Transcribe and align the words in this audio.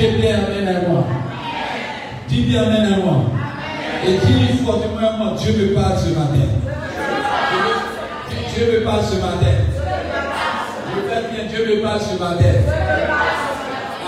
Dis 0.00 0.06
bien 0.18 0.38
Amen 0.46 0.66
à 0.66 0.88
moi. 0.88 1.04
Dis 2.26 2.40
bien 2.44 2.62
Amen 2.62 2.90
à 2.94 2.96
moi. 3.04 3.16
Et 4.06 4.12
dis 4.12 4.56
fortement 4.64 4.96
à 4.96 5.12
moi, 5.18 5.34
Dieu 5.38 5.52
me 5.52 5.74
parle 5.74 5.98
ce 5.98 6.08
matin. 6.08 6.48
Dieu 8.54 8.66
me 8.72 8.84
parle 8.84 9.04
ce 9.04 9.16
matin. 9.16 9.56
Je 10.88 11.00
fais 11.02 11.34
bien, 11.34 11.44
Dieu 11.50 11.76
me 11.76 11.82
parle 11.82 12.00
ce 12.00 12.18
matin. 12.18 12.44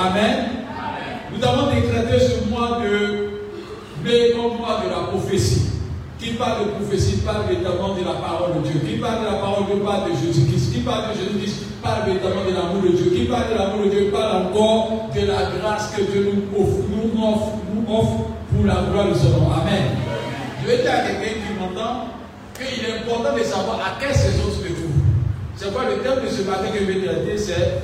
Amen. 0.01 0.37
Nous 1.37 1.45
avons 1.47 1.67
décrété 1.71 2.19
ce 2.25 2.49
mois 2.49 2.79
de 2.83 3.29
mai 4.03 4.33
comme 4.35 4.57
mois 4.57 4.81
de 4.83 4.89
la 4.89 5.09
prophétie. 5.09 5.62
Qui 6.23 6.35
parle 6.35 6.67
de 6.67 6.71
prophétie 6.71 7.17
parle 7.27 7.49
véritablement 7.49 7.97
de 7.97 8.05
la 8.05 8.15
parole 8.23 8.63
de 8.63 8.69
Dieu. 8.69 8.79
Qui 8.87 8.95
parle 8.99 9.23
de 9.23 9.27
la 9.27 9.43
parole 9.43 9.67
de 9.67 9.75
Dieu 9.75 9.83
parle 9.83 10.07
de 10.07 10.15
Jésus-Christ. 10.15 10.73
Qui 10.73 10.81
parle 10.81 11.11
de 11.11 11.19
Jésus-Christ 11.19 11.83
parle 11.83 12.07
véritablement 12.07 12.45
de 12.47 12.55
l'amour 12.55 12.83
de 12.83 12.95
Dieu. 12.95 13.11
Qui 13.11 13.25
parle 13.25 13.51
de 13.51 13.59
l'amour 13.59 13.85
de 13.87 13.91
Dieu 13.91 14.11
parle 14.15 14.47
encore 14.47 15.11
de 15.13 15.27
la 15.27 15.51
grâce 15.59 15.91
que 15.91 16.03
Dieu 16.03 16.31
nous 16.31 16.47
offre, 16.55 16.79
nous 16.95 17.11
offre, 17.27 17.59
nous 17.75 17.83
offre 17.93 18.31
pour 18.55 18.65
la 18.65 18.87
gloire 18.87 19.09
de 19.09 19.15
son 19.15 19.31
nom. 19.35 19.51
Amen. 19.51 19.99
Je 20.63 20.67
vais 20.71 20.83
dire 20.83 20.93
à 20.95 20.99
quelqu'un 21.11 21.43
qui 21.43 21.59
m'entend 21.59 22.07
qu'il 22.55 22.85
est 22.87 23.03
important 23.03 23.37
de 23.37 23.43
savoir 23.43 23.81
à 23.83 23.99
quelle 23.99 24.15
saison 24.15 24.47
se 24.47 24.63
trouve. 24.63 25.03
C'est 25.57 25.73
quoi 25.73 25.91
le 25.91 26.07
thème 26.07 26.23
de 26.23 26.31
ce 26.31 26.43
matin 26.43 26.71
que 26.73 26.79
je 26.79 26.85
vais 26.85 27.05
traiter 27.05 27.37
C'est 27.37 27.83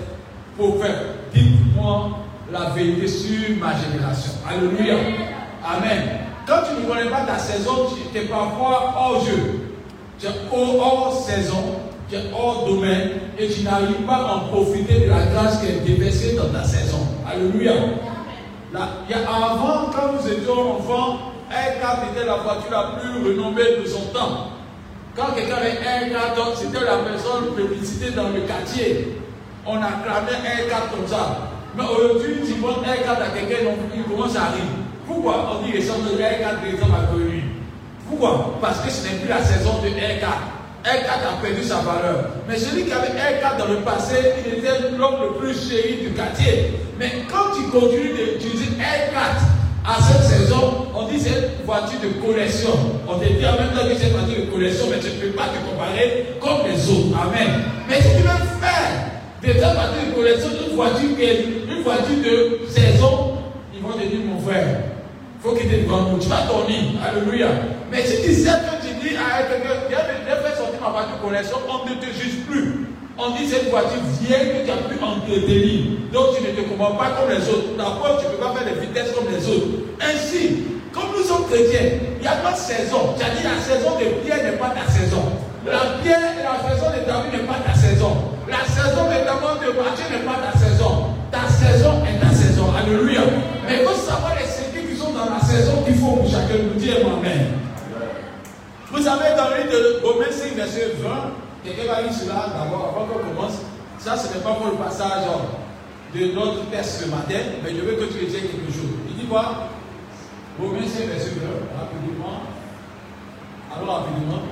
prophète. 0.57 1.35
Dites-moi 1.35 2.11
la 2.53 2.71
vérité 2.71 3.09
sur 3.09 3.59
ma 3.59 3.75
génération. 3.75 4.31
Alléluia. 4.49 4.95
Amen. 5.67 6.28
Quand 6.49 6.63
tu 6.65 6.83
ne 6.83 6.89
connais 6.89 7.11
pas 7.11 7.27
ta 7.27 7.39
saison, 7.39 7.89
tu 8.11 8.19
es 8.19 8.23
parfois 8.23 8.95
hors 8.97 9.23
jeu. 9.23 9.61
Tu 10.19 10.27
es 10.27 10.31
hors 10.51 11.13
saison, 11.13 11.77
tu 12.09 12.17
es 12.17 12.21
hors 12.35 12.65
domaine 12.67 13.11
et 13.39 13.49
tu 13.49 13.63
n'arrives 13.63 14.07
pas 14.07 14.15
à 14.15 14.35
en 14.37 14.41
profiter 14.49 15.01
de 15.01 15.11
la 15.11 15.27
grâce 15.27 15.61
qui 15.61 15.67
est 15.67 15.81
déversée 15.85 16.37
dans 16.37 16.49
ta 16.49 16.65
saison. 16.65 17.01
Alléluia. 17.31 17.75
Là, 18.73 18.89
avant, 19.29 19.91
quand 19.93 20.15
nous 20.15 20.27
étions 20.27 20.79
enfants, 20.79 21.19
R4 21.51 22.13
était 22.13 22.27
la 22.27 22.37
voiture 22.37 22.71
la 22.71 22.99
plus 22.99 23.29
renommée 23.29 23.83
de 23.83 23.87
son 23.87 24.07
temps. 24.07 24.49
Quand 25.15 25.35
quelqu'un 25.35 25.57
avait 25.57 25.73
R4, 25.73 26.57
c'était 26.57 26.85
la 26.85 26.97
personne 26.97 27.55
publicité 27.55 28.13
dans 28.13 28.31
le 28.31 28.41
quartier. 28.41 29.21
On 29.67 29.77
acclamait 29.77 30.41
R4 30.49 30.97
comme 30.97 31.07
ça. 31.07 31.51
Mais 31.77 31.85
aujourd'hui, 31.85 32.37
tu 32.47 32.55
vois 32.55 32.83
R4 32.83 33.23
à 33.23 33.39
quelqu'un, 33.39 33.71
il 33.95 34.03
commence 34.05 34.35
à 34.35 34.47
rire. 34.47 34.88
Pourquoi 35.09 35.57
on 35.57 35.65
dit 35.67 35.73
les 35.73 35.81
gens 35.81 35.99
de 35.99 36.21
R4 36.21 36.61
des 36.63 36.83
hommes 36.83 36.95
à 36.95 37.11
connu 37.11 37.43
Pourquoi? 38.07 38.59
Parce 38.61 38.81
que 38.81 38.91
ce 38.91 39.05
n'est 39.05 39.17
plus 39.17 39.29
la 39.29 39.43
saison 39.43 39.81
de 39.83 39.89
R4. 39.89 40.59
R4 40.85 41.39
a 41.39 41.43
perdu 41.43 41.65
sa 41.65 41.77
valeur. 41.77 42.31
Mais 42.47 42.59
celui 42.59 42.85
qui 42.85 42.93
avait 42.93 43.09
R4 43.09 43.59
dans 43.59 43.69
le 43.73 43.81
passé, 43.81 44.17
il 44.47 44.59
était 44.59 44.97
l'homme 44.97 45.17
le 45.23 45.39
plus 45.39 45.55
chéri 45.69 45.97
du 46.03 46.13
quartier. 46.13 46.75
Mais 46.99 47.25
quand 47.31 47.57
tu 47.57 47.71
continues 47.71 48.13
d'utiliser 48.13 48.67
R4 48.77 49.41
à 49.89 50.03
cette 50.03 50.25
saison, 50.25 50.89
on 50.95 51.09
dit 51.09 51.19
c'est 51.19 51.31
une 51.31 51.65
voiture 51.65 52.01
de 52.03 52.25
collection. 52.25 52.71
On 53.09 53.19
te 53.19 53.25
dit 53.25 53.47
en 53.47 53.53
même 53.57 53.73
temps 53.73 53.89
que 53.89 53.95
c'est 53.99 54.11
voiture 54.11 54.45
de 54.45 54.51
collection, 54.51 54.87
mais 54.91 55.01
tu 55.01 55.09
ne 55.09 55.21
peux 55.23 55.37
pas 55.37 55.49
te 55.49 55.59
comparer 55.69 56.37
comme 56.39 56.69
les 56.71 56.89
autres. 56.91 57.17
Amen. 57.17 57.63
Mais 57.89 57.97
si 57.97 58.09
tu 58.17 58.23
veux 58.23 58.45
faire 58.61 59.09
de 59.43 59.47
cette 59.47 59.57
voiture 59.57 60.05
de 60.07 60.15
collection 60.15 60.49
une 60.69 60.77
voiture, 60.77 61.09
une 61.09 61.83
voiture 61.83 62.17
de 62.23 62.69
saison, 62.71 63.39
ils 63.75 63.81
vont 63.81 63.93
te 63.93 64.05
dire 64.07 64.21
mon 64.27 64.41
frère, 64.41 64.98
faut 65.41 65.53
qu'il 65.53 65.69
te 65.69 65.77
nous. 65.87 66.19
Tu 66.19 66.29
vas 66.29 66.47
dormir. 66.47 66.99
Alléluia. 67.03 67.49
Mais 67.91 68.03
si 68.05 68.23
tu 68.23 68.35
sais 68.35 68.51
que 68.51 68.87
tu 68.87 68.95
dis 69.01 69.17
à 69.17 69.43
quelqu'un, 69.43 69.87
viens 69.89 69.99
de 69.99 70.43
faire 70.43 70.57
sortir 70.57 70.81
ma 70.81 70.91
voiture 70.91 71.21
collection, 71.23 71.59
on 71.69 71.89
ne 71.89 71.95
te 71.95 72.07
juge 72.07 72.45
plus. 72.49 72.89
On 73.19 73.31
dit 73.35 73.49
cette 73.49 73.71
voiture 73.71 73.99
vieille 74.21 74.63
que 74.63 74.65
tu 74.65 74.71
as 74.71 74.83
pu 74.87 74.95
entretenir. 75.03 75.99
Donc 76.13 76.37
tu 76.37 76.43
ne 76.43 76.55
te 76.55 76.69
comprends 76.69 76.95
pas 76.95 77.19
comme 77.19 77.31
les 77.31 77.43
autres. 77.51 77.75
D'abord, 77.77 78.19
tu 78.21 78.27
ne 78.27 78.31
peux 78.31 78.43
pas 78.43 78.55
faire 78.55 78.67
des 78.67 78.81
vitesses 78.81 79.11
comme 79.15 79.27
les 79.27 79.43
autres. 79.43 79.91
Ainsi, 79.99 80.63
comme 80.93 81.11
nous 81.17 81.25
sommes 81.25 81.47
chrétiens, 81.51 81.99
il 82.19 82.25
y 82.25 82.29
a 82.29 82.39
pas 82.39 82.53
de 82.53 82.59
saison. 82.59 83.15
Tu 83.19 83.25
as 83.25 83.35
dit 83.35 83.43
la 83.43 83.59
saison 83.59 83.99
de 83.99 84.23
Pierre 84.23 84.43
n'est 84.43 84.59
pas 84.59 84.71
ta 84.71 84.87
saison. 84.91 85.23
La 85.67 86.01
pierre 86.03 86.33
et 86.39 86.47
la 86.47 86.57
saison 86.63 86.89
de 86.95 87.03
David 87.05 87.33
n'est 87.33 87.47
pas 87.47 87.61
ta 87.67 87.75
saison. 87.75 88.39
La 88.49 88.65
saison 88.65 89.05
de 89.05 89.19
David 89.21 89.61
de 89.67 89.71
Mathieu 89.77 90.07
n'est 90.11 90.25
pas 90.25 90.39
ta 90.41 90.55
saison. 90.57 91.13
Ta 91.31 91.45
saison 91.51 92.03
est 92.07 92.19
ta 92.23 92.33
saison. 92.33 92.71
Alléluia. 92.73 93.21
Mais 93.67 93.83
il 93.83 93.87
faut 93.87 93.99
savoir 93.99 94.33
les 94.39 94.48
saison 95.49 95.83
qu'il 95.83 95.95
faut 95.97 96.13
pour 96.17 96.29
chacun 96.29 96.63
nous 96.63 96.79
dire 96.79 96.97
Amen. 97.07 97.59
Vous 98.91 99.03
savez, 99.03 99.37
dans 99.37 99.49
le 99.51 99.63
livre 99.63 99.73
de 99.73 100.07
Romains 100.07 100.31
5, 100.31 100.55
verset 100.55 100.93
20, 101.03 101.09
quelqu'un 101.65 101.93
va 101.93 102.03
lire 102.03 102.13
cela 102.13 102.47
d'abord 102.53 102.95
avant 102.95 103.07
qu'on 103.07 103.29
commence. 103.29 103.59
Ça, 103.99 104.17
ce 104.17 104.33
n'est 104.33 104.43
pas 104.43 104.55
pour 104.55 104.67
le 104.67 104.77
passage 104.77 105.25
de 106.15 106.35
notre 106.35 106.71
texte 106.71 107.05
ce 107.05 107.11
matin, 107.11 107.41
mais 107.63 107.75
je 107.75 107.81
veux 107.81 107.97
que 107.97 108.05
tu 108.05 108.25
dises 108.25 108.35
quelque 108.35 108.73
chose. 108.73 108.97
Il 109.09 109.17
dit 109.17 109.27
quoi? 109.27 109.69
Romains 110.61 110.87
5, 110.87 111.07
verset 111.07 111.31
20, 111.37 111.49
rapidement. 111.79 112.43
Allons 113.75 113.93
rapidement. 113.93 114.43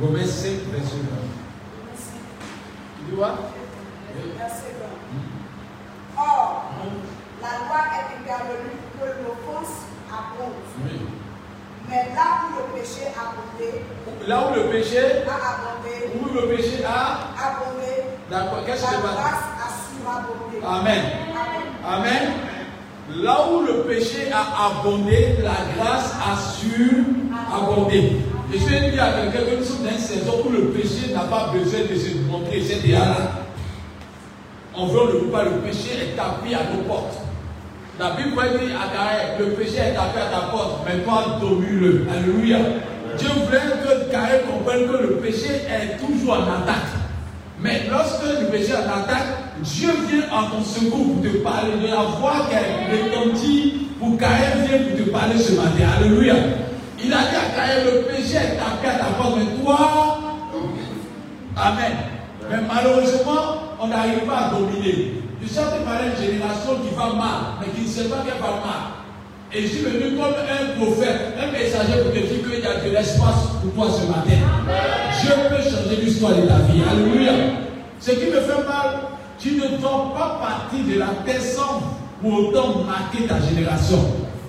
Romains 0.00 0.26
5, 0.26 0.50
verset 0.72 0.96
20. 0.96 2.00
Il 3.00 3.10
dit 3.10 3.16
quoi? 3.16 3.34
Verset 4.38 4.74
20. 6.16 6.22
Or, 6.22 6.70
la 7.42 7.52
loi 7.64 7.80
est 7.96 8.20
intervenue 8.20 8.76
pour 8.98 9.06
que 9.06 9.12
l'offense 9.24 9.88
abonde. 10.10 10.60
Oui. 10.84 11.00
Mais 11.88 12.14
là 12.14 12.46
où 12.46 12.56
le 12.56 12.80
péché 12.80 13.08
a 13.16 13.30
abondé, 13.30 13.82
Là 14.28 14.46
où 14.46 14.54
le 14.54 14.70
péché, 14.70 14.98
a 14.98 15.36
abondé, 15.50 16.12
où 16.14 16.34
le 16.34 16.54
péché 16.54 16.84
a, 16.84 17.32
abondé, 17.36 18.04
d'accord, 18.30 18.64
qu'est-ce 18.64 18.84
la 18.84 18.98
grâce 18.98 19.48
a 19.58 19.68
surabondé. 19.88 20.58
Amen. 20.64 21.02
Amen. 21.84 22.06
Amen. 22.06 22.32
Là 23.16 23.46
où 23.50 23.62
le 23.62 23.82
péché 23.84 24.30
a 24.32 24.66
abondé, 24.66 25.38
la 25.42 25.74
grâce 25.74 26.14
a 26.14 26.36
su 26.36 27.04
abonder. 27.52 28.18
Et 28.52 28.58
je 28.58 28.64
vais 28.66 28.90
dire 28.90 29.02
à 29.02 29.12
quelqu'un 29.12 29.50
que 29.50 29.56
nous 29.56 29.64
sommes 29.64 29.84
dans 29.84 29.90
une 29.90 29.98
saison 29.98 30.42
où 30.44 30.50
le 30.50 30.68
péché 30.68 31.12
n'a 31.12 31.20
pas 31.20 31.50
besoin 31.52 31.80
de 31.80 31.94
se 31.96 32.18
montrer, 32.30 32.62
c'est 32.62 32.82
déjà 32.82 32.98
là. 32.98 33.16
On 34.76 34.86
veut 34.86 35.12
le 35.12 35.18
pas, 35.30 35.44
le 35.44 35.58
péché 35.58 35.90
est 36.02 36.16
tapé 36.16 36.54
à 36.54 36.74
nos 36.74 36.82
portes. 36.84 37.19
La 38.00 38.12
Bible 38.12 38.30
dit 38.30 38.72
à 38.72 38.88
Gaël, 38.96 39.36
le 39.38 39.44
péché 39.52 39.76
est 39.76 39.92
tapé 39.92 40.20
à 40.20 40.34
ta 40.34 40.46
porte, 40.46 40.86
mais 40.86 41.02
toi 41.02 41.36
domine-le. 41.38 42.06
Alléluia. 42.10 42.56
Dieu 43.18 43.28
voulait 43.28 43.58
que 43.58 44.10
Gaël 44.10 44.40
comprenne 44.50 44.88
que 44.88 45.02
le 45.02 45.16
péché 45.16 45.48
est 45.68 45.98
toujours 45.98 46.32
en 46.32 46.62
attaque. 46.62 46.96
Mais 47.60 47.82
lorsque 47.90 48.22
le 48.22 48.46
péché 48.46 48.72
est 48.72 48.88
en 48.88 49.02
attaque, 49.02 49.52
Dieu 49.62 49.90
vient 50.08 50.24
en 50.32 50.44
ton 50.44 50.64
secours 50.64 51.12
pour 51.12 51.22
te 51.22 51.36
parler 51.44 51.72
de 51.72 51.88
la 51.88 52.00
voix 52.18 52.46
qu'elle 52.48 52.88
retentit 52.90 53.88
pour 53.98 54.16
Gaël 54.16 54.66
vient 54.66 54.78
pour 54.78 55.04
te 55.04 55.10
parler 55.10 55.38
ce 55.38 55.52
matin. 55.52 55.84
Alléluia. 55.98 56.36
Il 57.04 57.12
a 57.12 57.18
dit 57.18 57.36
à 57.36 57.54
Gaël, 57.54 57.84
le 57.84 58.00
péché 58.04 58.36
est 58.36 58.56
tapé 58.56 58.88
à 58.94 58.98
ta 58.98 59.10
porte, 59.18 59.36
mais 59.36 59.62
toi, 59.62 60.20
Amen. 61.54 61.92
Mais 62.50 62.56
malheureusement, 62.66 63.76
on 63.78 63.88
n'arrive 63.88 64.20
pas 64.20 64.46
à 64.46 64.50
dominer. 64.54 65.20
Tu 65.40 65.48
sais 65.48 65.60
parler 65.60 66.12
une 66.12 66.22
génération 66.22 66.76
qui 66.84 66.94
va 66.94 67.16
mal, 67.16 67.56
mais 67.60 67.72
qui 67.72 67.88
ne 67.88 67.88
sait 67.88 68.08
pas 68.08 68.22
qu'elle 68.24 68.40
va 68.40 68.60
mal. 68.60 69.00
Et 69.52 69.62
je 69.62 69.66
suis 69.68 69.80
venu 69.80 70.16
comme 70.16 70.36
un 70.36 70.76
prophète, 70.78 71.34
un 71.40 71.50
messager 71.50 72.02
pour 72.02 72.12
te 72.12 72.18
dire 72.18 72.44
qu'il 72.44 72.60
y 72.60 72.66
a 72.66 72.84
de 72.84 72.90
l'espace 72.94 73.56
pour 73.62 73.72
toi 73.72 73.86
ce 73.90 74.06
matin. 74.06 74.38
Dieu 75.20 75.32
peut 75.48 75.62
changer 75.64 75.96
l'histoire 76.02 76.32
de 76.36 76.42
ta 76.42 76.58
vie. 76.68 76.82
Alléluia. 76.88 77.32
Ce 77.98 78.10
qui 78.12 78.26
me 78.26 78.40
fait 78.40 78.68
mal, 78.68 79.00
tu 79.38 79.52
ne 79.52 79.78
dois 79.78 80.12
pas 80.14 80.38
partir 80.40 80.86
de 80.86 80.98
la 81.00 81.08
personne 81.24 81.82
pour 82.20 82.32
autant 82.32 82.84
marquer 82.84 83.26
ta 83.26 83.40
génération. 83.40 83.98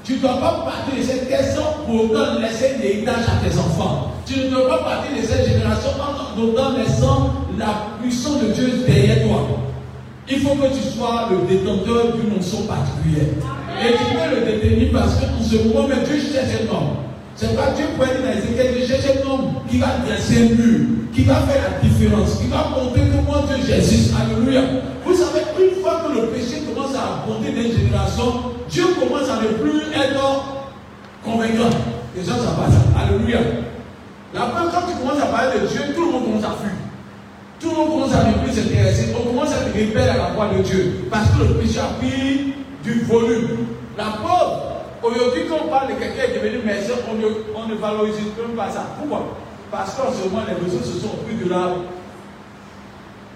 Tu 0.04 0.16
ne 0.16 0.20
dois 0.20 0.40
pas 0.40 0.66
partir 0.66 1.00
de 1.00 1.04
cette 1.04 1.30
question 1.30 1.64
pour 1.86 2.04
autant 2.04 2.40
laisser 2.40 2.76
l'héritage 2.82 3.24
à 3.32 3.48
tes 3.48 3.58
enfants. 3.58 4.12
Tu 4.26 4.40
ne 4.40 4.50
dois 4.50 4.68
pas 4.68 4.84
partir 4.84 5.18
de 5.18 5.26
cette 5.26 5.48
génération 5.48 5.92
en 5.98 6.42
autant 6.42 6.78
laissant 6.78 7.32
la 7.58 7.88
puissance 8.02 8.42
de 8.42 8.52
Dieu 8.52 8.84
derrière 8.86 9.24
toi. 9.28 9.48
Il 10.34 10.40
faut 10.40 10.56
que 10.56 10.68
tu 10.68 10.82
sois 10.96 11.28
le 11.30 11.46
détenteur 11.46 12.16
d'une 12.16 12.38
onction 12.38 12.64
particulière. 12.64 13.36
Et 13.84 13.92
tu 13.92 14.16
peux 14.16 14.34
le 14.34 14.46
détenir 14.46 14.90
parce 14.94 15.16
qu'en 15.16 15.44
ce 15.44 15.68
moment 15.68 15.90
Dieu 16.06 16.16
cherche 16.16 16.56
un 16.56 16.74
homme. 16.74 16.96
C'est 17.36 17.54
pas 17.54 17.72
Dieu 17.76 17.86
pour 17.98 18.06
dans 18.06 18.32
Ézéchiel, 18.32 18.76
Dieu 18.76 18.88
cherche 18.88 19.12
un 19.12 19.30
homme 19.30 19.56
qui 19.70 19.78
va 19.78 19.88
dresser 20.06 20.44
un 20.44 20.56
mur, 20.56 20.80
qui 21.14 21.24
va 21.24 21.36
faire 21.36 21.64
la 21.68 21.86
différence, 21.86 22.40
qui 22.40 22.48
va 22.48 22.70
montrer 22.72 23.02
comment 23.12 23.44
Dieu 23.46 23.58
Jésus. 23.66 24.12
Alléluia. 24.16 24.62
Vous 25.04 25.14
savez, 25.14 25.42
une 25.60 25.82
fois 25.82 26.04
que 26.08 26.16
le 26.16 26.28
péché 26.28 26.64
commence 26.64 26.96
à 26.96 27.24
abonder 27.24 27.52
dans 27.52 27.68
une 27.68 27.78
génération, 27.78 28.56
Dieu 28.70 28.86
commence 28.98 29.28
à 29.28 29.36
ne 29.36 29.48
plus 29.60 29.82
être 29.92 30.46
convaincant. 31.26 31.76
Les 32.16 32.24
gens 32.24 32.38
ça 32.40 32.56
passe. 32.56 32.80
Alléluia. 32.96 33.40
La 34.34 34.42
première 34.42 34.72
quand 34.72 34.88
tu 34.88 34.98
commences 34.98 35.22
à 35.22 35.26
parler 35.26 35.60
de 35.60 35.68
Dieu, 35.68 35.82
tout 35.94 36.06
le 36.06 36.12
monde 36.12 36.24
commence 36.24 36.46
à 36.46 36.56
fuir. 36.56 36.72
Tout 37.62 37.70
le 37.70 37.76
monde 37.76 37.90
commence 37.92 38.14
à 38.16 38.24
ne 38.24 38.44
plus 38.44 38.54
s'intéresser. 38.54 39.14
On 39.16 39.28
commence 39.30 39.54
à 39.54 39.60
se 39.70 39.74
rébeller 39.74 40.02
à 40.02 40.18
la 40.18 40.30
voix 40.34 40.50
de 40.58 40.64
Dieu. 40.64 41.06
Parce 41.12 41.30
que 41.30 41.44
le 41.44 41.54
péché 41.60 41.80
a 41.80 41.94
du 42.84 43.02
volume. 43.04 43.68
La 43.96 44.06
pauvre, 44.18 44.82
aujourd'hui, 45.04 45.44
quand 45.48 45.66
on 45.66 45.70
parle 45.70 45.90
de 45.90 46.00
quelqu'un 46.00 46.24
qui 46.32 46.40
est 46.40 46.42
devenu 46.42 46.64
médecin, 46.66 46.94
on 47.08 47.68
ne, 47.68 47.76
valorise 47.76 48.16
même 48.16 48.56
pas 48.56 48.72
ça. 48.72 48.88
Pourquoi? 48.98 49.38
Parce 49.70 49.94
qu'en 49.94 50.12
ce 50.12 50.28
moment, 50.28 50.44
les 50.48 50.56
réseaux 50.56 50.84
sociaux 50.84 51.10
ont 51.14 51.24
pris 51.24 51.36
de 51.36 51.50
la 51.50 51.76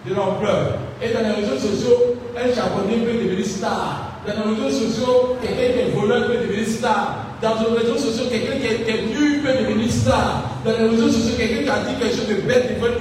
de 0.08 0.14
l'ampleur. 0.14 0.78
Et 1.02 1.14
dans 1.14 1.22
les 1.22 1.42
réseaux 1.42 1.58
sociaux, 1.58 2.16
un 2.38 2.48
japonais 2.54 2.98
peut 3.06 3.26
devenir 3.26 3.46
star. 3.46 4.12
Dans 4.26 4.34
les 4.50 4.56
réseaux 4.56 4.86
sociaux, 4.86 5.38
quelqu'un 5.42 5.74
qui 5.74 5.80
est 5.80 5.96
voleur 5.96 6.28
peut 6.28 6.38
devenir 6.38 6.68
star. 6.68 7.26
Dans 7.42 7.56
les 7.56 7.80
réseaux 7.82 7.98
sociaux, 7.98 8.26
quelqu'un 8.30 8.58
qui 8.58 8.68
est 8.68 9.02
nu 9.08 9.40
peut 9.40 9.54
devenir 9.54 9.92
star. 9.92 10.44
Dans 10.64 10.72
les 10.72 10.90
réseaux 10.90 11.10
sociaux, 11.10 11.36
quelqu'un 11.38 11.64
qui 11.64 11.70
a 11.70 11.80
dit 11.90 11.96
quelque 12.00 12.16
chose 12.16 12.28
de 12.28 12.42
bête 12.42 12.78
nourriture 12.80 12.80
peut 12.80 12.88
devenir 12.90 12.95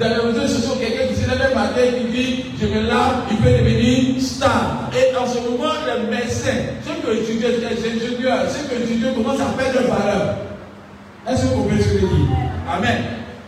Dans 0.00 0.08
les 0.08 0.14
réseaux 0.14 0.48
sociaux, 0.48 0.76
quelqu'un 0.80 1.12
qui 1.12 1.20
se 1.20 1.28
lève 1.28 1.50
le 1.50 1.54
matin 1.54 1.80
et 1.84 2.00
qui 2.00 2.04
dit 2.08 2.44
Je 2.58 2.66
me 2.68 2.88
lave, 2.88 3.28
il 3.30 3.36
peut 3.36 3.50
devenir 3.50 4.16
star. 4.22 4.88
Et 4.96 5.14
en 5.14 5.26
ce 5.28 5.36
moment, 5.44 5.76
les 5.84 6.08
médecins, 6.08 6.72
ceux 6.80 6.96
qui 7.04 7.20
étudient, 7.20 7.50
les 7.52 7.68
ingénieurs, 7.68 8.48
ceux 8.48 8.64
qui 8.64 8.82
étudient 8.82 9.12
commencent 9.12 9.44
à 9.44 9.52
perdre 9.60 9.92
valeur? 9.92 10.36
Est-ce 11.28 11.42
que 11.42 11.46
vous 11.48 11.62
comprenez 11.64 11.82
ce 11.82 11.88
que 11.88 12.00
je 12.00 12.06
dis? 12.06 12.28
Amen. 12.64 12.96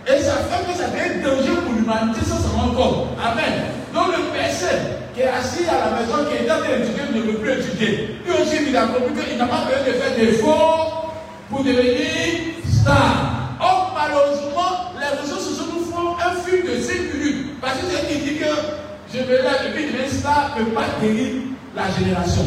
Et 0.07 0.21
ça 0.21 0.45
fait 0.45 0.71
que 0.71 0.77
ça 0.77 0.89
devient 0.93 1.25
un 1.25 1.25
danger 1.25 1.57
pour 1.65 1.73
l'humanité 1.73 2.21
sans 2.21 2.37
s'en 2.37 2.53
rendre 2.53 2.77
compte. 2.77 3.17
Amen. 3.17 3.73
Donc 3.95 4.09
le 4.13 4.37
personne 4.37 5.01
qui 5.15 5.23
est 5.23 5.33
assis 5.33 5.65
à 5.65 5.89
la 5.89 6.05
maison, 6.05 6.29
qui 6.29 6.37
est 6.37 6.51
en 6.53 6.61
train 6.61 6.77
d'étudier, 6.77 7.17
ne 7.17 7.33
veut 7.33 7.39
plus 7.41 7.65
étudier. 7.65 8.21
Lui 8.29 8.33
aussi, 8.37 8.61
il 8.69 8.77
a 8.77 8.93
compris 8.93 9.25
qu'il 9.25 9.39
n'a 9.39 9.47
pas 9.49 9.65
besoin 9.65 9.89
de 9.89 9.93
faire 9.97 10.15
des 10.21 10.37
efforts 10.37 11.17
pour 11.49 11.65
devenir 11.65 12.61
star. 12.69 13.57
Or, 13.59 13.97
malheureusement, 13.97 14.93
les 15.01 15.17
réseaux 15.17 15.41
nous 16.53 16.69
de 16.69 16.81
5 16.81 16.95
minutes. 17.15 17.61
Parce 17.61 17.79
que 17.79 17.85
c'est 17.91 18.09
qui 18.09 18.19
dit 18.21 18.37
que 18.39 18.45
je 19.13 19.19
vais 19.19 19.43
là 19.43 19.51
et 19.67 19.73
puis 19.73 19.87
devenir 19.87 20.09
star 20.11 20.55
ne 20.59 20.65
peut 20.65 20.71
pas 20.73 20.85
guérir 21.01 21.33
la 21.75 21.91
génération. 21.99 22.43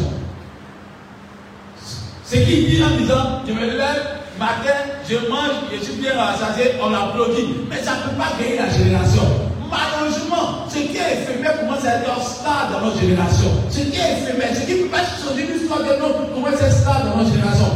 Ce 2.24 2.36
qui 2.36 2.66
dit 2.66 2.82
en 2.82 2.96
disant, 2.96 3.42
je 3.46 3.52
me 3.52 3.66
lève, 3.66 4.18
matin, 4.38 4.78
je 5.08 5.14
mange, 5.30 5.70
je 5.72 5.84
suis 5.84 5.94
bien 5.94 6.12
rassasié, 6.16 6.72
on 6.82 6.92
applaudit. 6.92 7.54
Mais 7.70 7.82
ça 7.82 7.92
ne 7.94 8.10
peut 8.10 8.16
pas 8.18 8.32
gagner 8.38 8.58
la 8.58 8.68
génération. 8.68 9.22
Malheureusement, 9.70 10.66
ce 10.68 10.74
qui 10.78 10.96
est 10.96 11.22
éphémère 11.22 11.60
commence 11.60 11.84
à 11.84 11.96
être 11.96 12.10
un 12.10 12.20
star 12.20 12.70
dans 12.72 12.86
notre 12.86 13.00
génération. 13.00 13.50
Ce 13.70 13.78
qui 13.78 13.98
est 13.98 14.22
éphémère, 14.22 14.54
ce 14.54 14.66
qui 14.66 14.74
ne 14.74 14.82
peut 14.82 14.90
pas 14.90 15.02
changer 15.02 15.46
l'histoire 15.52 15.80
de 15.80 16.00
notre 16.00 16.34
commence 16.34 16.60
à 16.60 16.66
être 16.66 16.76
star 16.76 17.04
dans 17.04 17.16
notre 17.16 17.32
génération. 17.32 17.70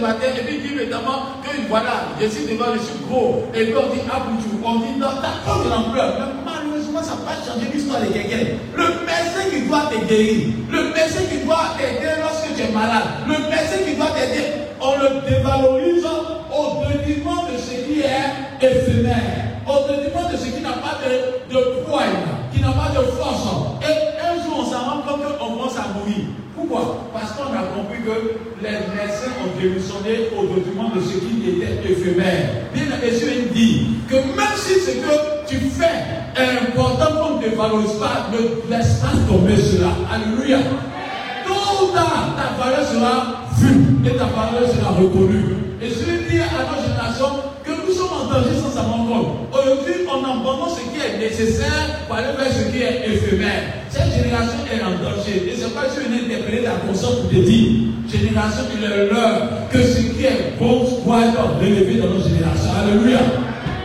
Matin 0.00 0.26
et 0.36 0.42
puis 0.44 0.58
dit 0.58 0.74
notamment 0.74 1.40
que 1.42 1.50
voilà, 1.68 2.08
je 2.20 2.26
suis 2.26 2.46
devant, 2.46 2.72
je 2.74 2.80
suis 2.80 2.98
gros. 3.08 3.44
Et 3.54 3.66
puis 3.66 3.74
on 3.76 3.92
dit 3.94 4.00
Aboutou, 4.10 4.60
on 4.64 4.76
dit 4.80 4.98
non, 4.98 5.14
t'as 5.20 5.64
de 5.64 5.68
l'ampleur. 5.70 6.14
Mais 6.18 6.42
malheureusement, 6.44 7.02
ça 7.02 7.14
ne 7.14 7.20
va 7.20 7.32
pas 7.32 7.36
changer 7.44 7.70
l'histoire 7.72 8.00
de 8.00 8.06
quelqu'un. 8.12 8.58
Le 8.74 8.86
médecin 9.06 9.44
qui 9.50 9.68
doit 9.68 9.90
te 9.92 9.98
guérir, 10.08 10.48
le 10.70 10.82
médecin 10.90 11.24
qui 11.30 11.44
doit 11.44 11.76
t'aider 11.78 12.18
lorsque 12.20 12.54
tu 12.56 12.62
es 12.62 12.72
malade, 12.72 13.24
le 13.28 13.38
médecin 13.48 13.78
qui 13.86 13.94
doit 13.96 14.12
t'aider 14.16 14.60
on 14.80 14.92
le 14.98 15.20
dévalorise 15.28 16.06
au 16.06 16.84
détriment 16.88 17.44
de 17.52 17.58
ce 17.58 17.70
qui 17.84 18.00
est 18.00 18.66
éphémère, 18.66 19.60
au 19.68 19.86
détriment 19.88 20.30
de 20.32 20.36
ce 20.36 20.46
qui 20.46 20.62
n'a 20.62 20.72
pas 20.72 20.98
de, 21.04 21.54
de 21.54 21.84
poids, 21.84 22.02
qui 22.52 22.60
n'a 22.60 22.72
pas 22.72 22.88
de 22.98 23.04
force. 23.04 23.46
Et 23.82 24.26
un 24.26 24.42
jour, 24.42 24.60
on 24.60 24.64
s'en 24.64 24.78
rend 24.78 25.02
compte 25.02 25.38
qu'on 25.38 25.50
commence 25.52 25.76
à 25.76 25.88
mourir. 25.94 26.24
Pourquoi? 26.60 27.08
Parce 27.14 27.32
qu'on 27.32 27.52
a 27.54 27.62
compris 27.74 28.02
que 28.04 28.36
les 28.62 28.70
médecins 28.70 29.32
ont 29.40 29.58
démissionné 29.58 30.28
au 30.36 30.54
détriment 30.54 30.92
de 30.94 31.00
ce 31.00 31.16
qui 31.18 31.56
était 31.56 31.90
éphémère. 31.90 32.68
Bien, 32.74 32.84
Jésus 33.02 33.48
dit 33.54 33.86
que 34.08 34.16
même 34.16 34.56
si 34.56 34.74
ce 34.74 34.90
que 34.90 35.48
tu 35.48 35.56
fais 35.56 36.04
est 36.36 36.68
important 36.68 37.16
qu'on 37.16 37.36
ne 37.38 37.42
te 37.42 37.56
valorise 37.56 37.94
pas, 37.94 38.28
ne 38.30 38.70
laisse 38.70 39.00
pas 39.00 39.16
tomber 39.26 39.56
cela. 39.56 39.88
Alléluia. 40.12 40.58
Tout 41.46 41.94
ta 41.94 42.62
valeur 42.62 42.86
sera 42.86 43.40
et 44.04 44.16
ta 44.16 44.26
parole 44.26 44.68
sera 44.68 44.90
reconnue. 44.92 45.56
Et 45.82 45.88
je 45.88 46.30
dire 46.30 46.44
à 46.44 46.76
notre 46.76 46.89
danger 48.30 48.54
sans 48.62 48.82
rendre 48.82 49.08
compte. 49.10 49.26
Aujourd'hui, 49.52 50.06
on 50.06 50.22
abandonne 50.22 50.70
ce 50.70 50.82
qui 50.86 50.98
est 51.02 51.18
nécessaire 51.18 52.06
pour 52.06 52.16
aller 52.16 52.32
vers 52.38 52.52
ce 52.52 52.70
qui 52.70 52.82
est 52.82 53.10
éphémère. 53.10 53.62
Cette 53.90 54.14
génération 54.14 54.58
est 54.70 54.82
en 54.82 54.94
danger. 55.02 55.50
Et 55.50 55.54
c'est 55.58 55.74
pas 55.74 55.90
je 55.90 56.06
viens 56.06 56.22
d'interpeller 56.22 56.62
ta 56.62 56.78
conscience 56.86 57.16
pour 57.20 57.30
te 57.30 57.34
dire, 57.34 57.90
génération, 58.06 58.64
il 58.76 58.84
est 58.84 59.10
l'heure 59.10 59.68
que 59.70 59.82
ce 59.82 59.98
qui 59.98 60.24
est 60.24 60.54
bon 60.58 60.86
soit 60.86 61.34
relevé 61.58 61.98
dans 61.98 62.14
notre 62.14 62.28
génération. 62.28 62.70
Alléluia. 62.78 63.18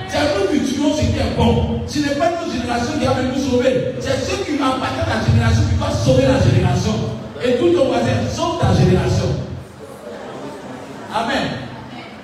C'est 0.08 0.22
nous 0.38 0.48
qui 0.54 0.74
tuons 0.74 0.94
ce 0.94 1.02
qui 1.02 1.18
est 1.18 1.36
bon. 1.36 1.82
Ce 1.88 2.00
n'est 2.00 2.16
pas 2.16 2.30
notre 2.30 2.54
génération 2.54 2.94
qui 3.00 3.06
va 3.06 3.16
nous 3.22 3.42
sauver. 3.42 3.98
C'est 4.00 4.22
ceux 4.22 4.46
qui 4.46 4.54
appartiennent 4.62 5.10
à 5.10 5.20
la 5.20 5.25
génération 5.25 5.64
qui 5.66 5.75
va 5.82 5.90
sauver 5.92 6.24
la 6.30 6.40
génération. 6.40 6.94
Et 7.44 7.58
tous 7.58 7.74
nos 7.74 7.86
voisins 7.86 8.22
sont 8.34 8.58
ta 8.62 8.74
génération. 8.74 9.28
Amen. 11.14 11.66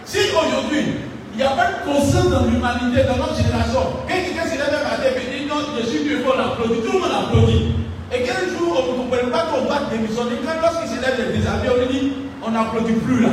Si 0.05 0.17
aujourd'hui, 0.17 1.10
il 1.33 1.37
n'y 1.37 1.43
a 1.43 1.55
pas 1.55 1.71
de 1.71 1.87
conscience 1.87 2.29
dans 2.29 2.45
l'humanité, 2.45 3.07
dans 3.07 3.17
notre 3.17 3.35
génération, 3.35 4.03
quelqu'un 4.07 4.45
se 4.45 4.55
lève 4.59 4.75
un 4.75 4.83
matin 4.83 5.09
et 5.15 5.39
dit 5.39 5.45
non, 5.47 5.63
je 5.79 5.85
suis 5.87 6.03
mieux, 6.03 6.19
on 6.27 6.35
applaudit, 6.35 6.81
tout 6.81 6.93
le 6.93 6.99
monde 6.99 7.15
applaudit. 7.15 7.71
Et 8.11 8.23
quel 8.27 8.51
jour 8.51 8.75
on 8.75 8.91
ne 8.91 8.97
comprend 9.07 9.31
pas 9.31 9.47
qu'on 9.47 9.65
va 9.71 9.87
démissionner, 9.87 10.43
quand 10.43 10.59
lorsqu'il 10.59 10.91
se 10.91 10.99
lève 10.99 11.15
des 11.15 11.47
on 11.47 11.77
lui 11.79 11.87
dit 11.87 12.11
on 12.43 12.51
n'applaudit 12.51 12.93
plus 12.93 13.21
là. 13.21 13.29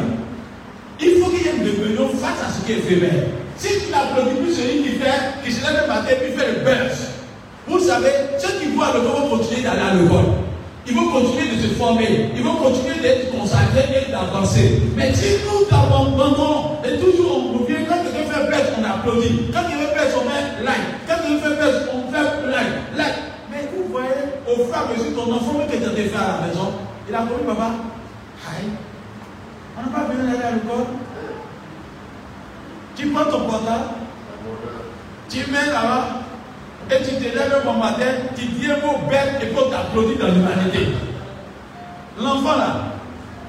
Il 1.01 1.21
faut 1.21 1.31
qu'il 1.31 1.43
y 1.43 1.49
ait 1.49 1.57
une 1.57 1.65
rébellion 1.65 2.09
face 2.11 2.39
à 2.47 2.51
ce 2.53 2.65
qui 2.65 2.73
est 2.73 2.79
éphémère. 2.79 3.35
Si 3.57 3.69
tu 3.69 3.91
n'applaudis 3.91 4.37
plus 4.43 4.55
celui 4.55 4.83
qui 4.83 4.91
fait, 4.99 5.43
qui 5.45 5.53
se 5.53 5.61
lève 5.63 5.83
un 5.85 5.87
matin 5.89 6.15
puis 6.21 6.33
fait 6.39 6.53
le 6.53 6.59
buzz, 6.65 7.19
vous 7.67 7.81
savez, 7.81 8.39
ceux 8.39 8.61
qui 8.61 8.69
voient 8.75 8.93
le 8.95 9.01
vont 9.01 9.37
continuer 9.37 9.63
d'aller 9.63 9.83
à 9.83 9.95
l'école. 9.95 10.39
Ils 10.87 10.95
vont 10.95 11.11
continuer 11.13 11.55
de 11.55 11.61
se 11.61 11.75
former. 11.75 12.31
Ils 12.35 12.43
vont 12.43 12.55
continuer 12.55 12.99
d'être 13.03 13.31
consacrés 13.31 14.07
et 14.09 14.11
d'avancer. 14.11 14.81
Mais 14.97 15.13
si 15.13 15.37
nous 15.45 15.58
abandonnons 15.71 16.79
et 16.85 16.99
toujours 16.99 17.55
on 17.55 17.59
revient, 17.59 17.85
quand 17.89 17.97
quelqu'un 18.03 18.33
fait 18.33 18.51
bête, 18.51 18.73
on 18.79 18.85
applaudit. 18.85 19.51
Quand 19.53 19.63
quelqu'un 19.63 19.95
fait 19.95 20.15
on 20.17 20.25
met 20.25 20.65
like. 20.65 21.07
Quand 21.07 21.17
quelqu'un 21.23 21.49
fait 21.49 21.57
bête, 21.57 21.89
on 21.93 22.13
fait 22.13 22.47
like. 22.51 22.97
like. 22.97 23.15
Mais 23.51 23.69
vous 23.75 23.91
voyez, 23.91 24.09
au 24.47 24.65
fur 24.65 24.73
pas 24.73 24.89
reçu 24.91 25.13
ton 25.13 25.33
enfant 25.33 25.61
que 25.71 25.77
tu 25.77 26.09
fait 26.09 26.17
à 26.17 26.41
la 26.41 26.47
maison. 26.47 26.73
Il 27.09 27.15
a 27.15 27.19
connu 27.19 27.45
papa. 27.47 27.71
Aïe. 28.49 28.69
On 29.77 29.83
n'a 29.83 29.97
pas 29.97 30.05
besoin 30.05 30.25
d'aller 30.25 30.45
à 30.45 30.51
l'école. 30.53 30.87
Tu 32.97 33.07
prends 33.11 33.25
ton 33.31 33.45
portable, 33.47 33.85
tu 35.29 35.39
mets 35.53 35.67
là-bas, 35.67 36.05
et 36.91 37.03
tu 37.03 37.15
te 37.15 37.37
lèves 37.37 37.63
bon 37.65 37.75
matin, 37.75 38.07
tu 38.35 38.47
dis 38.47 38.71
un 38.71 38.85
mot 38.85 38.99
bête 39.09 39.41
et 39.41 39.47
puis 39.47 39.57
on 39.57 39.71
t'applaudit 39.71 40.17
dans 40.17 40.27
l'humanité. 40.27 40.89
L'enfant 42.21 42.57
là, 42.57 42.77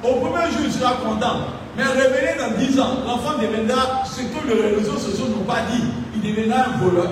au 0.04 0.16
premier 0.20 0.52
jour, 0.52 0.62
il 0.66 0.72
sera 0.72 0.94
content. 0.94 1.59
Mais 1.80 1.86
revenez 1.86 2.36
dans 2.36 2.60
10 2.60 2.80
ans, 2.82 2.98
l'enfant 3.08 3.40
deviendra 3.40 4.04
ce 4.04 4.20
que 4.20 4.52
les 4.52 4.76
réseaux 4.76 4.98
sociaux 4.98 5.28
n'ont 5.32 5.48
pas 5.48 5.64
dit. 5.72 5.80
Il 6.14 6.20
deviendra 6.20 6.76
un 6.76 6.78
voleur, 6.84 7.08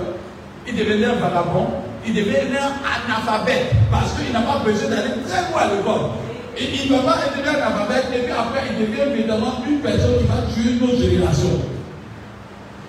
il 0.67 0.75
deviendra 0.75 1.15
un 1.15 1.19
vagabond, 1.23 1.67
il 2.05 2.13
deviendra 2.13 2.75
un 2.83 2.99
analphabète 3.07 3.71
parce 3.89 4.11
qu'il 4.19 4.33
n'a 4.33 4.41
pas 4.41 4.59
besoin 4.65 4.89
d'aller 4.89 5.23
très 5.23 5.47
loin 5.47 5.61
à 5.61 5.67
l'école. 5.71 6.11
Et 6.59 6.83
il 6.83 6.91
ne 6.91 6.97
va 6.97 7.13
pas 7.13 7.19
être 7.23 7.39
un 7.39 7.47
analphabète 7.47 8.11
et 8.11 8.27
puis 8.27 8.31
après 8.35 8.67
il 8.67 8.83
devient 8.83 9.07
évidemment 9.07 9.63
une 9.63 9.79
personne 9.79 10.19
qui 10.19 10.27
va 10.27 10.43
tuer 10.51 10.75
nos 10.83 10.99
générations. 10.99 11.63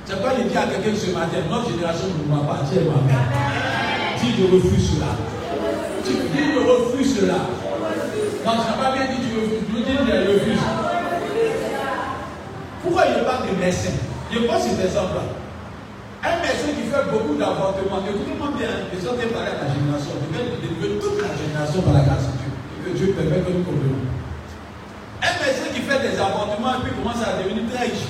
C'est 0.05 0.21
pas 0.21 0.35
le 0.35 0.51
dire 0.51 0.59
à 0.59 0.67
quelqu'un 0.67 0.99
ce 0.99 1.15
matin, 1.15 1.47
notre 1.49 1.71
génération 1.71 2.11
ne 2.11 2.27
va 2.27 2.43
pas 2.43 2.67
dire 2.67 2.91
ma 2.91 3.07
mère. 3.07 3.23
Dis 4.19 4.35
je 4.35 4.51
refuse 4.51 4.99
cela. 4.99 5.15
Tu 6.03 6.11
dis 6.11 6.43
je 6.43 6.59
refuse 6.59 7.21
cela. 7.23 7.39
Non, 8.43 8.51
n'as 8.51 8.83
pas 8.83 8.91
bien 8.99 9.15
dit 9.15 9.23
tu 9.23 9.39
refuses. 9.39 9.63
Tu 9.63 9.79
dis 9.79 9.95
je 9.95 10.27
refuse. 10.27 10.78
Pourquoi 12.89 13.05
il 13.05 13.23
parle 13.23 13.45
de 13.45 13.53
médecin? 13.61 13.93
Je 14.33 14.39
pense 14.49 14.63
cet 14.65 14.81
exemple-là. 14.81 15.21
Un 16.25 16.41
médecin 16.41 16.73
qui 16.73 16.89
fait 16.89 17.05
beaucoup 17.13 17.37
d'avortements, 17.37 18.01
écoutez-moi 18.01 18.49
bien, 18.57 18.89
je 18.89 18.99
suis 18.99 19.09
en 19.09 19.13
train 19.13 19.29
à 19.29 19.61
la 19.61 19.69
génération, 19.69 20.17
je 20.17 20.33
vais 20.33 20.97
toute 20.97 21.21
la 21.21 21.37
génération 21.37 21.83
par 21.83 21.93
la 21.93 22.01
grâce 22.01 22.33
de 22.33 22.41
Dieu, 22.41 22.51
que 22.81 22.91
Dieu 22.97 23.07
permet 23.13 23.45
que 23.45 23.53
nous 23.53 23.63
comprenions. 23.63 24.09
Un 25.21 25.37
médecin 25.37 25.69
qui 25.69 25.85
fait 25.85 26.01
des 26.01 26.17
avortements 26.17 26.81
et 26.81 26.89
puis 26.89 26.97
commence 26.97 27.21
à 27.21 27.37
devenir 27.37 27.69
très 27.69 27.93
riche. 27.93 28.09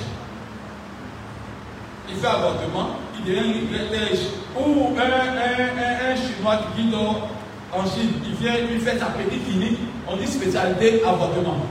Il 2.07 2.15
fait 2.15 2.27
avortement, 2.27 3.03
il 3.19 3.25
devient 3.27 3.67
très 3.91 4.15
riche. 4.15 4.31
Ou 4.55 4.95
un, 4.95 5.03
un, 5.03 6.07
un, 6.07 6.15
Chinois 6.15 6.71
qui 6.71 6.87
vit 6.87 6.95
en 6.95 7.83
Chine, 7.83 8.15
il 8.23 8.35
vient, 8.39 8.55
il 8.55 8.79
fait 8.79 8.97
sa 8.97 9.11
petite 9.11 9.43
clinique, 9.43 9.79
on 10.07 10.15
dit 10.15 10.25
spécialité 10.25 11.03
avortement. 11.03 11.67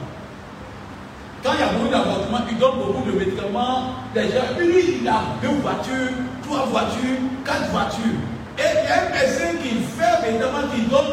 Quand 1.42 1.52
il 1.54 1.60
y 1.60 1.62
a 1.62 1.72
beaucoup 1.72 1.88
d'avortements, 1.88 2.44
il 2.50 2.58
donne 2.58 2.78
beaucoup 2.78 3.10
de 3.10 3.16
médicaments. 3.16 3.94
Déjà, 4.12 4.58
lui, 4.58 5.00
il 5.00 5.08
a 5.08 5.22
deux 5.40 5.54
voitures, 5.62 6.14
trois 6.42 6.66
voitures, 6.66 7.18
quatre 7.44 7.70
voitures. 7.70 8.18
Et 8.58 8.90
un 8.90 9.10
médecin 9.14 9.56
qui 9.62 9.68
fait 9.68 10.32
qui 10.74 10.82
donne 10.90 11.04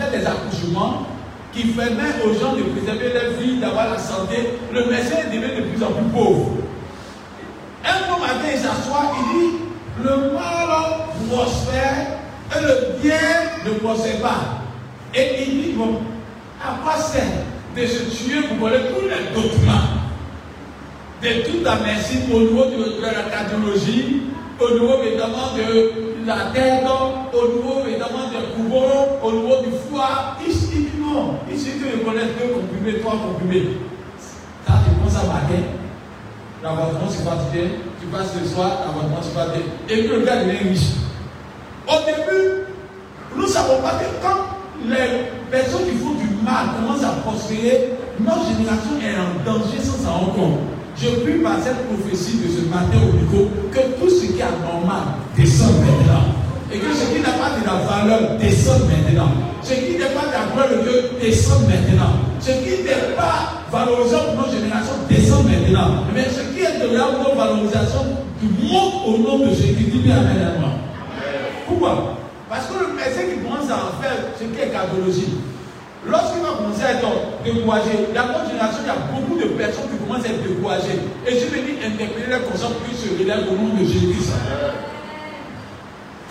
fait 0.00 0.18
des 0.18 0.26
accouchements, 0.26 1.06
qui 1.52 1.66
permet 1.68 2.20
aux 2.24 2.34
gens 2.34 2.54
de 2.54 2.62
préserver 2.62 3.12
leur 3.12 3.38
vie, 3.38 3.58
d'avoir 3.60 3.90
la 3.90 3.98
santé. 3.98 4.58
Le 4.72 4.86
médecin 4.86 5.28
devient 5.32 5.54
de 5.56 5.62
plus 5.68 5.84
en 5.84 5.92
plus 5.92 6.10
pauvre. 6.12 6.50
Un 7.84 8.10
bon 8.10 8.20
matin, 8.20 8.48
il 8.52 8.58
s'assoit, 8.58 9.12
il 9.20 9.38
dit 9.38 9.56
le 10.02 10.32
mal 10.32 10.68
prospère 11.30 12.18
et 12.56 12.60
le 12.60 13.00
bien 13.00 13.14
ne 13.64 13.78
prospère 13.78 14.20
pas. 14.20 14.40
Et 15.14 15.44
il 15.46 15.62
dit 15.62 15.72
bon, 15.76 16.00
à 16.60 16.82
quoi 16.82 16.96
sert 16.96 17.22
de 17.76 17.86
se 17.86 18.04
tuer 18.16 18.42
pour 18.42 18.56
voler 18.68 18.78
tous 18.88 19.06
les 19.08 19.34
documents 19.34 20.04
de 21.22 21.42
toute 21.42 21.64
la 21.64 21.76
médecine 21.76 22.22
au 22.32 22.40
niveau 22.40 22.64
de, 22.66 23.00
la 23.02 23.22
cardiologie, 23.30 24.22
au 24.60 24.74
niveau 24.74 25.02
évidemment 25.02 25.56
de 25.56 26.26
la 26.26 26.50
tête, 26.52 26.84
au 27.32 27.48
niveau 27.56 27.80
évidemment 27.88 28.28
des 28.30 28.54
poumons, 28.54 29.18
au 29.22 29.32
niveau 29.32 29.56
du 29.62 29.70
foie. 29.88 30.36
Ici, 30.46 30.88
non. 31.00 31.38
Ici, 31.52 31.72
tu 31.78 31.98
ne 31.98 32.04
connais 32.04 32.26
deux 32.38 32.52
comprimés, 32.54 33.00
trois 33.00 33.12
comprimés. 33.16 33.68
Quand 34.66 34.74
tu 34.84 34.94
commences 34.96 35.16
à 35.16 35.26
marquer, 35.26 35.64
l'avortement 36.62 37.08
c'est 37.08 37.24
fatigué, 37.24 37.70
tu 38.00 38.06
passes 38.08 38.34
le 38.40 38.46
soir, 38.46 38.80
l'avortement 38.86 39.20
c'est 39.22 39.34
fatigué. 39.34 39.64
Et 39.88 39.96
puis 39.98 40.08
le 40.08 40.20
gars 40.24 40.44
devient 40.44 40.68
riche. 40.68 40.90
Au 41.88 42.04
début, 42.04 42.66
nous 43.36 43.46
savons 43.46 43.80
pas 43.82 43.92
que 43.92 44.04
quand 44.22 44.54
les 44.86 45.30
personnes 45.50 45.84
qui 45.84 45.96
font 45.96 46.14
du 46.14 46.33
mal 46.44 46.76
commencent 46.76 47.04
à 47.04 47.16
prospérer, 47.24 47.96
notre 48.20 48.44
génération 48.46 48.94
est 49.00 49.16
en 49.16 49.32
danger 49.42 49.80
sans 49.80 49.98
s'en 50.04 50.18
rendre. 50.30 50.58
Je 50.96 51.08
prie 51.24 51.42
par 51.42 51.58
cette 51.58 51.88
prophétie 51.88 52.38
de 52.38 52.46
ce 52.46 52.68
matin 52.70 53.02
au 53.02 53.16
micro 53.16 53.50
que 53.72 53.80
tout 53.98 54.08
ce 54.08 54.26
qui 54.30 54.38
est 54.38 54.46
anormal 54.46 55.18
descend 55.36 55.74
maintenant. 55.80 56.30
Et 56.70 56.78
que 56.78 56.92
ce 56.94 57.10
qui 57.10 57.20
n'a 57.20 57.34
pas 57.34 57.58
de 57.58 57.66
la 57.66 57.82
valeur 57.82 58.38
descend 58.38 58.82
maintenant. 58.86 59.32
Ce 59.62 59.74
qui 59.74 59.98
n'est 59.98 60.14
pas 60.14 60.30
de 60.30 60.54
la 60.54 60.76
de 60.76 60.82
Dieu 60.82 61.10
descend 61.20 61.62
maintenant. 61.66 62.14
Ce 62.40 62.50
qui 62.50 62.84
n'est 62.84 63.16
pas 63.16 63.64
valorisant 63.72 64.30
pour 64.30 64.46
notre 64.46 64.52
génération 64.52 64.94
descend 65.08 65.46
maintenant. 65.46 66.04
Mais 66.14 66.24
ce 66.24 66.54
qui 66.54 66.62
est 66.62 66.78
de 66.78 66.94
la 66.94 67.34
valorisation 67.34 68.24
monte 68.62 68.94
au 69.06 69.18
nom 69.18 69.38
de 69.38 69.50
Jésus. 69.50 69.74
Dis 69.74 70.10
Amen 70.12 70.36
à 70.42 70.58
moi. 70.60 70.70
Pourquoi? 71.66 72.16
Parce 72.48 72.66
que 72.66 72.74
le 72.74 72.94
médecin 72.94 73.22
qui 73.32 73.42
commence 73.42 73.70
à 73.70 74.02
faire 74.02 74.16
ce 74.38 74.44
qui 74.44 74.60
est 74.60 74.68
cardiologie, 74.70 75.34
Lorsqu'il 76.06 76.42
va 76.42 76.52
commencer 76.58 76.84
à 76.84 76.92
être 76.92 77.08
découragé, 77.44 78.12
dans 78.14 78.26
notre 78.28 78.50
génération, 78.50 78.80
il 78.84 78.88
y 78.88 78.90
a 78.90 79.00
beaucoup 79.08 79.38
de 79.40 79.48
personnes 79.56 79.88
qui 79.88 79.96
commencent 79.96 80.24
à 80.26 80.28
être 80.28 80.42
découragées. 80.42 81.00
Et 81.26 81.32
je 81.32 81.46
vais 81.48 81.62
dire 81.64 81.80
interpeller 81.80 82.28
les 82.28 82.44
consciences 82.44 82.76
qui 82.84 82.94
se 82.94 83.08
relèvent 83.16 83.48
au 83.48 83.56
nom 83.56 83.72
de 83.72 83.84
Jésus. 83.84 84.28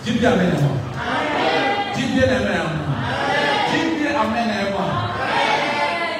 Dis 0.04 0.12
bien 0.12 0.32
Amen 0.32 0.52
à 0.56 0.60
moi. 0.60 0.76
Dis 1.96 2.06
bien 2.14 2.22
Amen 2.22 2.54
à 2.54 2.70
moi. 2.70 2.86
Dis 3.74 3.98
bien 3.98 4.14
Amen 4.14 4.46
à 4.46 4.70
moi. 4.70 4.86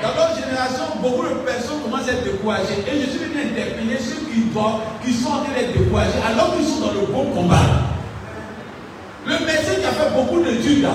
Dans 0.02 0.14
notre 0.18 0.34
génération, 0.34 0.84
beaucoup 1.00 1.22
de 1.22 1.34
personnes 1.46 1.80
commencent 1.84 2.08
à 2.08 2.12
être 2.12 2.24
découragées. 2.24 2.82
Et 2.90 3.00
je 3.00 3.06
suis 3.10 3.18
venu 3.22 3.38
interpeller 3.38 3.98
ceux 4.02 4.18
qui, 4.26 4.50
doivent, 4.50 4.82
qui 5.04 5.12
sont 5.12 5.28
en 5.30 5.44
train 5.46 5.54
d'être 5.54 5.78
découragés 5.78 6.18
alors 6.26 6.56
qu'ils 6.56 6.66
sont 6.66 6.80
dans 6.80 6.92
le 6.92 7.06
bon 7.06 7.30
combat. 7.30 7.86
Le 9.26 9.38
médecin 9.46 9.78
qui 9.78 9.86
a 9.86 9.92
fait 9.92 10.10
beaucoup 10.12 10.42
d'études 10.42 10.82
là, 10.82 10.90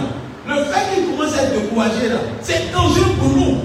le 0.48 0.56
fait 0.66 0.96
qu'il 0.96 1.06
commence 1.12 1.34
à 1.38 1.44
être 1.44 1.62
découragé 1.62 2.10
là, 2.10 2.20
c'est 2.42 2.72
dangereux 2.72 3.14
pour 3.20 3.30
nous. 3.30 3.58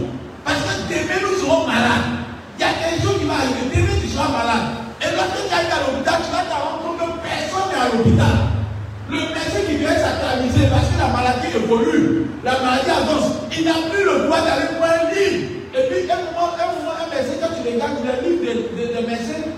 Parce 0.45 0.59
que 0.59 0.93
demain 0.93 1.21
nous 1.23 1.39
serons 1.41 1.67
malades. 1.67 2.25
Il 2.59 2.61
y 2.61 2.65
a 2.65 2.73
quelque 2.77 3.03
chose 3.03 3.19
qui 3.21 3.27
va 3.27 3.35
arriver. 3.41 3.71
Demain 3.73 3.97
tu 4.01 4.09
seras 4.09 4.29
malade. 4.29 4.67
Et 5.01 5.11
lorsque 5.17 5.41
tu 5.49 5.55
arrives 5.55 5.73
à 5.73 5.81
l'hôpital, 5.85 6.17
tu 6.21 6.31
vas 6.33 6.45
te 6.45 6.55
rendre 6.55 6.81
compte 6.85 6.99
que 7.01 7.09
personne 7.25 7.69
n'est 7.73 7.81
à 7.81 7.89
l'hôpital. 7.89 8.37
Le 9.09 9.21
médecin 9.33 9.63
qui 9.67 9.77
vient 9.81 9.97
s'actualiser 9.97 10.67
parce 10.73 10.89
que 10.89 10.97
la 10.99 11.09
maladie 11.13 11.51
évolue, 11.55 12.27
la 12.45 12.55
maladie 12.61 12.91
avance. 12.91 13.29
Il 13.53 13.65
n'a 13.65 13.79
plus 13.89 14.05
le 14.05 14.27
droit 14.27 14.41
d'aller 14.43 14.77
voir 14.77 14.91
un 14.91 15.09
livre. 15.13 15.65
Et 15.75 15.83
puis, 15.91 16.11
un 16.11 16.23
moment, 16.31 16.55
un, 16.55 16.71
moment, 16.75 16.95
un 16.95 17.09
médecin, 17.11 17.37
quand 17.41 17.53
tu 17.55 17.63
regardes 17.67 17.99
le 18.03 18.15
livre 18.23 18.43
de, 18.45 18.95
de, 18.95 19.17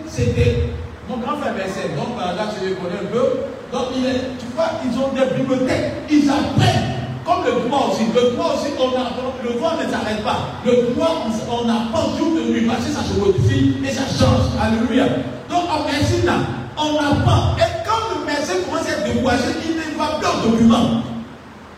c'était 0.08 0.72
mon 1.08 1.18
grand 1.18 1.36
frère 1.38 1.54
médecin. 1.54 1.92
Donc, 1.96 2.16
par 2.16 2.34
là, 2.34 2.48
tu 2.52 2.66
les 2.66 2.74
connais 2.74 3.02
un 3.02 3.10
peu. 3.12 3.52
Donc, 3.72 3.92
il 3.96 4.06
est, 4.06 4.36
tu 4.38 4.46
vois, 4.54 4.70
ils 4.82 4.94
ont 4.98 5.12
des 5.12 5.34
bibliothèques. 5.34 5.92
Ils 6.10 6.28
apprennent. 6.30 7.05
Comme 7.26 7.42
le 7.44 7.68
droit 7.68 7.90
aussi. 7.90 8.06
Le 8.14 8.36
droit 8.36 8.54
aussi, 8.54 8.70
on. 8.78 8.94
Le 9.42 9.58
droit 9.58 9.72
ne 9.74 9.90
s'arrête 9.90 10.22
pas. 10.22 10.62
Le 10.64 10.94
droit, 10.94 11.26
on, 11.26 11.30
on 11.50 11.68
apprend 11.68 12.16
jour 12.16 12.36
de 12.36 12.52
nuit 12.52 12.66
parce 12.66 12.84
que 12.86 12.92
ça 12.92 13.02
se 13.02 13.18
modifie 13.18 13.74
et 13.84 13.90
ça 13.90 14.02
change. 14.06 14.54
Alléluia. 14.62 15.06
Donc, 15.50 15.64
en 15.68 15.82
médecine, 15.90 16.30
on 16.78 16.94
apprend. 16.94 17.58
Et 17.58 17.82
quand 17.82 18.14
le 18.14 18.24
médecin 18.24 18.54
commence 18.64 18.86
à 18.86 18.92
être 18.92 19.12
découragé, 19.12 19.58
il 19.66 19.74
ne 19.74 19.98
va 19.98 20.18
plus 20.22 20.28
au 20.28 20.50
document. 20.50 21.02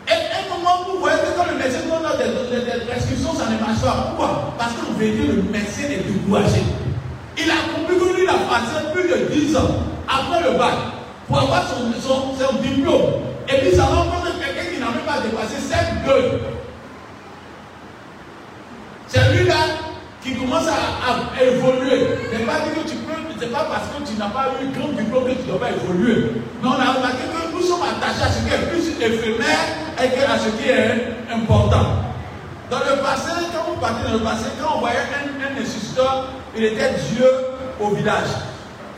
Et 0.07 0.13
un 0.13 0.45
moment, 0.53 0.85
vous 0.85 0.99
voyez 0.99 1.17
que 1.17 1.33
quand 1.35 1.49
le 1.49 1.57
médecin 1.57 1.81
donne 1.89 2.05
des, 2.21 2.65
des, 2.69 2.85
prescriptions, 2.85 3.33
ça 3.33 3.49
ne 3.49 3.57
marche 3.57 3.81
pas. 3.81 4.13
Pourquoi? 4.13 4.53
Parce 4.57 4.73
qu'en 4.73 4.93
vérité, 4.99 5.33
le 5.33 5.41
médecin 5.49 5.89
est 5.89 6.05
découragé. 6.05 6.61
Il 7.37 7.49
a 7.49 7.73
compris 7.73 7.97
que 7.97 8.15
lui, 8.15 8.23
il 8.23 8.29
a 8.29 8.37
passé 8.45 8.85
plus 8.93 9.09
de 9.09 9.33
10 9.33 9.57
ans 9.57 9.81
après 10.07 10.43
le 10.45 10.57
bac 10.59 10.75
pour 11.27 11.39
avoir 11.39 11.63
son 11.67 12.57
diplôme. 12.61 13.29
Et 13.51 13.57
puis 13.61 13.75
ça 13.75 13.85
rencontre 13.85 14.37
quelqu'un 14.39 14.71
qui 14.71 14.79
n'a 14.79 14.87
même 14.87 15.05
pas 15.05 15.21
dépassé 15.21 15.59
7 15.59 16.05
gueules. 16.05 16.39
C'est 19.07 19.31
lui-là 19.33 19.55
qui 20.21 20.35
commence 20.35 20.67
à, 20.67 21.43
évoluer. 21.43 22.07
n'est 22.31 22.45
pas 22.45 22.59
que 22.59 22.87
tu 22.87 22.95
peux, 22.97 23.13
c'est 23.39 23.51
pas 23.51 23.65
parce 23.69 23.87
que 23.89 24.07
tu 24.07 24.19
n'as 24.19 24.29
pas 24.29 24.51
eu 24.61 24.67
grand 24.77 24.89
diplôme 24.89 25.25
que 25.25 25.31
tu 25.31 25.47
dois 25.47 25.59
pas 25.59 25.71
évoluer. 25.71 26.31
Mais 26.61 26.67
on 26.67 26.73
a 26.73 26.93
remarqué 26.93 27.23
que 27.25 27.55
nous 27.55 27.63
sommes 27.63 27.81
attachés 27.81 28.23
à 28.23 28.29
ce 28.29 28.45
qui 28.45 28.53
est 28.53 28.67
plus 28.69 28.89
éphémère 29.01 29.65
et 29.97 30.23
à 30.23 30.37
ce 30.37 30.49
qui 30.61 30.69
est 30.69 31.33
important. 31.33 32.03
Dans 32.69 32.79
le 32.79 33.01
passé, 33.01 33.31
quand 33.51 33.71
vous 33.71 33.79
partez 33.79 34.07
dans 34.07 34.17
le 34.17 34.23
passé, 34.23 34.45
quand 34.61 34.75
on 34.75 34.79
voyait 34.81 34.97
un, 34.97 35.59
un 35.59 35.63
il 36.55 36.63
était 36.65 36.93
Dieu 37.13 37.25
au 37.79 37.89
village. 37.89 38.29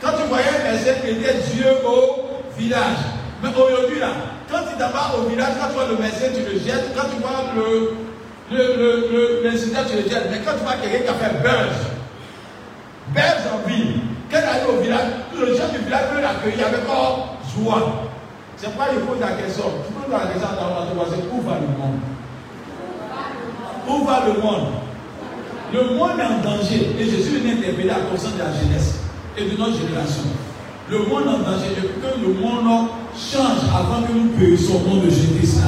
Quand 0.00 0.10
tu 0.10 0.28
voyais 0.28 0.44
un 0.48 0.72
médecin, 0.72 0.92
il 1.04 1.10
était 1.18 1.34
Dieu 1.54 1.66
au 1.86 2.42
village. 2.58 2.98
Mais 3.42 3.50
aujourd'hui, 3.50 3.98
là, 3.98 4.08
quand 4.52 4.68
tu 4.68 4.76
t'en 4.76 4.90
vas 4.90 5.16
au 5.16 5.28
village, 5.28 5.54
quand 5.58 5.68
tu 5.68 5.74
vois 5.74 5.88
le 5.88 5.96
médecin, 5.96 6.28
tu 6.34 6.44
le 6.44 6.58
jettes. 6.60 6.92
Quand 6.94 7.08
tu 7.08 7.16
vois 7.22 7.48
le, 7.56 9.42
l'incident, 9.42 9.80
tu 9.88 9.96
le 9.96 10.02
jettes. 10.02 10.28
Mais 10.30 10.40
quand 10.44 10.52
tu 10.52 10.64
vois 10.64 10.76
quelqu'un 10.76 11.02
qui 11.02 11.08
a 11.08 11.14
fait 11.14 11.42
buzz, 11.42 11.76
buzz 13.16 13.42
en 13.48 13.66
ville, 13.66 14.00
quand 14.30 14.38
il 14.38 14.44
arrive 14.44 14.68
au 14.68 14.82
village, 14.82 15.08
les 15.32 15.56
gens 15.56 15.68
du 15.72 15.78
village 15.78 16.04
veulent 16.12 16.22
l'accueillir 16.22 16.66
avec 16.68 16.84
joie. 16.84 18.12
C'est 18.56 18.66
pourquoi 18.68 18.92
il 18.92 19.00
pose 19.00 19.20
la 19.20 19.32
question. 19.40 19.64
Tu 19.88 19.92
poses 19.92 20.12
la 20.12 20.28
question 20.28 20.48
à 20.48 20.86
ton 20.86 20.94
voisin, 20.94 21.16
où 21.32 21.40
va 21.40 21.56
le 21.56 21.66
monde? 21.72 22.00
Où 23.88 24.04
va 24.04 24.22
le 24.26 24.40
monde? 24.40 24.68
Le 25.72 25.96
monde 25.96 26.20
est 26.20 26.28
en 26.28 26.38
danger. 26.44 26.94
Et 27.00 27.04
Jésus 27.04 27.38
venu 27.38 27.54
interpeller 27.54 27.90
à 27.90 28.04
cause 28.10 28.22
de 28.22 28.38
la 28.38 28.52
jeunesse 28.52 29.00
et 29.36 29.48
de 29.48 29.56
notre 29.56 29.72
génération. 29.72 30.28
Le 30.90 30.98
monde 30.98 31.24
est 31.24 31.28
en 31.28 31.38
danger. 31.38 31.72
Et 31.72 31.80
que 31.80 32.20
le 32.20 32.34
monde 32.34 32.88
change 33.16 33.60
avant 33.74 34.02
que 34.02 34.12
nous 34.12 34.28
puissions 34.30 34.76
au 34.76 34.88
nom 34.88 34.96
de 35.02 35.10
Jésus-Christ. 35.10 35.60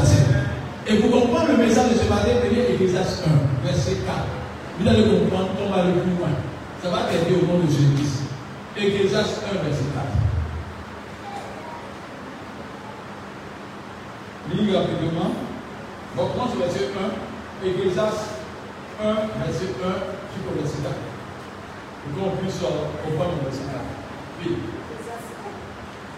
Et 0.87 0.97
pour 0.97 1.11
comprendre 1.11 1.49
le 1.49 1.57
message 1.65 1.93
de 1.93 1.99
ce 1.99 2.09
matin, 2.09 2.29
prenez 2.43 2.75
Ecclésias 2.75 3.23
1, 3.25 3.67
verset 3.67 3.97
4. 4.05 4.17
Vous 4.79 4.89
allez 4.89 5.05
comprendre, 5.05 5.51
on 5.65 5.71
va 5.71 5.83
aller 5.83 5.93
plus 5.93 6.11
loin. 6.19 6.29
Ça 6.83 6.91
va 6.91 7.05
t'aider 7.09 7.41
au 7.41 7.47
nom 7.47 7.59
de 7.65 7.71
Jésus-Christ. 7.71 8.25
Ecclésias 8.77 9.41
1, 9.51 9.65
verset 9.65 9.89
4. 9.95 10.05
Lis 14.53 14.77
rapidement. 14.77 15.33
On 16.19 16.27
commence 16.27 16.55
au 16.55 16.59
verset 16.59 16.91
1. 17.63 17.67
Ecclésias 17.67 18.19
1, 19.01 19.05
verset 19.45 19.73
1 19.73 19.89
jusqu'au 20.37 20.55
verset 20.61 20.83
4. 20.83 20.95
Pour 22.05 22.25
qu'on 22.25 22.37
puisse 22.37 22.61
comprendre 22.61 23.33
le 23.41 23.49
verset 23.49 23.65
4. 23.73 23.81
Oui. 24.45 24.51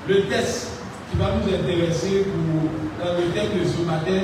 Le 0.08 0.26
test 0.26 0.75
qui 1.10 1.16
va 1.18 1.26
nous 1.36 1.48
intéresser 1.54 2.24
pour, 2.26 2.70
dans 3.04 3.12
le 3.14 3.24
thème 3.32 3.58
de 3.60 3.64
ce 3.68 3.80
matin, 3.86 4.20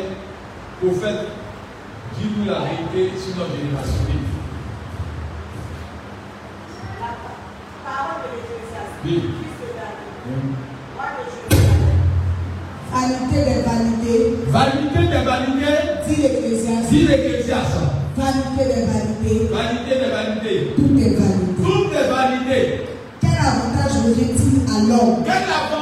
au 0.84 0.90
fait, 0.92 1.26
dis-nous 2.18 2.44
la 2.50 2.60
vérité 2.60 3.16
sur 3.18 3.36
notre 3.36 3.54
génération. 3.56 4.02
Parole 7.84 8.18
de 8.22 8.28
l'Ecclésiaste. 8.34 8.98
Oui. 9.04 9.14
Fils 9.14 9.58
de 9.62 9.68
David. 9.78 10.10
Oui. 10.26 10.34
Roi 10.96 11.08
de 11.18 11.24
Jérusalem. 11.32 11.98
Vanité 12.92 13.38
des 13.48 13.60
vanités, 13.62 14.22
Vanité 14.48 15.00
des 15.12 15.24
vanités, 15.24 15.78
dit 16.06 16.16
l'Ecclésiaste. 16.22 16.88
dit 16.90 17.04
l'Ecclésiaste. 17.06 17.78
Vanité 18.16 18.62
des 18.74 18.84
vanités, 18.86 19.38
Vanité 19.50 19.92
des 20.02 20.10
vanités. 20.12 20.60
tout 20.76 20.92
est 20.98 21.14
vanité. 21.16 21.62
Toutes 21.62 21.92
les 21.94 22.06
vanités. 22.10 22.66
Quel 23.20 23.38
avantage 23.38 23.94
aurait-il 24.02 24.54
à 24.68 24.78
l'homme 24.88 25.22
Quel 25.24 25.42
avantage 25.48 25.81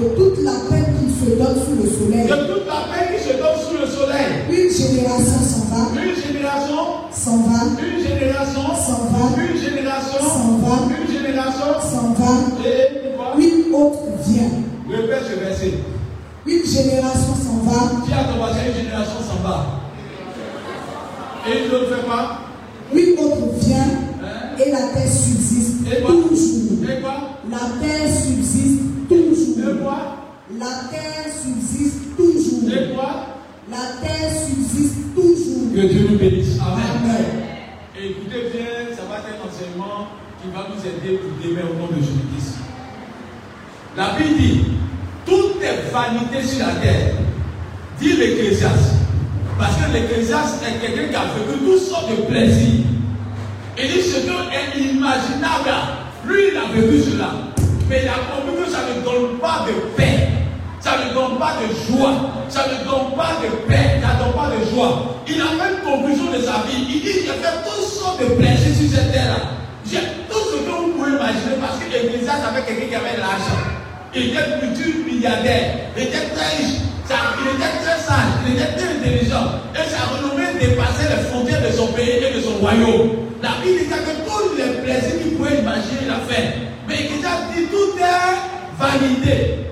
de 0.00 0.08
toute 0.16 0.42
la 0.42 0.52
peine 0.68 0.94
qu'il 0.98 1.10
se 1.14 1.36
donne 1.36 1.56
sous 1.64 1.76
le 1.82 1.88
soleil 1.88 2.26
de 2.26 2.52
toute 2.52 2.66
la 2.66 2.80
paix 2.90 3.14
qui 3.16 3.22
se 3.22 3.32
donne 3.38 3.58
sous 3.62 3.78
le 3.78 3.86
soleil 3.86 4.26
Une 4.50 4.70
génération 4.70 5.40
s'en 5.40 5.64
va, 5.70 5.82
Une 6.02 6.14
génération, 6.14 6.82
s'en 7.12 7.36
va, 7.46 7.60
une 7.78 8.02
génération, 8.02 8.62
s'en 8.74 9.06
va, 9.12 9.42
une 9.42 9.56
génération, 9.60 10.18
s'en 10.20 10.58
va, 10.58 10.74
une 10.90 11.12
génération, 11.14 11.70
s'en 11.80 12.08
va. 12.18 12.32
et 12.66 13.16
quoi 13.16 13.34
Une 13.38 13.74
autre 13.74 14.02
vient. 14.26 14.50
Répète 14.90 15.22
ce 15.30 15.38
verset. 15.40 15.72
Une 16.46 16.64
génération 16.64 17.34
s'en 17.34 17.70
va, 17.70 17.92
Dis 18.06 18.12
à 18.12 18.24
ton 18.24 18.38
voisin, 18.38 18.58
une 18.68 18.82
génération 18.84 19.20
s'en 19.20 19.42
va. 19.48 19.66
Et 21.48 21.64
il 21.64 21.72
ne 21.72 21.78
le 21.78 21.86
fait 21.86 22.06
pas. 22.06 22.40
une 22.92 23.18
autre 23.24 23.54
vient 23.60 23.76
Hein? 24.22 24.58
et 24.64 24.70
la 24.70 24.78
terre 24.94 25.10
subsiste 25.12 25.76
Et 25.86 26.00
quoi? 26.02 26.10
Toujours. 26.10 26.90
Et 26.90 27.00
quoi? 27.00 27.14
La 27.50 27.58
terre 27.80 28.08
subsiste 28.08 28.80
Et 29.36 29.54
toujours. 29.54 29.82
quoi 29.82 30.16
La 30.58 30.88
terre 30.90 31.32
subsiste 31.32 32.16
toujours. 32.16 32.70
Et 32.72 32.94
quoi 32.94 33.26
La 33.70 34.06
terre 34.06 34.32
subsiste 34.46 35.14
toujours. 35.14 35.74
Que 35.74 35.80
Dieu 35.80 36.08
nous 36.10 36.18
bénisse. 36.18 36.58
Amen. 36.60 37.22
Et 37.98 38.10
écoutez 38.10 38.50
bien, 38.52 38.94
ça 38.96 39.02
va 39.08 39.18
être 39.18 39.28
un 39.28 39.48
enseignement 39.48 40.08
qui 40.42 40.50
va 40.54 40.68
nous 40.68 40.80
aider 40.80 41.18
pour 41.18 41.32
demain 41.42 41.62
au 41.70 41.78
nom 41.78 41.86
de 41.88 42.00
Jésus-Christ. 42.00 42.58
La 43.96 44.10
Bible 44.16 44.38
dit, 44.38 44.64
tout 45.24 45.60
est 45.62 45.90
vanité 45.90 46.46
sur 46.46 46.66
la 46.66 46.74
terre. 46.74 47.14
Dit 47.98 48.12
l'Ecclésiaste. 48.12 48.94
Parce 49.58 49.76
que 49.76 49.92
l'Ecclésiaste 49.92 50.62
est 50.62 50.86
quelqu'un 50.86 51.08
qui 51.08 51.16
a 51.16 51.24
vécu 51.24 51.64
toutes 51.64 51.80
sortes 51.80 52.10
de 52.10 52.22
plaisirs. 52.26 52.84
Il 53.78 53.92
dit 53.92 54.02
ce 54.02 54.20
qui 54.20 54.28
est 54.28 54.78
inimaginable. 54.78 55.70
Lui, 56.26 56.42
il 56.52 56.56
a 56.56 56.72
vécu 56.74 57.02
cela. 57.10 57.45
Mais 57.88 58.02
il 58.02 58.08
a 58.08 58.18
compris 58.26 58.64
que 58.64 58.70
ça 58.70 58.78
ne 58.82 59.00
donne 59.04 59.38
pas 59.38 59.64
de 59.66 59.72
paix. 59.96 60.28
Ça 60.80 60.92
ne 60.98 61.14
donne 61.14 61.38
pas 61.38 61.54
de 61.62 61.66
joie. 61.86 62.14
Ça 62.48 62.66
ne 62.66 62.84
donne 62.84 63.14
pas 63.16 63.38
de 63.42 63.48
paix. 63.68 64.00
Ça 64.02 64.14
ne 64.14 64.18
donne 64.24 64.34
pas 64.34 64.50
de 64.50 64.74
joie. 64.74 65.22
Il 65.28 65.40
a 65.40 65.44
une 65.46 65.82
conclusion 65.82 66.30
de 66.32 66.38
sa 66.42 66.66
vie. 66.66 66.82
Il 66.82 67.00
dit, 67.00 67.02
j'ai 67.02 67.26
fait 67.26 67.56
toutes 67.64 67.86
sortes 67.86 68.20
de 68.20 68.26
plaisirs 68.34 68.74
sur 68.74 68.90
cette 68.90 69.12
terre-là. 69.12 69.54
J'ai 69.88 70.02
tout 70.28 70.42
ce 70.50 70.56
que 70.66 70.70
vous 70.70 70.98
pouvez 70.98 71.12
imaginer 71.12 71.58
parce 71.60 71.78
que 71.78 71.90
l'Ecclésiaste 71.90 72.42
avait 72.42 72.62
quelqu'un 72.66 72.88
qui 72.88 72.94
avait 72.94 73.18
l'argent. 73.18 73.62
Il 74.14 74.30
était 74.30 74.46
multimilliardaire. 74.62 75.94
Il 75.96 76.02
était 76.04 76.26
très 76.34 76.56
riche. 76.58 76.82
Il 77.06 77.48
était 77.54 77.74
très 77.86 77.98
sage. 78.02 78.34
Il 78.46 78.54
était 78.54 78.72
très 78.74 78.98
intelligent. 78.98 79.46
Et 79.74 79.86
sa 79.86 80.10
renommée 80.10 80.58
dépassait 80.58 81.06
les 81.06 81.22
frontières 81.30 81.62
de 81.62 81.70
son 81.70 81.86
pays 81.94 82.18
et 82.18 82.34
de 82.34 82.40
son 82.40 82.58
royaume. 82.58 83.30
La 83.42 83.62
Bible 83.62 83.78
dit 83.78 83.90
que 83.90 84.26
tous 84.26 84.56
les 84.58 84.82
plaisirs 84.82 85.22
qu'il 85.22 85.36
pouvait 85.36 85.58
imaginer, 85.58 86.02
il 86.02 86.10
a 86.10 86.18
fait. 86.26 86.66
Vanité. 88.78 89.66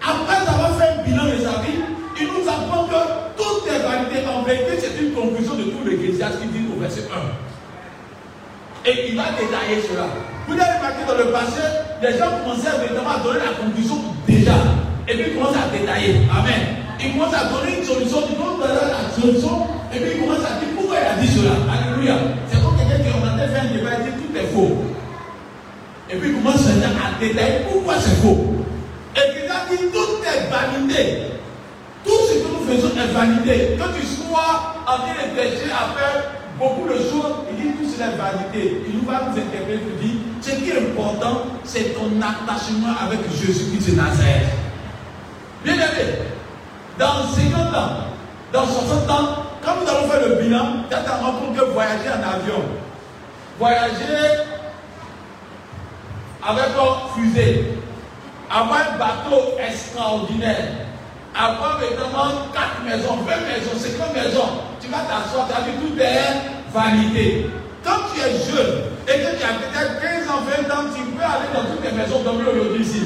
Après 0.00 0.40
avoir 0.46 0.76
fait 0.78 1.00
un 1.00 1.02
bilan 1.04 1.24
de 1.24 1.38
sa 1.42 1.60
vie, 1.60 1.80
il 2.20 2.26
nous 2.26 2.48
apprend 2.48 2.84
que 2.84 3.00
tout 3.36 3.66
est 3.68 3.80
vanité. 3.80 4.26
En 4.28 4.42
vérité, 4.42 4.78
c'est 4.78 5.02
une 5.02 5.12
conclusion 5.12 5.54
de 5.54 5.64
tout 5.64 5.84
l'Ecclésiaste 5.84 6.40
qui 6.40 6.48
dit 6.48 6.66
au 6.74 6.80
verset 6.80 7.08
1. 7.12 8.90
Et 8.90 9.10
il 9.10 9.16
va 9.16 9.24
détailler 9.36 9.82
cela. 9.84 10.08
Vous 10.48 10.54
avez 10.54 10.78
remarqué 10.78 11.04
dans 11.06 11.18
le 11.18 11.30
passé, 11.30 11.60
les 12.02 12.16
gens 12.16 12.32
commençaient 12.42 12.68
à 12.68 12.78
donner 13.22 13.40
la 13.44 13.52
conclusion 13.62 13.96
déjà. 14.26 14.56
Et 15.06 15.14
puis 15.14 15.24
ils 15.32 15.34
commencent 15.36 15.56
à 15.56 15.68
détailler. 15.68 16.24
Amen. 16.32 16.80
Ils 16.98 17.12
commencent 17.12 17.34
à 17.34 17.44
donner 17.44 17.78
une 17.78 17.84
solution, 17.84 18.24
ils 18.28 18.36
commencent 18.36 18.64
à 18.64 18.68
donner 18.68 18.92
la 18.92 19.04
solution, 19.12 19.66
et 19.92 20.00
puis 20.00 20.10
ils 20.16 20.20
commencent 20.20 20.44
à 20.44 20.60
dire 20.60 20.72
pourquoi 20.76 20.96
il 20.96 21.06
a 21.12 21.16
dit 21.20 21.28
cela? 21.28 21.52
Alléluia. 21.68 22.16
C'est 22.48 22.60
comme 22.62 22.76
quelqu'un 22.76 23.04
qui 23.04 23.10
on 23.12 23.24
a 23.24 23.36
fait 23.36 23.60
un 23.60 23.72
débat 23.72 24.00
et 24.00 24.02
dit 24.08 24.16
tout 24.16 24.32
est 24.36 24.48
faux. 24.52 24.79
Et 26.12 26.16
puis 26.16 26.30
il 26.30 26.34
commence 26.34 26.66
à 26.66 27.20
détailler 27.20 27.60
pourquoi 27.70 27.94
c'est 28.00 28.16
faux? 28.20 28.56
Et 29.14 29.30
puis 29.32 29.42
il 29.70 29.76
dit 29.76 29.84
tout 29.92 30.22
est 30.24 30.50
vanité. 30.50 31.22
Tout 32.04 32.18
ce 32.28 32.34
que 32.38 32.48
nous 32.48 32.66
faisons 32.66 32.90
est 32.96 33.12
vanité. 33.12 33.78
Que 33.78 33.98
tu 33.98 34.06
sois 34.06 34.74
en 34.86 34.96
train 34.98 35.28
de 35.28 35.36
pécher 35.36 35.70
à 35.70 35.96
faire 35.96 36.22
beaucoup 36.58 36.88
de 36.88 36.94
choses, 36.94 37.46
il 37.50 37.56
dit 37.56 37.72
tout 37.78 37.88
cela 37.88 38.06
est 38.06 38.16
vanité. 38.16 38.82
Il 38.88 38.98
nous 38.98 39.06
va 39.06 39.22
nous 39.28 39.38
interpréter 39.38 39.78
pour 39.78 39.98
dire 40.00 40.16
ce 40.40 40.50
qui 40.50 40.70
est 40.70 40.78
important, 40.78 41.42
c'est 41.64 41.94
ton 41.94 42.10
attachement 42.20 42.94
avec 43.00 43.20
Jésus-Christ 43.30 43.90
de 43.90 43.96
Nazareth. 43.96 44.48
Bien 45.64 45.74
aimé, 45.74 46.16
dans 46.98 47.28
50 47.28 47.74
ans, 47.74 47.90
dans 48.52 48.66
60 48.66 49.10
ans, 49.10 49.28
quand 49.62 49.72
nous 49.80 49.88
allons 49.88 50.08
faire 50.08 50.28
le 50.28 50.34
bilan, 50.42 50.66
tu 50.88 50.96
as 50.96 51.00
compte 51.00 51.56
que 51.56 51.64
voyager 51.66 52.08
en 52.08 52.22
avion, 52.26 52.62
voyager 53.58 54.59
avec 56.46 56.64
un 56.76 57.14
fusée, 57.14 57.64
avoir 58.50 58.80
un 58.80 58.98
bateau 58.98 59.54
extraordinaire, 59.58 60.88
avoir 61.34 61.80
évidemment 61.82 62.48
4 62.52 62.84
maisons, 62.84 63.16
20 63.22 63.36
maisons, 63.46 63.76
50 63.76 64.14
maisons, 64.14 64.50
tu 64.80 64.88
vas 64.88 65.04
t'asseoir, 65.06 65.46
tu 65.48 65.54
as 65.54 65.64
vu 65.64 65.72
tout 65.78 66.00
est 66.00 66.50
vanité. 66.72 67.50
Quand 67.84 68.08
tu 68.12 68.20
es 68.20 68.32
jeune 68.44 68.84
et 69.08 69.20
que 69.20 69.36
tu 69.36 69.44
as 69.44 69.56
peut-être 69.56 70.00
15 70.00 70.28
ans, 70.28 70.42
20 70.44 70.74
ans, 70.74 70.84
tu 70.94 71.02
peux 71.12 71.22
aller 71.22 71.48
dans 71.54 71.64
toutes 71.70 71.84
les 71.84 71.92
maisons 71.92 72.20
dormir 72.22 72.46
aujourd'hui 72.52 72.82
ici. 72.82 73.02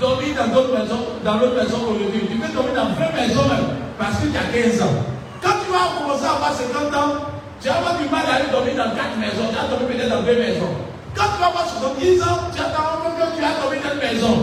Dormir 0.00 0.34
dans 0.36 0.52
d'autres 0.52 0.78
maisons, 0.78 1.04
dans 1.24 1.34
l'autre 1.38 1.56
maison 1.56 1.78
aujourd'hui. 1.88 2.28
Tu 2.30 2.36
peux 2.36 2.52
dormir 2.52 2.74
dans 2.74 2.92
20 2.94 3.12
maisons 3.16 3.48
même, 3.48 3.68
parce 3.98 4.16
que 4.18 4.26
tu 4.28 4.36
as 4.36 4.50
15 4.52 4.82
ans. 4.82 4.96
Quand 5.42 5.56
tu 5.64 5.72
vas 5.72 6.00
commencer 6.00 6.26
à 6.26 6.36
avoir 6.36 6.52
50 6.52 6.94
ans, 6.94 7.12
tu 7.60 7.68
vas 7.68 7.76
avoir 7.76 7.96
du 7.96 8.08
mal 8.08 8.24
à 8.30 8.34
aller 8.36 8.50
dormir 8.50 8.74
dans 8.76 8.90
4 8.94 9.16
maisons, 9.18 9.48
tu 9.48 9.56
vas 9.56 9.68
dormir 9.68 9.88
peut-être 9.88 10.10
dans 10.10 10.22
2 10.22 10.34
maisons. 10.36 10.74
Quand 11.16 11.32
tu 11.32 11.40
vas 11.40 11.48
avoir 11.48 11.64
70 11.64 12.22
ans, 12.22 12.52
tu 12.52 12.58
vas 12.60 12.68
t'avoir 12.68 13.00
que 13.00 13.24
tu 13.32 13.40
dormir 13.40 13.80
dans 13.80 13.92
une 13.92 14.00
maison. 14.04 14.36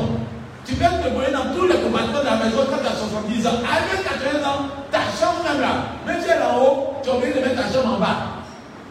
Tu 0.65 0.73
peux 0.75 0.85
te 0.85 1.09
brûler 1.13 1.31
dans 1.31 1.53
tous 1.53 1.67
les 1.67 1.77
compartiments 1.77 2.25
de 2.25 2.25
la 2.25 2.37
maison 2.41 2.65
quand 2.65 2.81
tu 2.81 2.87
as 2.89 2.97
70 2.97 3.47
ans. 3.47 3.59
Avec 3.61 4.01
80 4.01 4.41
ans, 4.41 4.61
ta 4.89 5.05
chambre 5.13 5.43
même 5.45 5.61
là, 5.61 5.93
même 6.07 6.17
si 6.23 6.29
elle 6.29 6.41
est 6.41 6.49
en 6.49 6.57
haut, 6.57 6.97
tu 7.03 7.09
as 7.09 7.13
oublié 7.13 7.33
de 7.33 7.39
mettre 7.39 7.61
ta 7.61 7.69
chambre 7.69 7.95
en 7.95 7.99
bas. 7.99 8.41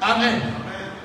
Amen. 0.01 0.39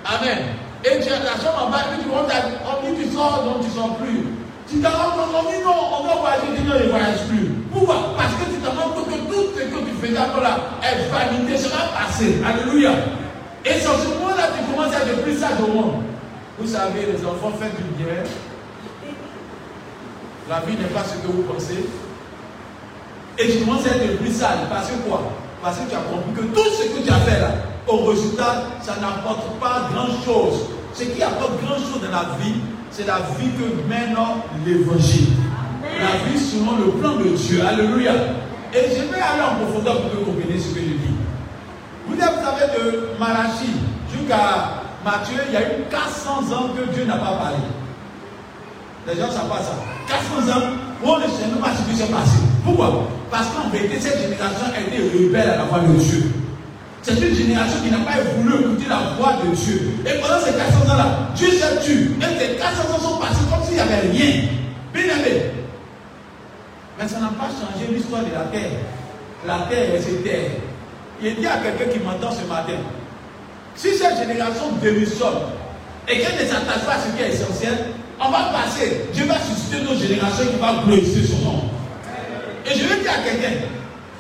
Amen. 0.06 0.40
Et 0.86 1.02
tu 1.02 1.10
as 1.10 1.24
ta 1.24 1.40
chambre 1.42 1.66
en 1.66 1.70
bas, 1.72 1.82
et 1.88 1.98
puis 1.98 2.06
tu 2.06 2.10
rentres, 2.14 2.30
on 2.68 2.86
dit 2.86 2.94
tu 3.02 3.16
sors, 3.16 3.42
donc 3.42 3.66
tu 3.66 3.70
ne 3.72 3.74
sors 3.74 3.96
plus. 3.98 4.28
Tu 4.70 4.82
t'en 4.84 4.92
rends 4.92 5.16
compte, 5.16 5.32
non, 5.34 5.72
on 5.72 6.04
va 6.04 6.14
voyager, 6.20 6.52
tu 6.54 6.62
ne 6.62 6.90
voyage 6.92 7.24
plus. 7.32 7.48
Pourquoi? 7.72 8.14
Parce 8.20 8.36
que 8.36 8.52
tu 8.52 8.60
te 8.60 8.68
rends 8.68 8.92
compte 8.92 9.08
que 9.08 9.18
tout 9.32 9.56
ce 9.56 9.64
que 9.64 9.80
tu 9.88 9.94
faisais 10.04 10.20
encore 10.20 10.44
là 10.44 10.60
est 10.84 11.08
vanité, 11.10 11.58
ça 11.58 11.70
va 11.70 12.06
passer. 12.06 12.44
Alléluia. 12.46 12.92
Et 13.64 13.74
c'est 13.74 13.88
ce 13.88 14.08
moment-là 14.20 14.52
tu 14.52 14.68
commences 14.70 14.94
à 14.94 15.08
être 15.08 15.24
plus 15.24 15.40
sage 15.40 15.60
au 15.64 15.72
monde. 15.72 16.04
Vous 16.60 16.68
savez, 16.68 17.06
les 17.06 17.24
enfants 17.24 17.52
font 17.52 17.66
du 17.66 18.04
bien. 18.04 18.24
La 20.50 20.62
vie 20.62 20.76
n'est 20.76 20.90
pas 20.90 21.04
ce 21.04 21.22
que 21.22 21.32
vous 21.32 21.44
pensez. 21.44 21.86
Et 23.38 23.60
commences 23.60 23.86
à 23.86 23.96
être 23.96 24.18
plus 24.18 24.32
sage. 24.34 24.60
Parce 24.68 24.88
que 24.90 24.96
quoi? 25.08 25.22
Parce 25.62 25.78
que 25.78 25.90
tu 25.90 25.96
as 25.96 26.00
compris 26.00 26.34
que 26.34 26.56
tout 26.56 26.70
ce 26.70 26.84
que 26.98 27.06
tu 27.06 27.12
as 27.12 27.20
fait 27.20 27.40
là, 27.40 27.52
au 27.88 28.06
résultat, 28.06 28.64
ça 28.82 28.96
n'apporte 29.00 29.60
pas 29.60 29.90
grand-chose. 29.94 30.70
Ce 30.94 31.04
qui 31.04 31.22
apporte 31.22 31.62
grand-chose 31.64 32.02
dans 32.02 32.12
la 32.12 32.38
vie, 32.42 32.56
c'est 32.90 33.06
la 33.06 33.20
vie 33.38 33.50
que 33.52 33.88
mène 33.88 34.16
l'évangile. 34.66 35.28
la 35.84 36.28
vie 36.28 36.40
selon 36.40 36.78
le 36.78 36.92
plan 37.00 37.18
de 37.18 37.36
Dieu. 37.36 37.62
Alléluia. 37.64 38.14
Et 38.74 38.82
je 38.90 39.04
vais 39.14 39.22
aller 39.22 39.44
en 39.44 39.64
profondeur 39.64 40.02
pour 40.02 40.12
que 40.12 40.18
vous 40.18 40.32
compreniez 40.32 40.60
ce 40.60 40.74
que 40.74 40.80
je 40.80 40.86
dis. 40.86 41.16
Vous 42.08 42.16
savez, 42.20 42.80
de 42.80 43.10
Malachi 43.20 43.70
jusqu'à 44.12 44.87
Matthieu, 45.08 45.40
il 45.48 45.54
y 45.54 45.56
a 45.56 45.62
eu 45.62 45.88
400 45.90 46.52
ans 46.52 46.68
que 46.76 46.92
Dieu 46.92 47.06
n'a 47.06 47.16
pas 47.16 47.40
parlé. 47.40 47.64
Les 49.08 49.16
gens 49.16 49.28
ne 49.28 49.32
savent 49.32 49.48
pas 49.48 49.64
ça. 49.64 49.72
400 50.06 50.52
ans, 50.52 50.64
on 51.02 51.18
ne 51.18 51.24
sait 51.24 51.48
même 51.48 51.64
pas 51.64 51.72
ce 51.72 51.90
qui 51.90 51.96
s'est 51.96 52.12
passé. 52.12 52.36
Pourquoi? 52.66 53.08
Parce 53.32 53.48
qu'en 53.56 53.70
vérité, 53.70 54.02
cette 54.02 54.20
génération 54.20 54.68
a 54.68 54.82
été 54.82 54.98
rebelle 54.98 55.50
à 55.50 55.56
la 55.56 55.64
voix 55.64 55.80
de 55.80 55.94
Dieu. 55.94 56.30
C'est 57.04 57.14
une 57.14 57.34
génération 57.34 57.78
qui 57.82 57.90
n'a 57.90 58.00
pas 58.00 58.20
voulu 58.36 58.54
écouter 58.60 58.90
la 58.90 59.16
voix 59.16 59.40
de 59.46 59.56
Dieu. 59.56 59.96
Et 60.06 60.20
pendant 60.20 60.42
ces 60.44 60.52
400 60.52 60.92
ans-là, 60.92 61.32
Dieu 61.36 61.52
s'est 61.52 61.80
tué. 61.86 62.12
Et 62.20 62.40
ces 62.40 62.58
400 62.58 62.94
ans 62.94 63.00
sont 63.00 63.18
passés 63.18 63.48
comme 63.50 63.64
s'il 63.64 63.76
n'y 63.76 63.80
avait 63.80 64.12
rien. 64.12 64.44
Bien 64.94 65.04
aimé. 65.04 65.52
Mais 67.00 67.08
ça 67.08 67.22
n'a 67.22 67.28
pas 67.28 67.48
changé 67.48 67.88
l'histoire 67.94 68.24
de 68.24 68.34
la 68.34 68.44
terre. 68.52 68.76
La 69.48 69.60
terre 69.70 69.88
est 69.96 70.24
terre. 70.24 70.52
Il 71.24 71.36
dit 71.38 71.48
à 71.48 71.60
quelqu'un 71.60 71.94
qui 71.94 72.00
m'entend 72.04 72.30
ce 72.30 72.46
matin, 72.46 72.76
si 73.78 73.96
cette 73.96 74.18
génération 74.18 74.72
démissionne 74.82 75.54
et 76.08 76.20
qu'elle 76.20 76.36
ne 76.36 76.50
s'attache 76.50 76.84
pas 76.86 76.94
à 76.94 77.00
ce 77.00 77.16
qui 77.16 77.24
est 77.24 77.30
essentiel, 77.30 77.78
on 78.20 78.30
va 78.30 78.52
passer. 78.52 79.06
Dieu 79.14 79.26
va 79.26 79.36
susciter 79.40 79.84
nos 79.84 79.96
générations 79.96 80.46
qui 80.48 80.58
vont 80.58 80.82
glorifier 80.86 81.28
son 81.28 81.46
nom. 81.46 81.64
Et 82.66 82.74
je 82.74 82.84
vais 82.84 83.02
dire 83.02 83.12
à 83.12 83.24
quelqu'un 83.24 83.54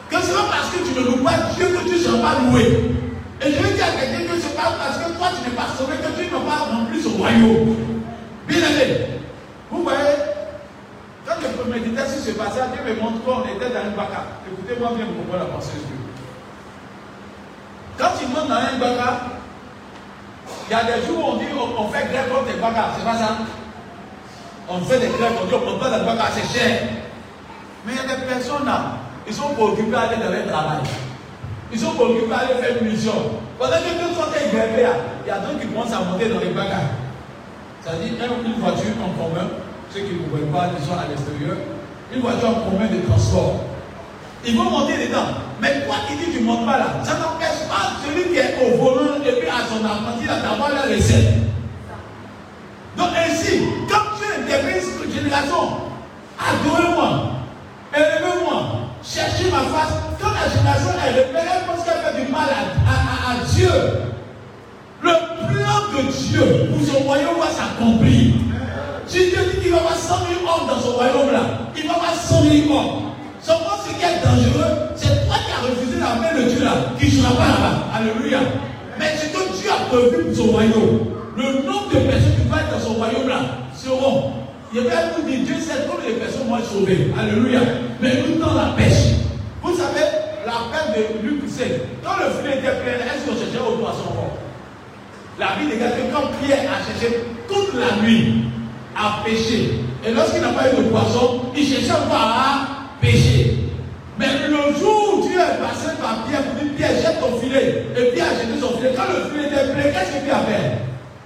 que 0.09 0.21
ce 0.21 0.27
n'est 0.27 0.33
pas 0.33 0.47
parce 0.51 0.69
que 0.69 0.87
tu 0.87 0.93
ne 0.93 1.05
loues 1.05 1.23
pas 1.23 1.33
Dieu 1.57 1.65
que 1.65 1.89
tu 1.89 1.95
ne 1.95 1.99
seras 1.99 2.17
pas 2.17 2.39
loué. 2.39 2.93
Et 3.41 3.51
je 3.51 3.57
vais 3.57 3.73
dire 3.73 3.85
à 3.85 3.99
quelqu'un 3.99 4.31
que 4.31 4.39
ce 4.39 4.47
n'est 4.47 4.53
pas 4.53 4.77
parce 4.77 4.97
que 4.97 5.17
toi 5.17 5.27
tu 5.35 5.49
n'es 5.49 5.55
pas 5.55 5.67
sauvé 5.75 5.97
que 5.97 6.21
tu 6.21 6.31
n'as 6.31 6.39
pas 6.39 6.63
rempli 6.71 7.01
son 7.01 7.17
royaume. 7.17 7.75
Bien 8.47 8.59
aimé. 8.59 9.07
Vous 9.71 9.83
voyez, 9.83 10.15
quand 11.25 11.33
je 11.41 11.71
méditais 11.71 12.07
sur 12.07 12.23
ce 12.23 12.31
passage, 12.37 12.69
Dieu 12.73 12.93
me 12.93 13.01
montre 13.01 13.23
qu'on 13.25 13.41
était 13.41 13.73
dans 13.73 13.89
une 13.89 13.97
baka. 13.97 14.23
Écoutez-moi 14.53 14.91
bien 14.95 15.05
pour 15.07 15.17
comprendre 15.25 15.49
la 15.49 15.51
pensée 15.51 15.73
de 15.73 15.79
Dieu. 15.81 15.97
Quand 17.97 18.13
tu 18.17 18.27
montes 18.27 18.47
dans 18.47 18.55
un 18.55 18.77
baga, 18.79 19.21
il 20.69 20.71
y 20.71 20.75
a 20.75 20.83
des 20.83 21.05
jours 21.05 21.19
où 21.19 21.31
on 21.31 21.37
dit 21.37 21.45
on, 21.55 21.87
fait 21.89 22.07
grève 22.11 22.29
contre 22.29 22.51
les 22.53 22.59
bagas, 22.59 22.95
c'est 22.97 23.05
pas 23.05 23.17
ça 23.17 23.37
On 24.69 24.79
fait 24.79 24.99
des 24.99 25.07
grèves, 25.07 25.39
on 25.41 25.45
dit 25.45 25.53
on 25.55 25.77
prend 25.77 25.89
les 25.89 26.05
bagas, 26.05 26.31
c'est 26.35 26.59
cher. 26.59 26.81
Mais 27.85 27.93
il 27.93 27.97
y 27.97 27.99
a 27.99 28.15
des 28.15 28.23
personnes 28.23 28.65
là, 28.65 28.97
ils 29.25 29.33
sont 29.33 29.49
préoccupés 29.55 29.95
à 29.95 30.01
aller 30.01 30.17
dans 30.17 30.29
leur 30.29 30.47
travail. 30.47 30.83
Ils 31.71 31.79
sont 31.79 31.91
préoccupés 31.91 32.33
à 32.33 32.37
aller 32.39 32.61
faire 32.61 32.81
une 32.81 32.89
mission. 32.89 33.13
Pendant 33.57 33.77
que 33.77 33.95
tout 33.95 34.13
sont 34.13 34.29
grèves 34.31 34.81
là, 34.81 34.93
il 35.25 35.27
y 35.27 35.31
a 35.31 35.39
d'autres 35.39 35.59
qui 35.59 35.67
commencent 35.67 35.93
à 35.93 36.01
monter 36.01 36.29
dans 36.29 36.39
les 36.39 36.51
bagas. 36.51 36.91
C'est-à-dire 37.81 38.13
une 38.45 38.59
voiture 38.61 38.91
en 38.99 39.15
commun, 39.15 39.47
ceux 39.93 40.01
qui 40.01 40.13
ne 40.13 40.27
voient 40.27 40.51
pas, 40.51 40.69
ils 40.77 40.85
sont 40.85 40.93
à 40.93 41.07
l'extérieur, 41.07 41.55
une 42.13 42.21
voiture 42.21 42.49
en 42.49 42.69
commun 42.69 42.87
de 42.91 43.07
transport. 43.07 43.63
Ils 44.45 44.55
vont 44.55 44.69
monter 44.69 45.07
dedans. 45.07 45.46
Mais 45.61 45.85
toi 45.85 45.95
qui 46.07 46.15
dis 46.17 46.31
tu 46.31 46.41
ne 46.41 46.45
montes 46.45 46.65
pas 46.65 46.77
là, 46.77 46.85
ça 47.03 47.13
n'empêche 47.13 47.67
pas 47.67 47.97
celui 48.05 48.29
qui 48.31 48.37
est 48.37 48.55
au 48.61 48.77
volant 48.77 49.15
et 49.25 49.31
puis 49.39 49.49
à 49.49 49.65
son 49.67 49.83
apprenti 49.83 50.27
d'avoir 50.27 50.69
la 50.69 50.81
recette. 50.83 51.33
Donc 52.95 53.09
ainsi, 53.15 53.61
quand 53.89 54.17
tu 54.17 54.41
interviens 54.41 54.81
une 55.05 55.13
génération, 55.13 55.77
adorez-moi, 56.37 57.31
élevez-moi, 57.95 58.63
cherchez 59.03 59.49
ma 59.51 59.59
face. 59.59 59.93
Quand 60.21 60.29
la 60.31 60.49
génération 60.49 60.91
est 61.05 61.11
rebelle, 61.11 61.47
elle 61.55 61.65
pense 61.65 61.85
qu'elle 61.85 62.03
fait 62.03 62.25
du 62.25 62.31
mal 62.31 62.49
à, 62.49 63.31
à, 63.31 63.45
Dieu. 63.45 63.69
Le 65.01 65.11
plan 65.11 66.01
de 66.01 66.11
Dieu 66.11 66.69
pour 66.71 66.85
son 66.87 67.03
royaume 67.03 67.39
va 67.39 67.49
s'accomplir. 67.51 68.33
Si 69.05 69.29
Dieu 69.29 69.39
dit 69.53 69.61
qu'il 69.61 69.71
va 69.71 69.77
avoir 69.77 69.95
100 69.95 70.15
000 70.17 70.39
hommes 70.41 70.67
dans 70.67 70.79
son 70.81 70.91
royaume 70.91 71.31
là, 71.31 71.41
il 71.75 71.87
va 71.87 71.93
avoir 71.93 72.13
100 72.13 72.43
000 72.43 72.77
hommes. 72.77 73.03
Seulement 73.47 73.79
ce 73.79 73.95
qui 73.95 74.03
est 74.03 74.19
dangereux, 74.19 74.91
c'est 74.97 75.25
toi 75.25 75.35
qui 75.39 75.51
as 75.55 75.63
refusé 75.63 75.99
la 76.01 76.15
main 76.19 76.35
de 76.37 76.49
Dieu 76.49 76.65
là, 76.65 76.91
qui 76.99 77.05
ne 77.05 77.11
sera 77.11 77.31
pas 77.31 77.47
là-bas. 77.47 77.87
Alléluia. 77.95 78.39
Mais 78.99 79.15
ce 79.15 79.27
que 79.31 79.39
Dieu 79.55 79.71
a 79.71 79.87
prévu 79.87 80.25
pour 80.25 80.35
son 80.35 80.51
royaume, 80.51 80.99
le 81.37 81.63
nombre 81.63 81.87
de 81.87 82.11
personnes 82.11 82.35
qui 82.35 82.43
vont 82.43 82.57
être 82.57 82.71
dans 82.75 82.83
son 82.83 82.93
royaume 82.95 83.29
là 83.29 83.39
seront. 83.73 84.33
Il 84.73 84.83
y 84.83 84.89
a 84.89 85.15
vous 85.15 85.23
dire, 85.23 85.39
Dieu 85.45 85.55
sait 85.63 85.87
combien 85.89 86.11
de 86.11 86.19
personnes 86.19 86.49
vont 86.49 86.57
être 86.57 86.69
sauvées. 86.69 87.07
Alléluia. 87.17 87.61
Mais 88.01 88.21
nous 88.27 88.35
dans 88.35 88.53
la 88.53 88.75
pêche. 88.75 89.15
Vous 89.63 89.77
savez, 89.77 90.03
la 90.45 90.67
peine 90.67 91.07
de 91.23 91.25
Luc 91.25 91.43
c'est 91.47 91.87
quand 92.03 92.19
le 92.19 92.43
filet 92.43 92.59
était 92.59 92.83
plein, 92.83 92.99
est-ce 92.99 93.23
qu'on 93.23 93.39
cherchait 93.39 93.63
au 93.63 93.77
poisson 93.77 94.11
La 95.39 95.55
Bible 95.55 95.71
dit 95.71 95.77
que 95.79 96.13
quand 96.13 96.27
Pierre 96.43 96.67
a 96.67 96.83
cherché 96.83 97.23
toute 97.47 97.79
la 97.79 98.03
nuit 98.03 98.43
à 98.93 99.23
pêcher, 99.23 99.79
et 100.05 100.11
lorsqu'il 100.11 100.41
n'a 100.41 100.49
pas 100.49 100.67
eu 100.67 100.83
de 100.83 100.89
poisson, 100.89 101.43
il 101.55 101.65
cherchait 101.65 101.91
encore 101.91 102.11
à 102.11 102.76
péché. 103.01 103.57
Mais 104.19 104.27
le 104.47 104.79
jour 104.79 105.19
où 105.19 105.27
Dieu 105.27 105.39
est 105.39 105.61
passé 105.61 105.95
par 106.01 106.25
Pierre 106.25 106.43
pour 106.43 106.63
dire 106.63 106.73
Pierre, 106.75 106.91
jette 106.91 107.19
ton 107.19 107.39
filet. 107.39 107.85
Et 107.95 108.11
Pierre 108.13 108.27
a 108.27 108.33
jeté 108.33 108.59
son 108.59 108.77
filet. 108.77 108.93
Quand 108.95 109.03
le 109.13 109.29
filet 109.29 109.47
était 109.47 109.73
plein, 109.73 109.91
qu'est-ce 109.91 110.23
qu'il 110.23 110.31
a 110.31 110.39
fait? 110.39 110.77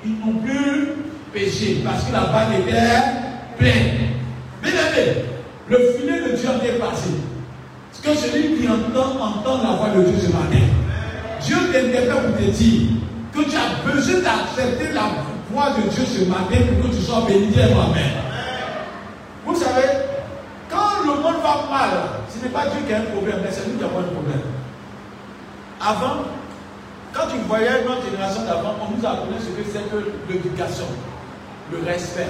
Ils 0.06 0.20
n'ont 0.20 0.40
plus 0.40 0.90
péché 1.34 1.82
parce 1.86 2.04
que 2.04 2.14
la 2.14 2.22
bague 2.22 2.60
était 2.60 3.58
pleine. 3.58 4.02
Aimé, 4.64 5.26
le 5.70 5.78
filet 5.98 6.20
de 6.22 6.36
Dieu 6.36 6.50
a 6.50 6.86
passé. 6.86 7.10
Ce 7.94 8.02
que 8.02 8.16
celui 8.16 8.58
qui 8.60 8.68
entend, 8.68 9.22
entend 9.22 9.64
la 9.64 9.76
voix 9.76 9.90
de 9.96 10.04
Dieu 10.04 10.20
ce 10.20 10.28
matin. 10.28 10.66
Dieu 11.42 11.58
t'interpelle 11.72 12.10
pour 12.10 12.38
te 12.38 12.52
dire 12.52 12.82
que 13.34 13.50
tu 13.50 13.56
as 13.56 13.92
besoin 13.92 14.20
d'accepter 14.22 14.94
la 14.94 15.12
voix 15.52 15.72
de 15.72 15.90
Dieu 15.90 16.04
ce 16.06 16.26
matin 16.26 16.66
pour 16.68 16.90
que 16.90 16.96
tu 16.96 17.02
sois 17.02 17.26
béni. 17.28 17.54
Amen. 17.56 18.12
Vous 19.46 19.56
savez, 19.56 19.88
va 21.42 21.68
mal, 21.70 21.90
ce 22.30 22.44
n'est 22.44 22.52
pas 22.52 22.68
Dieu 22.68 22.82
qui 22.88 22.94
a 22.94 23.00
un 23.00 23.12
problème, 23.14 23.40
mais 23.44 23.52
c'est 23.52 23.68
nous 23.68 23.78
qui 23.78 23.84
avons 23.84 24.00
un 24.00 24.14
problème. 24.14 24.42
Avant, 25.82 26.26
quand 27.14 27.28
tu 27.28 27.38
voyais 27.48 27.84
notre 27.88 28.06
génération 28.06 28.44
d'avant, 28.44 28.76
on 28.82 28.96
nous 28.96 29.06
apprenait 29.06 29.40
ce 29.40 29.52
que 29.52 29.66
c'est 29.68 29.90
que 29.90 30.00
l'éducation, 30.30 30.86
le 31.72 31.84
respect. 31.86 32.30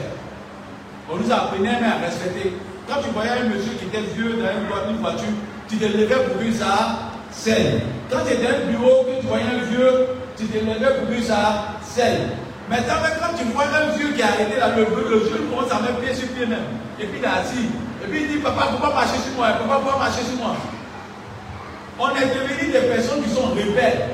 On 1.12 1.17
nous 1.17 1.32
apprenait 1.32 1.80
même 1.80 1.84
à 1.84 2.06
respecter. 2.06 2.54
Quand 2.88 3.02
tu 3.04 3.10
voyais 3.12 3.32
un 3.32 3.50
monsieur 3.50 3.74
qui 3.74 3.86
était 3.86 4.08
vieux 4.15 4.38
dans 4.41 4.89
une 4.89 4.97
voiture, 4.97 5.36
tu 5.67 5.78
te 5.78 5.86
levais 5.86 6.26
pour 6.28 6.41
lui 6.41 6.54
sa 6.54 7.12
scène. 7.32 7.82
Quand 8.10 8.19
tu 8.26 8.34
étais 8.34 8.43
dans 8.43 8.58
un 8.58 8.71
bureau, 8.71 9.04
que 9.04 9.21
tu 9.21 9.28
voyais 9.28 9.45
un 9.45 9.63
vieux, 9.69 10.08
tu 10.38 10.45
te 10.45 10.58
levais 10.58 11.00
pour 11.00 11.10
lui 11.10 11.24
sa 11.24 11.78
scène. 11.84 12.30
Maintenant, 12.69 12.95
quand 13.19 13.38
tu 13.38 13.43
vois 13.52 13.65
un 13.65 13.95
vieux 13.97 14.13
qui 14.15 14.21
a 14.21 14.28
arrêté 14.28 14.58
là, 14.58 14.69
le, 14.76 14.84
vieux 14.86 15.45
commence 15.50 15.71
à 15.71 15.82
mettre 15.82 16.00
pied 16.00 16.13
sur 16.13 16.28
pied 16.30 16.45
même. 16.45 16.60
Et 17.00 17.06
puis 17.06 17.19
il 17.19 17.24
est 17.24 17.28
assis. 17.28 17.67
Et 18.04 18.08
puis 18.08 18.22
il 18.24 18.28
dit, 18.28 18.38
papa, 18.38 18.72
ne 18.72 18.78
faut 18.78 18.84
pas 18.84 18.94
marcher 18.94 19.20
sur 19.22 19.34
moi, 19.38 19.50
il 19.60 19.68
ne 19.68 20.00
marcher 20.00 20.24
sur 20.24 20.38
moi. 20.38 20.56
On 22.00 22.10
est 22.10 22.34
devenu 22.34 22.72
des 22.72 22.80
personnes 22.80 23.24
qui 23.24 23.30
sont 23.30 23.50
rebelles. 23.54 24.10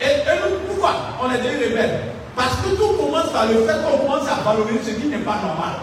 Et, 0.00 0.04
nous, 0.26 0.58
pourquoi 0.68 0.94
on 1.22 1.30
est 1.30 1.38
devenu 1.38 1.72
rebelles? 1.72 2.00
Parce 2.36 2.56
que 2.56 2.76
tout 2.76 2.92
commence 2.98 3.30
par 3.30 3.46
le 3.46 3.64
fait 3.64 3.78
qu'on 3.82 3.98
commence 4.04 4.28
à 4.28 4.42
valoriser 4.44 4.92
ce 4.92 5.00
qui 5.00 5.08
n'est 5.08 5.18
pas 5.18 5.36
normal. 5.36 5.80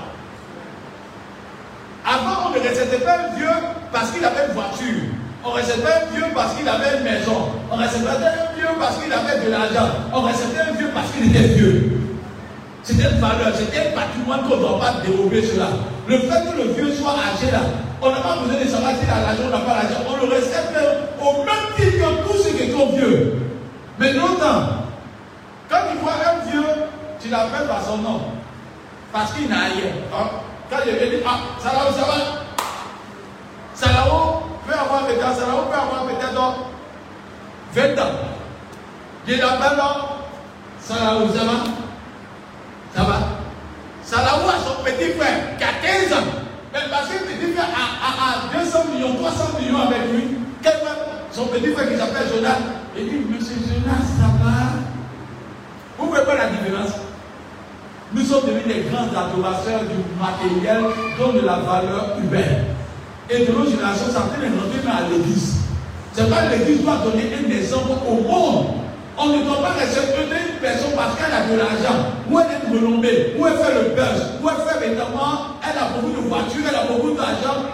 Avant, 2.05 2.47
on 2.47 2.49
ne 2.51 2.59
respectait 2.59 3.03
pas 3.03 3.17
un 3.17 3.35
vieux 3.35 3.47
parce 3.91 4.11
qu'il 4.11 4.23
avait 4.23 4.47
une 4.47 4.53
voiture. 4.53 5.03
On 5.43 5.51
respectait 5.51 5.87
un 5.87 6.15
vieux 6.15 6.25
parce 6.33 6.55
qu'il 6.55 6.67
avait 6.67 6.97
une 6.97 7.03
maison. 7.03 7.49
On 7.71 7.75
respectait 7.75 8.09
un 8.09 8.55
vieux 8.55 8.67
parce 8.79 8.97
qu'il 8.97 9.11
avait 9.11 9.45
de 9.45 9.51
l'argent. 9.51 9.89
On 10.13 10.21
respectait 10.21 10.61
un 10.61 10.73
vieux 10.73 10.89
parce 10.93 11.11
qu'il 11.11 11.29
était 11.29 11.53
vieux. 11.53 11.97
C'était 12.87 13.03
une 13.03 13.19
valeur, 13.19 13.53
c'était 13.53 13.89
un 13.89 13.91
patrimoine 13.91 14.43
qu'on 14.47 14.55
ne 14.55 14.61
doit 14.61 14.79
pas 14.79 14.93
dérober 15.05 15.45
cela. 15.45 15.67
Le 16.07 16.19
fait 16.19 16.49
que 16.49 16.55
le 16.55 16.71
vieux 16.71 16.93
soit 16.95 17.11
âgé 17.11 17.51
là, 17.51 17.59
on 18.01 18.09
n'a 18.09 18.21
pas 18.21 18.37
besoin 18.37 18.63
de 18.63 18.69
savoir 18.69 18.93
s'il 18.95 19.09
a 19.09 19.27
l'argent 19.27 19.43
ou 19.45 19.51
n'a 19.51 19.57
pas 19.57 19.83
l'argent. 19.83 20.07
On 20.07 20.25
le 20.25 20.31
respecte 20.31 20.71
au 21.19 21.43
même 21.43 21.67
titre 21.75 21.97
que 21.97 22.31
tous 22.31 22.37
ceux 22.43 22.51
qui 22.51 22.71
sont 22.71 22.87
vieux. 22.95 23.41
Mais 23.99 24.13
longtemps, 24.13 24.87
quand 25.69 25.81
tu 25.91 25.97
vois 25.97 26.13
un 26.13 26.49
vieux, 26.49 26.63
tu 27.19 27.27
l'appelles 27.27 27.67
par 27.67 27.83
son 27.83 27.97
nom. 27.97 28.21
Parce 29.11 29.33
qu'il 29.33 29.49
n'a 29.49 29.65
rien. 29.65 29.91
Hein? 30.13 30.29
Quand 30.69 30.77
je 30.85 30.91
vais 30.91 31.09
dire, 31.09 31.27
ah, 31.27 31.39
ça 31.59 31.71
va, 31.71 31.91
ça 31.91 32.07
va? 32.07 32.13
Salao 33.73 34.43
peut 34.65 34.73
avoir 34.73 35.05
peut-être, 35.07 35.35
Salao 35.35 35.63
peut 35.63 35.75
avoir 35.75 36.05
peut-être 36.05 36.33
20 37.73 38.01
ans. 38.01 38.13
Je 39.27 39.33
l'appelle 39.33 39.77
Salao, 40.79 41.27
ça 41.35 41.43
va? 41.43 41.86
Ça 42.97 43.03
va 43.03 43.19
Salahou 44.03 44.49
a 44.49 44.57
son 44.65 44.83
petit 44.83 45.13
frère 45.13 45.55
qui 45.55 45.63
a 45.63 45.73
15 46.07 46.13
ans. 46.17 46.25
Mais 46.73 46.79
parce 46.89 47.09
que 47.09 47.25
petit 47.25 47.53
frère 47.53 47.69
a, 47.69 48.57
a, 48.57 48.63
200 48.63 48.79
millions, 48.91 49.13
300 49.17 49.59
millions 49.61 49.81
avec 49.81 50.11
lui. 50.11 50.37
Son 51.31 51.45
petit 51.45 51.67
frère 51.73 51.89
qui 51.89 51.95
s'appelle 51.95 52.25
Jonas. 52.33 52.57
Il 52.97 53.05
dit, 53.05 53.21
Monsieur 53.29 53.57
Jonas, 53.69 54.01
ça 54.17 54.25
va? 54.41 54.81
Vous 55.99 56.09
voyez 56.09 56.25
pas 56.25 56.35
la 56.35 56.47
différence? 56.47 56.93
Nous 58.13 58.23
sommes 58.23 58.47
devenus 58.47 58.65
des 58.65 58.89
grands 58.89 59.05
adorateurs 59.13 59.81
du 59.81 60.01
matériel, 60.17 60.85
dont 61.19 61.33
de 61.33 61.45
la 61.45 61.57
valeur 61.57 62.17
humaine. 62.17 62.65
Et 63.29 63.45
de 63.45 63.51
nos 63.51 63.69
générations, 63.69 64.07
ça 64.07 64.21
fait 64.33 64.47
rentrer 64.47 64.81
même 64.83 64.95
à 64.95 65.07
l'église. 65.07 65.57
C'est 66.13 66.27
pas 66.27 66.49
l'église 66.49 66.81
doit 66.81 66.97
donner 67.03 67.29
un 67.35 67.51
exemple 67.51 67.91
au 68.09 68.23
monde. 68.23 68.86
On 69.19 69.27
ne 69.33 69.43
doit 69.43 69.61
pas 69.63 69.73
respecter 69.79 70.21
une 70.21 70.59
personne 70.61 70.93
parce 70.95 71.17
qu'elle 71.17 71.33
a 71.33 71.49
de 71.49 71.57
l'argent 71.57 72.13
ou 72.29 72.39
elle 72.39 72.53
est 72.53 72.69
renommée, 72.69 73.33
où 73.35 73.47
elle 73.47 73.57
fait 73.57 73.73
le 73.73 73.95
buzz, 73.95 74.37
où 74.43 74.47
elle 74.47 74.61
fait 74.61 74.85
évidemment, 74.85 75.57
elle 75.65 75.77
a 75.77 75.89
beaucoup 75.97 76.21
de 76.21 76.27
voitures, 76.27 76.61
elle 76.69 76.75
a 76.75 76.85
beaucoup 76.85 77.17
d'argent. 77.17 77.65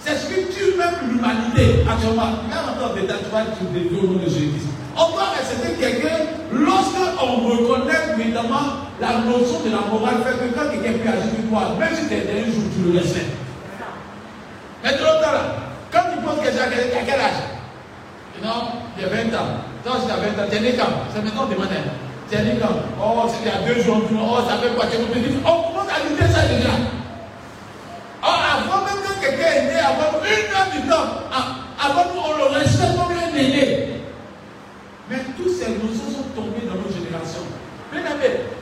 C'est 0.00 0.16
ce 0.16 0.26
qui 0.32 0.46
tue 0.48 0.78
même 0.78 0.96
l'humanité 1.04 1.84
actuellement. 1.84 2.40
Regarde 2.48 2.70
encore 2.72 2.94
des 2.94 3.02
détail, 3.02 3.44
tu 3.58 3.66
te 3.66 3.94
au 4.00 4.06
nom 4.06 4.24
de 4.24 4.30
Jésus. 4.30 4.64
On 4.96 5.12
doit 5.12 5.36
accepter 5.36 5.76
quelqu'un 5.76 6.32
lorsque 6.50 6.96
on 7.20 7.44
reconnaît 7.44 8.16
évidemment 8.16 8.88
la 8.98 9.20
notion 9.20 9.60
de 9.66 9.70
la 9.70 9.84
morale, 9.92 10.24
fait 10.24 10.38
que 10.40 10.54
quand 10.54 10.70
quelqu'un 10.70 10.96
peut 10.96 11.08
agir 11.10 11.28
sur 11.28 11.50
toi, 11.50 11.76
même 11.78 11.94
si 11.94 12.08
tu 12.08 12.14
es 12.14 12.20
dernier 12.24 12.48
jour, 12.48 12.64
tu 12.72 12.90
le 12.90 12.98
respectes. 12.98 13.36
Mais 14.82 14.92
l'autre 14.92 15.20
là, 15.20 15.60
quand 15.92 16.08
tu 16.08 16.24
penses 16.24 16.40
que 16.40 16.50
j'ai 16.50 16.60
à 16.60 17.02
quel 17.04 17.20
âge? 17.20 17.44
Non, 18.42 18.80
il 18.96 19.02
y 19.02 19.04
a 19.04 19.08
20 19.08 19.36
ans. 19.36 19.75
20 19.86 20.42
ans, 20.42 20.46
tu 20.50 20.56
es 20.56 20.60
né 20.60 20.74
quand 20.76 20.90
C'est 21.14 21.22
maintenant 21.22 21.46
demande. 21.46 21.68
Tu 22.28 22.36
es 22.36 22.42
né 22.42 22.58
quand 22.60 22.74
Oh, 23.00 23.28
c'était 23.30 23.54
a 23.54 23.62
deux 23.62 23.80
jours, 23.82 24.02
oh, 24.10 24.38
ça 24.48 24.58
fait 24.58 24.74
quoi? 24.74 24.86
Tu 24.86 24.96
es 24.96 25.30
On 25.44 25.62
commence 25.62 25.90
à 25.94 26.02
lutter 26.02 26.26
ça 26.26 26.42
déjà. 26.46 26.74
Oh, 28.22 28.26
avant 28.26 28.82
même 28.82 28.98
que 28.98 29.20
quelqu'un 29.22 29.46
est 29.46 29.66
né, 29.74 29.78
avant 29.78 30.18
une 30.26 30.50
heure 30.50 30.70
du 30.74 30.88
temps, 30.90 31.06
avant 31.78 32.04
nous, 32.10 32.20
on 32.20 32.36
le 32.36 32.58
respecte 32.58 32.98
comme 32.98 33.14
un 33.14 33.38
aîné. 33.38 34.02
Mais 35.08 35.18
toutes 35.36 35.54
ces 35.54 35.70
notions 35.70 36.10
sont 36.10 36.34
tombées 36.34 36.66
dans 36.66 36.82
nos 36.82 36.90
générations. 36.90 37.46
Mais 37.92 38.02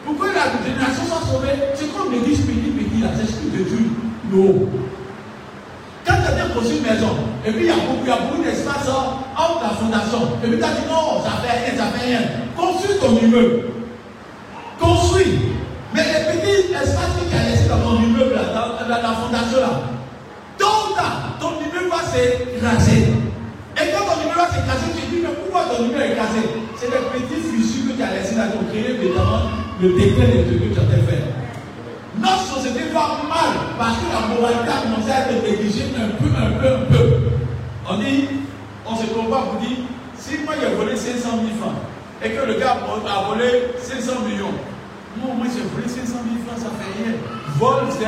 pour 0.04 0.18
que 0.18 0.26
la 0.26 0.52
génération 0.60 1.04
soit 1.08 1.24
sauvée, 1.32 1.56
c'est 1.74 1.88
comme 1.96 2.12
l'église 2.12 2.40
petit 2.40 2.70
petit 2.70 3.00
là, 3.00 3.08
c'est 3.16 3.26
ce 3.26 3.40
que 3.40 3.64
Dieu 3.64 3.90
Non. 4.30 4.68
Construit 6.54 6.78
une 6.78 6.86
maison, 6.86 7.10
et 7.44 7.50
puis 7.50 7.64
il 7.64 7.66
y 7.66 7.70
a 7.70 7.74
beaucoup, 7.74 8.06
beaucoup 8.06 8.42
d'espace 8.42 8.86
entre 8.86 9.62
la 9.62 9.74
fondation, 9.74 10.22
et 10.38 10.46
puis 10.46 10.56
tu 10.56 10.62
as 10.62 10.68
dit 10.68 10.86
non, 10.86 11.18
ça 11.26 11.42
fait 11.42 11.50
rien, 11.50 11.74
ça 11.76 11.90
fait 11.90 12.06
rien. 12.06 12.22
Construis 12.56 12.94
ton 13.02 13.18
immeuble. 13.18 13.74
Construis. 14.78 15.34
Mais 15.92 16.02
les 16.06 16.30
petits 16.30 16.70
espaces 16.70 17.18
que 17.18 17.26
tu 17.26 17.34
as 17.34 17.50
laissés 17.50 17.68
dans 17.68 17.82
ton 17.82 17.98
immeuble, 17.98 18.38
dans, 18.54 18.86
dans 18.86 19.02
la 19.02 19.14
fondation 19.18 19.58
là, 19.66 19.82
tôt 20.58 20.94
ton 21.40 21.58
immeuble 21.58 21.90
va 21.90 22.06
s'écraser. 22.06 23.10
Et 23.74 23.90
quand 23.90 24.06
ton 24.06 24.22
numéro 24.22 24.46
s'est 24.46 24.62
cassé, 24.62 24.94
tu 24.94 25.02
te 25.02 25.10
dis, 25.10 25.22
mais 25.26 25.34
pourquoi 25.34 25.66
ton 25.74 25.82
numéro 25.82 26.06
est 26.06 26.14
cassé 26.14 26.38
C'est 26.78 26.86
des 26.86 27.02
petits 27.10 27.42
fissures 27.50 27.90
que 27.90 27.96
tu 27.98 28.02
as 28.02 28.14
laissé 28.14 28.38
là, 28.38 28.46
qui 28.46 28.58
ont 28.62 28.68
créé 28.70 28.94
évidemment 28.94 29.50
le 29.82 29.88
déclin 29.90 30.30
de 30.30 30.46
ce 30.46 30.54
que 30.54 30.70
tu 30.70 30.78
as 30.78 31.02
fait. 31.02 31.43
Notre 32.18 32.44
société 32.54 32.90
va 32.92 33.20
mal 33.28 33.50
parce 33.78 33.96
que 33.98 34.06
la 34.12 34.34
moralité 34.34 34.68
a 34.68 34.82
commencé 34.82 35.10
à 35.10 35.30
être 35.30 35.42
négligée 35.42 35.90
un 35.96 36.10
peu, 36.16 36.30
un 36.30 36.50
peu, 36.60 36.74
un 36.74 36.86
peu. 36.90 37.04
On 37.88 37.98
dit, 37.98 38.28
on 38.86 38.96
se 38.96 39.06
compare 39.06 39.50
pour 39.50 39.60
dire, 39.60 39.78
si 40.16 40.38
moi 40.44 40.54
j'ai 40.60 40.74
volé 40.74 40.96
500 40.96 41.28
000 41.30 41.42
francs 41.60 41.74
et 42.22 42.30
que 42.30 42.46
le 42.46 42.54
gars 42.54 42.76
a 42.78 43.28
volé 43.28 43.74
500 43.78 44.20
millions, 44.26 44.54
moi, 45.16 45.34
moi 45.36 45.46
j'ai 45.52 45.62
volé 45.62 45.88
500 45.88 46.06
000 46.06 46.46
francs, 46.46 46.58
ça 46.58 46.70
fait 46.78 47.02
rien. 47.02 47.14
Vol, 47.58 47.84
c'est 47.90 48.04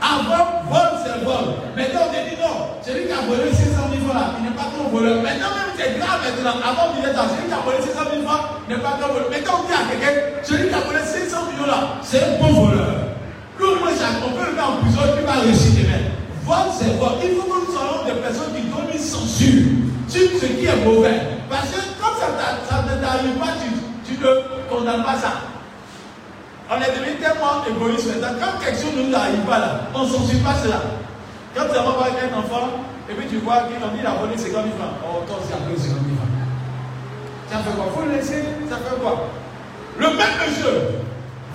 avant, 0.00 0.64
vol, 0.66 0.90
c'est 1.04 1.20
vol. 1.24 1.60
Maintenant, 1.76 2.08
on 2.08 2.12
te 2.12 2.20
dit 2.24 2.36
non. 2.40 2.56
Celui 2.80 3.06
qui 3.06 3.12
a 3.12 3.20
volé 3.28 3.52
600 3.52 3.92
000 3.92 4.04
francs 4.08 4.16
là, 4.16 4.26
il 4.40 4.48
n'est 4.48 4.56
pas 4.56 4.68
trop 4.72 4.88
voleur. 4.88 5.20
Maintenant, 5.20 5.52
même 5.52 5.72
c'est 5.76 6.00
grave 6.00 6.20
maintenant. 6.24 6.56
Avant, 6.64 6.90
on 6.90 6.96
disait 6.96 7.12
celui 7.12 7.46
qui 7.46 7.54
a 7.54 7.60
volé 7.60 7.78
600 7.84 8.00
000 8.00 8.24
francs 8.24 8.64
n'est 8.68 8.80
pas 8.80 8.96
trop 8.96 9.12
voleur. 9.12 9.28
Maintenant, 9.28 9.60
on 9.60 9.64
dit 9.68 9.76
à 9.76 9.84
quelqu'un, 9.86 10.14
celui 10.42 10.68
qui 10.68 10.74
a 10.74 10.80
volé 10.80 11.00
600 11.04 11.52
millions 11.52 11.68
là, 11.68 12.00
c'est 12.00 12.22
un 12.24 12.32
bon 12.40 12.52
voleur. 12.66 13.12
Nous, 13.60 13.66
on 13.68 14.30
peut 14.32 14.46
le 14.48 14.56
mettre 14.56 14.64
en 14.64 14.80
prison 14.80 15.04
puis 15.14 15.24
va 15.24 15.36
réussir 15.44 15.72
demain. 15.76 16.16
Vol, 16.48 16.72
c'est 16.72 16.96
vol. 16.96 17.20
Il 17.20 17.36
faut 17.36 17.44
que 17.44 17.60
nous 17.60 17.72
soyons 17.76 18.00
des 18.08 18.16
personnes 18.24 18.52
qui 18.56 18.64
donnent 18.72 18.88
une 18.88 18.98
censure 18.98 19.68
sur 20.08 20.28
ce 20.40 20.46
qui 20.48 20.64
est 20.64 20.80
mauvais. 20.84 21.20
Parce 21.48 21.68
que 21.68 21.80
comme 22.00 22.16
ça, 22.16 22.32
ne 22.32 23.00
t'arrive 23.00 23.36
pas, 23.36 23.52
tu 24.04 24.16
ne 24.16 24.32
condamnes 24.68 25.04
pas 25.04 25.20
ça. 25.20 25.49
On 26.70 26.78
est 26.78 26.94
devenu 26.94 27.18
tellement 27.18 27.66
égoïste 27.66 28.06
maintenant. 28.14 28.38
Quand 28.38 28.62
quelque 28.62 28.78
chose 28.78 28.94
ne 28.94 29.10
nous 29.10 29.16
arrive 29.16 29.42
pas 29.42 29.58
là, 29.58 29.90
on 29.90 30.06
ne 30.06 30.08
s'en 30.08 30.22
pas 30.38 30.54
cela. 30.54 30.78
Quand 31.50 31.66
tu 31.66 31.74
vas 31.74 31.82
voir 31.82 32.06
un 32.14 32.30
enfant, 32.38 32.86
et 33.10 33.14
puis 33.18 33.26
tu 33.26 33.42
vois 33.42 33.66
qu'il 33.66 33.82
a 33.82 33.90
mis 33.90 34.06
la 34.06 34.14
volé 34.14 34.38
50 34.38 34.54
000 34.54 34.78
francs. 34.78 35.02
Oh, 35.02 35.26
toi 35.26 35.42
aussi, 35.42 35.50
après 35.50 35.74
50 35.74 35.98
000 35.98 36.14
francs. 36.14 36.30
Ça 37.50 37.58
fait 37.66 37.74
quoi? 37.74 37.90
Faut 37.90 38.06
le 38.06 38.14
laisser. 38.14 38.46
Ça 38.70 38.78
fait 38.86 38.94
quoi? 39.02 39.34
Le 39.98 40.08
même 40.14 40.36
monsieur 40.38 41.02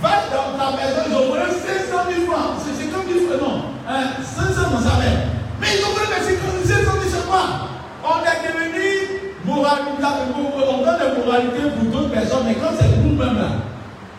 va 0.03 0.27
dans 0.35 0.59
ta 0.59 0.75
maison, 0.75 1.07
ils 1.07 1.15
ont 1.15 1.31
volé 1.31 1.47
500 1.47 1.95
000 2.11 2.27
francs. 2.27 2.59
C'est 2.59 2.75
50 2.75 3.07
000 3.07 3.31
francs, 3.31 3.39
non? 3.39 3.71
Hein, 3.87 4.19
500 4.19 4.67
dans 4.67 4.83
sa. 4.83 4.99
Mais 4.99 5.79
ils 5.79 5.83
ont 5.87 5.95
volé 5.95 6.11
500 6.11 6.43
000 6.67 7.07
sur 7.07 7.23
quoi 7.31 7.71
On 8.03 8.19
est 8.19 8.43
devenu 8.43 8.83
moralité. 9.47 9.95
On 9.95 10.83
donne 10.83 10.99
des 10.99 11.23
moralités 11.23 11.71
pour 11.71 11.87
d'autres 11.87 12.11
personnes, 12.11 12.43
mais 12.51 12.59
quand 12.59 12.75
c'est 12.75 12.99
nous-mêmes 12.99 13.39
là, 13.39 13.63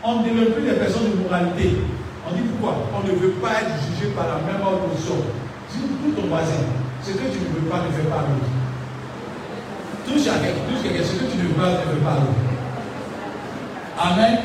on 0.06 0.22
ne 0.22 0.28
devient 0.30 0.52
plus 0.52 0.62
des 0.62 0.78
personnes 0.78 1.10
de 1.10 1.16
moralité. 1.18 1.82
On 2.28 2.34
dit 2.34 2.42
pourquoi? 2.42 2.86
On 2.94 3.02
ne 3.06 3.12
veut 3.18 3.34
pas 3.42 3.58
être 3.58 3.74
jugé 3.82 4.14
par 4.14 4.26
la 4.30 4.38
même 4.46 4.62
opposition. 4.62 5.18
Si 5.68 5.78
tout 5.82 6.14
ton 6.14 6.28
voisin, 6.28 6.62
ce 7.02 7.10
que 7.10 7.26
tu 7.26 7.42
ne 7.42 7.58
veux 7.58 7.66
pas, 7.68 7.82
ne 7.82 7.90
fais 7.90 8.06
pas 8.08 8.22
l'autre. 8.22 8.46
Touche 10.06 10.30
à 10.30 10.38
quelqu'un, 10.38 10.62
touche 10.70 10.82
quelqu'un, 10.86 11.02
ce 11.02 11.18
que 11.18 11.26
tu 11.26 11.36
ne 11.38 11.48
veux 11.50 11.58
pas, 11.58 11.70
ne 11.70 11.90
fais 11.90 12.04
pas 12.06 12.14
l'autre. 12.22 12.46
Amen. 13.98 14.38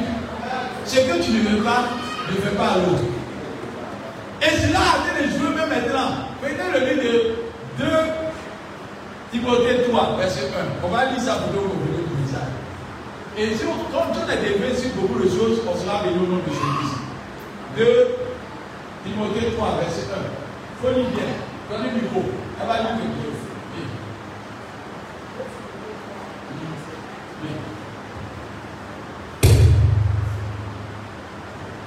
Ce 0.85 0.95
que 0.97 1.21
tu 1.21 1.31
ne 1.31 1.41
veux 1.45 1.63
pas, 1.63 1.85
ne 2.25 2.35
fais 2.41 2.55
pas 2.57 2.81
l'autre. 2.81 3.05
Et 4.41 4.57
cela 4.57 4.81
a 4.81 4.97
été 4.97 5.11
les 5.21 5.37
jouer 5.37 5.53
même 5.53 5.69
maintenant. 5.69 6.25
Prenez 6.41 6.73
le 6.73 6.79
livre 6.89 7.05
de 7.77 7.85
2 7.85 7.85
Timothée 9.31 9.85
3, 9.89 10.17
verset 10.17 10.49
1. 10.49 10.85
On 10.85 10.89
va 10.89 11.05
lire 11.05 11.21
ça 11.21 11.35
pour 11.35 11.61
vous. 11.61 11.81
Et 13.37 13.55
si 13.55 13.63
on, 13.65 13.91
quand 13.91 14.11
on 14.11 14.29
est 14.29 14.41
délevé 14.41 14.75
sur 14.75 14.89
beaucoup 14.91 15.19
de 15.19 15.29
choses, 15.29 15.61
on 15.65 15.77
sera 15.77 16.03
béni 16.03 16.17
au 16.17 16.27
nom 16.27 16.37
de 16.37 16.51
Jésus. 16.51 16.99
De 17.77 18.07
Timothée 19.05 19.55
3, 19.55 19.79
verset 19.79 20.07
1. 20.11 20.17
Il 20.19 20.87
faut 20.87 20.93
lire 20.93 21.09
bien. 21.09 21.31
Prenez 21.69 21.89
le 21.91 22.01
micro. 22.01 22.23
Elle 22.59 22.67
va 22.67 22.73
lire 22.81 22.97
chose. 22.99 23.31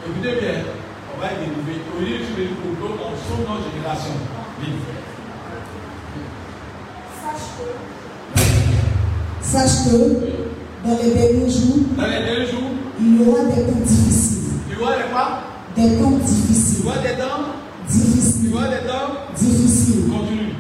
Écoutez 0.07 0.41
bien, 0.41 0.65
on 1.15 1.21
va 1.21 1.33
y 1.33 1.37
dériver. 1.37 1.81
Au 1.97 2.01
lieu 2.01 2.19
de 2.19 2.43
le 2.43 2.49
on 2.83 3.17
sauve 3.17 3.47
génération. 3.73 4.15
Sache 9.43 9.85
que. 9.85 10.34
Dans 10.85 10.99
les 11.03 11.15
derniers 11.15 11.49
jours, 11.49 11.81
dans 11.97 12.05
les 12.05 12.25
derniers 12.29 12.45
jours, 12.45 12.77
il 13.01 13.17
y 13.17 13.27
aura 13.27 13.45
des 13.45 13.63
temps 13.63 13.81
difficiles. 13.87 14.53
Il 14.69 14.79
y 14.79 14.83
aura 14.83 14.93
des 14.97 15.09
quoi? 15.11 15.41
Des 15.75 15.97
temps 15.97 16.11
difficiles. 16.21 16.81
Il 16.81 16.85
y 16.85 16.89
aura 16.89 16.99
des 16.99 17.17
temps 17.17 17.41
difficiles. 17.89 18.45
Il 18.45 18.51
y 18.51 18.55
aura 18.55 18.69
des 18.69 18.87
temps 18.87 19.11
difficiles. 19.35 20.05
Continue. 20.13 20.53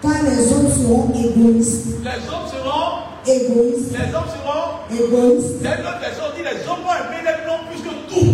Car 0.00 0.22
les 0.24 0.52
hommes 0.52 0.72
seront 0.72 1.12
égoïstes. 1.12 2.00
Les 2.00 2.24
hommes 2.32 2.48
seront 2.48 3.12
égoïstes. 3.28 3.92
Les 3.92 4.08
hommes 4.08 4.32
seront 4.32 4.88
égoïstes. 4.88 5.60
C'est 5.60 5.68
une 5.68 5.84
autre 5.84 6.00
personne 6.00 6.32
dit 6.32 6.44
les 6.48 6.64
hommes 6.64 6.80
vont 6.88 6.96
aimer 7.04 7.20
les 7.28 7.44
noms 7.44 7.60
plus 7.68 7.84
que 7.84 7.92
tout. 8.08 8.32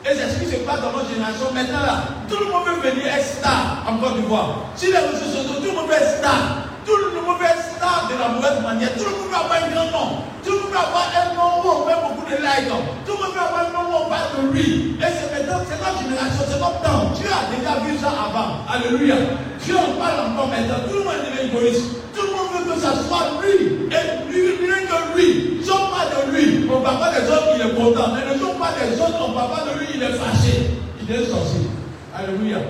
Et 0.00 0.16
c'est 0.16 0.32
ce 0.32 0.40
qui 0.40 0.46
se 0.48 0.64
passe 0.64 0.80
dans 0.80 0.96
notre 0.96 1.12
génération. 1.12 1.52
Maintenant 1.52 1.84
là, 1.84 2.24
tout 2.26 2.40
le 2.40 2.48
monde 2.48 2.64
veut 2.64 2.88
venir 2.88 3.04
être 3.04 3.36
star 3.36 3.84
en 3.84 3.98
Côte 3.98 4.16
d'Ivoire. 4.16 4.64
Si 4.76 4.86
les 4.86 4.96
réseaux 4.96 5.28
sociaux, 5.28 5.60
tout 5.60 5.68
le 5.68 5.76
monde 5.76 5.88
veut 5.88 6.00
être 6.00 6.24
star. 6.24 6.65
Tout 6.86 6.94
le 6.94 7.10
être 7.42 7.66
star 7.74 8.06
de 8.06 8.14
la 8.14 8.28
mauvaise 8.28 8.62
manière. 8.62 8.94
Tout 8.94 9.10
le 9.10 9.10
monde 9.10 9.26
veut 9.26 9.34
avoir 9.34 9.58
un 9.58 9.70
grand 9.74 9.90
nom. 9.90 10.08
Tout 10.46 10.54
le 10.54 10.58
monde 10.62 10.70
veut 10.70 10.78
avoir 10.78 11.10
un 11.18 11.34
nom 11.34 11.50
où 11.58 11.66
on 11.66 11.82
met 11.82 11.98
beaucoup 11.98 12.26
de 12.30 12.38
likes. 12.38 12.70
Tout 13.02 13.10
le 13.10 13.18
monde 13.18 13.34
veut 13.34 13.42
avoir 13.42 13.66
un 13.66 13.72
nom 13.74 13.84
où 13.90 14.06
on 14.06 14.08
parle 14.08 14.30
de 14.38 14.54
lui. 14.54 14.94
Et 15.02 15.10
c'est 15.10 15.34
maintenant, 15.34 15.66
c'est 15.66 15.82
notre 15.82 15.98
génération, 15.98 16.42
c'est 16.46 16.62
notre 16.62 16.80
temps. 16.86 17.10
Dieu 17.18 17.26
a 17.26 17.42
déjà 17.50 17.74
vu 17.82 17.98
ça 17.98 18.14
avant. 18.14 18.62
Alléluia. 18.70 19.18
Dieu 19.58 19.74
en 19.74 19.98
parle 19.98 20.30
encore 20.30 20.46
maintenant. 20.46 20.86
Tout 20.86 20.94
le 20.94 21.04
monde 21.10 21.26
devient 21.26 21.50
égoïste. 21.50 21.90
Tout 22.14 22.22
le 22.22 22.32
monde 22.38 22.50
veut 22.54 22.64
que 22.70 22.78
ça 22.78 22.94
soit 23.02 23.34
lui. 23.42 23.90
Et 23.90 24.04
lui, 24.30 24.70
rien 24.70 24.86
que 24.86 24.98
lui. 25.18 25.58
Si 25.66 25.70
on 25.74 25.90
parle 25.90 26.14
de 26.14 26.38
lui, 26.38 26.70
on 26.70 26.78
ne 26.78 26.84
parle 26.86 26.98
pas 27.02 27.12
des 27.18 27.26
autres, 27.26 27.50
il 27.58 27.66
est 27.66 27.74
content. 27.74 28.14
Mais 28.14 28.22
ne 28.30 28.38
on 28.38 28.54
parle 28.62 28.78
des 28.78 28.94
autres, 28.94 29.18
on 29.26 29.30
ne 29.30 29.34
parle 29.34 29.50
pas 29.50 29.64
de 29.66 29.72
lui, 29.82 29.86
il 29.90 30.02
est 30.06 30.14
fâché. 30.14 30.70
Il 31.02 31.10
est 31.10 31.26
sorcier. 31.26 31.66
Alléluia. 32.14 32.62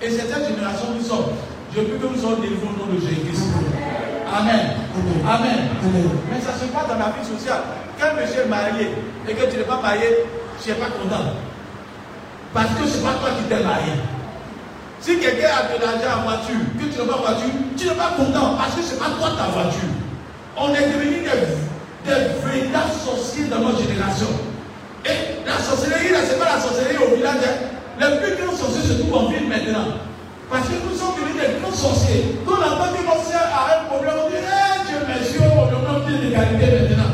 Et 0.00 0.10
c'est 0.10 0.28
cette 0.28 0.44
génération 0.44 0.92
qui 0.92 1.04
sort. 1.04 1.32
Je 1.74 1.80
veux 1.80 1.98
que 1.98 2.06
nous 2.06 2.20
soyons 2.20 2.38
délivrés 2.40 2.66
au 2.66 2.78
nom 2.78 2.92
de 2.92 3.00
Jésus-Christ. 3.00 3.44
Amen. 4.32 4.76
Amen. 5.26 5.58
Mais 6.30 6.40
ça 6.40 6.52
se 6.52 6.64
passe 6.72 6.88
dans 6.88 6.98
la 6.98 7.12
vie 7.12 7.24
sociale. 7.26 7.62
Quand 8.00 8.14
monsieur 8.16 8.42
est 8.42 8.48
marié 8.48 8.88
et 9.28 9.34
que 9.34 9.50
tu 9.50 9.56
n'es 9.58 9.64
pas 9.64 9.80
marié, 9.80 10.24
tu 10.62 10.68
n'es 10.68 10.74
pas 10.76 10.86
content. 10.86 11.36
Parce 12.54 12.72
que 12.74 12.86
ce 12.86 12.98
n'est 12.98 13.04
pas 13.04 13.14
toi 13.20 13.30
qui 13.36 13.44
t'es 13.48 13.62
marié. 13.62 13.92
Si 15.00 15.18
quelqu'un 15.18 15.48
a 15.48 15.62
de 15.68 15.80
l'argent 15.80 16.20
en 16.20 16.22
voiture, 16.24 16.60
que 16.78 16.84
tu 16.88 16.98
n'as 16.98 17.12
pas 17.12 17.20
voiture, 17.20 17.52
tu 17.76 17.86
n'es 17.86 17.94
pas 17.94 18.12
content 18.16 18.56
parce 18.56 18.74
que 18.74 18.82
ce 18.82 18.94
n'est 18.94 19.00
pas 19.00 19.12
toi 19.18 19.30
ta 19.36 19.52
voiture. 19.52 19.92
On 20.56 20.74
est 20.74 20.88
devenu 20.88 21.22
des, 21.22 22.08
des 22.08 22.20
véritables 22.44 22.96
sorciers 23.04 23.44
dans 23.44 23.60
notre 23.60 23.78
génération. 23.82 24.28
Et 25.04 25.44
la 25.46 25.58
sorcellerie, 25.58 26.08
ce 26.16 26.32
n'est 26.32 26.38
pas 26.40 26.56
la 26.56 26.60
sorcellerie 26.60 26.96
au 26.96 27.14
village. 27.14 27.44
Hein. 27.44 27.76
Les 28.00 28.18
plus 28.18 28.42
grands 28.42 28.56
sorciers 28.56 28.82
se 28.82 29.00
trouvent 29.02 29.26
en 29.26 29.28
ville 29.28 29.48
maintenant. 29.48 29.98
Parce 30.50 30.64
que 30.68 30.80
nous 30.80 30.96
sommes 30.96 31.12
devenus 31.20 31.36
des 31.36 31.60
grands 31.60 31.72
sorciers. 31.72 32.40
On 32.46 32.52
entend 32.56 32.88
que 32.96 33.04
soeur 33.04 33.44
a 33.52 33.80
un 33.80 33.84
problème, 33.84 34.16
on 34.24 34.28
dit, 34.32 34.40
eh 34.40 34.88
Dieu 34.88 34.96
merci, 35.06 35.36
on 35.44 35.68
a 35.68 35.92
un 35.92 36.00
pied 36.08 36.16
d'égalité 36.24 36.88
maintenant. 36.88 37.12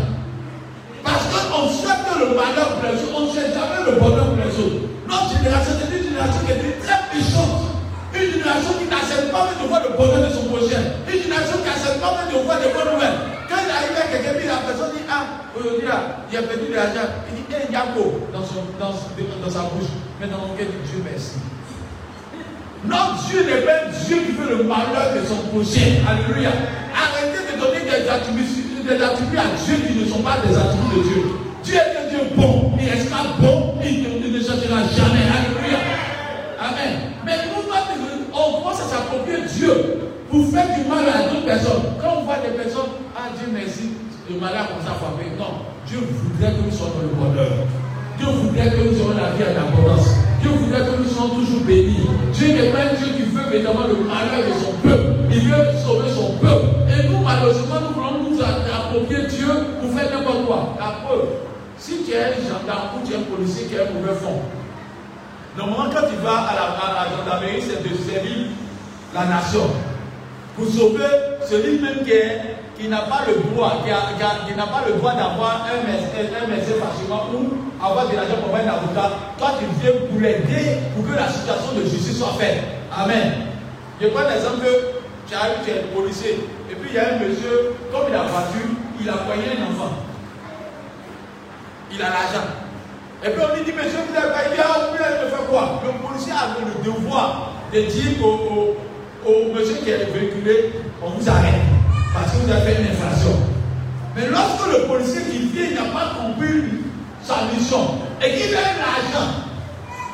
Parce 1.03 1.27
qu'on 1.27 1.67
on 1.67 1.69
souhaite 1.69 2.07
le 2.15 2.27
malheur 2.31 2.79
pour 2.79 2.87
les 2.87 2.95
autres, 3.03 3.11
on 3.19 3.27
ne 3.27 3.31
souhaite 3.35 3.51
jamais 3.51 3.83
le 3.91 3.99
bonheur 3.99 4.27
pour 4.31 4.39
les 4.39 4.55
autres. 4.55 4.87
Notre 5.11 5.35
génération, 5.35 5.73
c'est 5.83 5.91
une 5.91 6.05
génération 6.15 6.41
qui 6.47 6.53
est 6.53 6.79
très 6.79 7.01
méchante. 7.11 7.75
Une 8.15 8.31
génération 8.39 8.73
qui 8.79 8.87
n'accepte 8.87 9.29
pas 9.35 9.51
de 9.51 9.67
voir 9.67 9.83
le 9.83 9.91
bonheur 9.99 10.23
de 10.23 10.31
son 10.31 10.45
prochain. 10.47 10.83
Une 11.11 11.19
génération 11.19 11.59
qui 11.59 11.67
n'accepte 11.67 11.99
pas 11.99 12.15
de 12.31 12.39
voir 12.39 12.59
des 12.63 12.71
bonnes 12.71 12.91
nouvelles. 12.95 13.19
Quand 13.51 13.59
il 13.59 13.71
arrive 13.75 13.99
à 13.99 14.07
quelqu'un, 14.15 14.47
la 14.47 14.63
personne 14.63 14.95
dit 14.95 15.03
Ah, 15.11 15.51
aujourd'hui 15.59 15.87
là, 15.91 16.23
il 16.31 16.39
a 16.39 16.43
perdu 16.47 16.71
de 16.71 16.75
l'argent. 16.79 17.11
Il 17.35 17.43
dit 17.43 17.51
Eh, 17.51 17.67
Yako 17.75 18.31
dans, 18.31 18.47
son, 18.47 18.63
dans, 18.79 18.95
dans 18.95 19.51
sa 19.51 19.67
bouche. 19.75 19.91
Mais 20.23 20.31
dans 20.31 20.39
mon 20.39 20.55
cœur, 20.55 20.71
Dieu 20.71 21.03
merci. 21.03 21.43
Notre 22.87 23.29
Dieu 23.29 23.41
n'est 23.45 23.63
pas 23.63 23.89
Dieu 24.07 24.17
qui 24.27 24.33
veut 24.33 24.59
le 24.59 24.65
malheur 24.65 25.15
de 25.15 25.25
son 25.27 25.49
prochain. 25.49 26.05
Alléluia. 26.05 26.51
Arrêtez 26.93 27.55
de 27.55 27.61
donner 27.61 27.81
des 27.81 28.09
attributs, 28.09 29.39
à 29.39 29.57
Dieu 29.65 29.77
qui 29.87 30.01
ne 30.01 30.07
sont 30.07 30.23
pas 30.23 30.39
des 30.47 30.57
attributs 30.57 30.97
de 30.97 31.03
Dieu. 31.03 31.23
Dieu 31.65 31.75
est 31.75 31.97
un 31.97 32.09
Dieu 32.11 32.29
bon. 32.37 32.73
Il 32.79 32.89
restera 32.91 33.25
bon. 33.41 33.75
Il 33.83 34.03
ne, 34.03 34.37
ne 34.37 34.41
changera 34.43 34.85
jamais. 34.85 35.25
Alléluia. 35.33 35.79
Amen. 36.61 37.13
Mais 37.25 37.37
nous, 37.49 37.65
on 38.35 38.53
commence 38.59 38.81
à 38.81 38.85
s'approprier 38.85 39.39
Dieu 39.57 40.11
pour 40.31 40.47
faire 40.51 40.67
du 40.77 40.89
mal 40.89 41.05
à 41.09 41.29
d'autres 41.29 41.47
personnes. 41.47 41.83
Quand 42.01 42.19
on 42.21 42.25
voit 42.25 42.39
des 42.39 42.57
personnes, 42.57 42.91
ah 43.17 43.31
Dieu 43.39 43.49
merci, 43.53 43.93
le 44.29 44.41
malheur 44.41 44.69
comme 44.69 44.85
ça 44.85 44.99
frapper. 44.99 45.31
Non, 45.39 45.65
Dieu 45.87 45.99
voudrait 46.03 46.53
que 46.53 46.65
nous 46.67 46.71
soyons 46.71 46.95
dans 46.95 47.03
le 47.03 47.15
bonheur. 47.15 47.53
Dieu 48.19 48.27
voudrait 48.27 48.71
que 48.71 48.77
nous 48.77 48.97
ayons 48.97 49.15
la 49.17 49.31
vie 49.33 49.45
en 49.45 49.69
abondance. 49.69 50.24
Toujours 51.31 51.61
bénis. 51.67 52.07
Dieu 52.33 52.49
n'est 52.49 52.71
pas 52.71 52.91
un 52.91 52.95
Dieu 52.95 53.13
qui 53.17 53.23
veut 53.23 53.55
évidemment 53.55 53.87
le 53.89 53.95
malheur 54.05 54.45
de 54.47 54.55
son 54.65 54.73
peuple. 54.83 55.13
Il 55.31 55.41
veut 55.41 55.65
sauver 55.85 56.11
son 56.11 56.33
peuple. 56.39 56.67
Et 56.89 57.09
nous, 57.09 57.19
malheureusement, 57.25 57.81
nous 57.81 57.95
voulons 57.95 58.31
nous 58.31 58.41
approprier 58.43 59.27
Dieu 59.27 59.49
pour 59.81 59.91
faire 59.99 60.11
n'importe 60.11 60.47
quoi. 60.47 60.77
La 60.79 61.07
preuve, 61.07 61.29
si 61.79 62.03
tu 62.05 62.13
es 62.13 62.25
un 62.25 62.33
gendarme 62.43 62.89
ou 63.01 63.07
tu 63.07 63.15
es 63.15 63.17
un 63.17 63.23
policier 63.23 63.67
qui 63.67 63.79
a 63.79 63.83
un 63.83 63.99
mauvais 63.99 64.19
fond, 64.21 64.41
Normalement, 65.57 65.85
quand 65.95 66.07
tu 66.09 66.17
vas 66.17 66.51
à 66.51 66.55
la, 66.55 66.63
à, 66.63 67.05
la 67.05 67.17
gendarmerie, 67.17 67.63
c'est 67.63 67.81
de 67.81 67.95
servir 67.95 68.49
la 69.15 69.25
nation. 69.27 69.71
Pour 70.57 70.67
sauver 70.67 71.07
celui 71.49 71.81
même 71.81 72.05
qui, 72.05 72.11
qui 72.79 72.89
n'a 72.89 73.03
pas 73.03 73.23
le 73.27 73.51
droit, 73.51 73.83
n'a 73.87 74.67
pas 74.67 74.83
le 74.87 74.95
droit 74.95 75.13
d'avoir 75.13 75.67
un 75.71 75.87
médecin 75.87 76.75
facilement 76.81 77.27
ou 77.33 77.85
avoir 77.85 78.09
de 78.09 78.17
l'argent 78.17 78.37
pour 78.45 78.55
un 78.55 78.61
avocat, 78.61 79.11
toi 79.39 79.53
tu 79.59 79.67
viens 79.81 79.93
pour 80.09 80.21
l'aider 80.21 80.79
pour 80.95 81.07
que 81.07 81.15
la 81.15 81.29
situation 81.29 81.73
de 81.77 81.85
justice 81.85 82.19
soit 82.19 82.35
faite. 82.39 82.63
Amen. 82.97 83.47
Je 84.01 84.09
prends 84.09 84.29
l'exemple 84.29 84.67
tu 85.27 85.35
arrives, 85.35 85.65
tu 85.65 85.71
es 85.71 85.81
policier, 85.95 86.39
et 86.71 86.75
puis 86.75 86.91
il 86.91 86.97
y 86.97 86.99
a 86.99 87.15
un 87.15 87.19
monsieur, 87.19 87.75
comme 87.91 88.03
il 88.09 88.15
a 88.15 88.25
battu, 88.25 88.61
il 89.01 89.09
a 89.09 89.13
poigné 89.15 89.45
un 89.57 89.73
enfant. 89.73 89.95
Il 91.91 92.03
a 92.03 92.09
l'argent. 92.11 92.47
Et 93.25 93.31
puis 93.31 93.41
on 93.41 93.57
lui 93.57 93.65
dit, 93.65 93.73
monsieur, 93.73 94.01
vous 94.07 94.17
avez 94.17 94.53
idée, 94.53 94.63
vous 94.63 94.91
voulez 94.93 95.31
faire 95.31 95.47
quoi? 95.49 95.81
Le 95.83 96.07
policier 96.07 96.33
a 96.33 96.61
le 96.61 96.85
devoir 96.85 97.53
de 97.73 97.81
dire 97.81 98.23
au, 98.23 99.55
monsieur 99.55 99.77
qui 99.77 99.91
est 99.91 100.05
véhiculé, 100.13 100.73
on 101.03 101.11
vous 101.11 101.29
arrête 101.29 101.63
parce 102.15 102.31
que 102.31 102.37
vous 102.47 102.51
avez 102.51 102.63
fait 102.63 102.81
une 102.81 102.89
infraction. 102.93 103.35
Mais 104.15 104.29
lorsque 104.31 104.67
le 104.73 104.87
policier 104.87 105.21
qui 105.31 105.39
vient 105.51 105.75
n'a 105.75 105.91
pas 105.91 106.15
compris 106.15 106.87
sa 107.25 107.51
mission 107.53 107.99
et 108.23 108.31
qu'il 108.39 108.55
a 108.55 108.63
l'argent, 108.79 109.43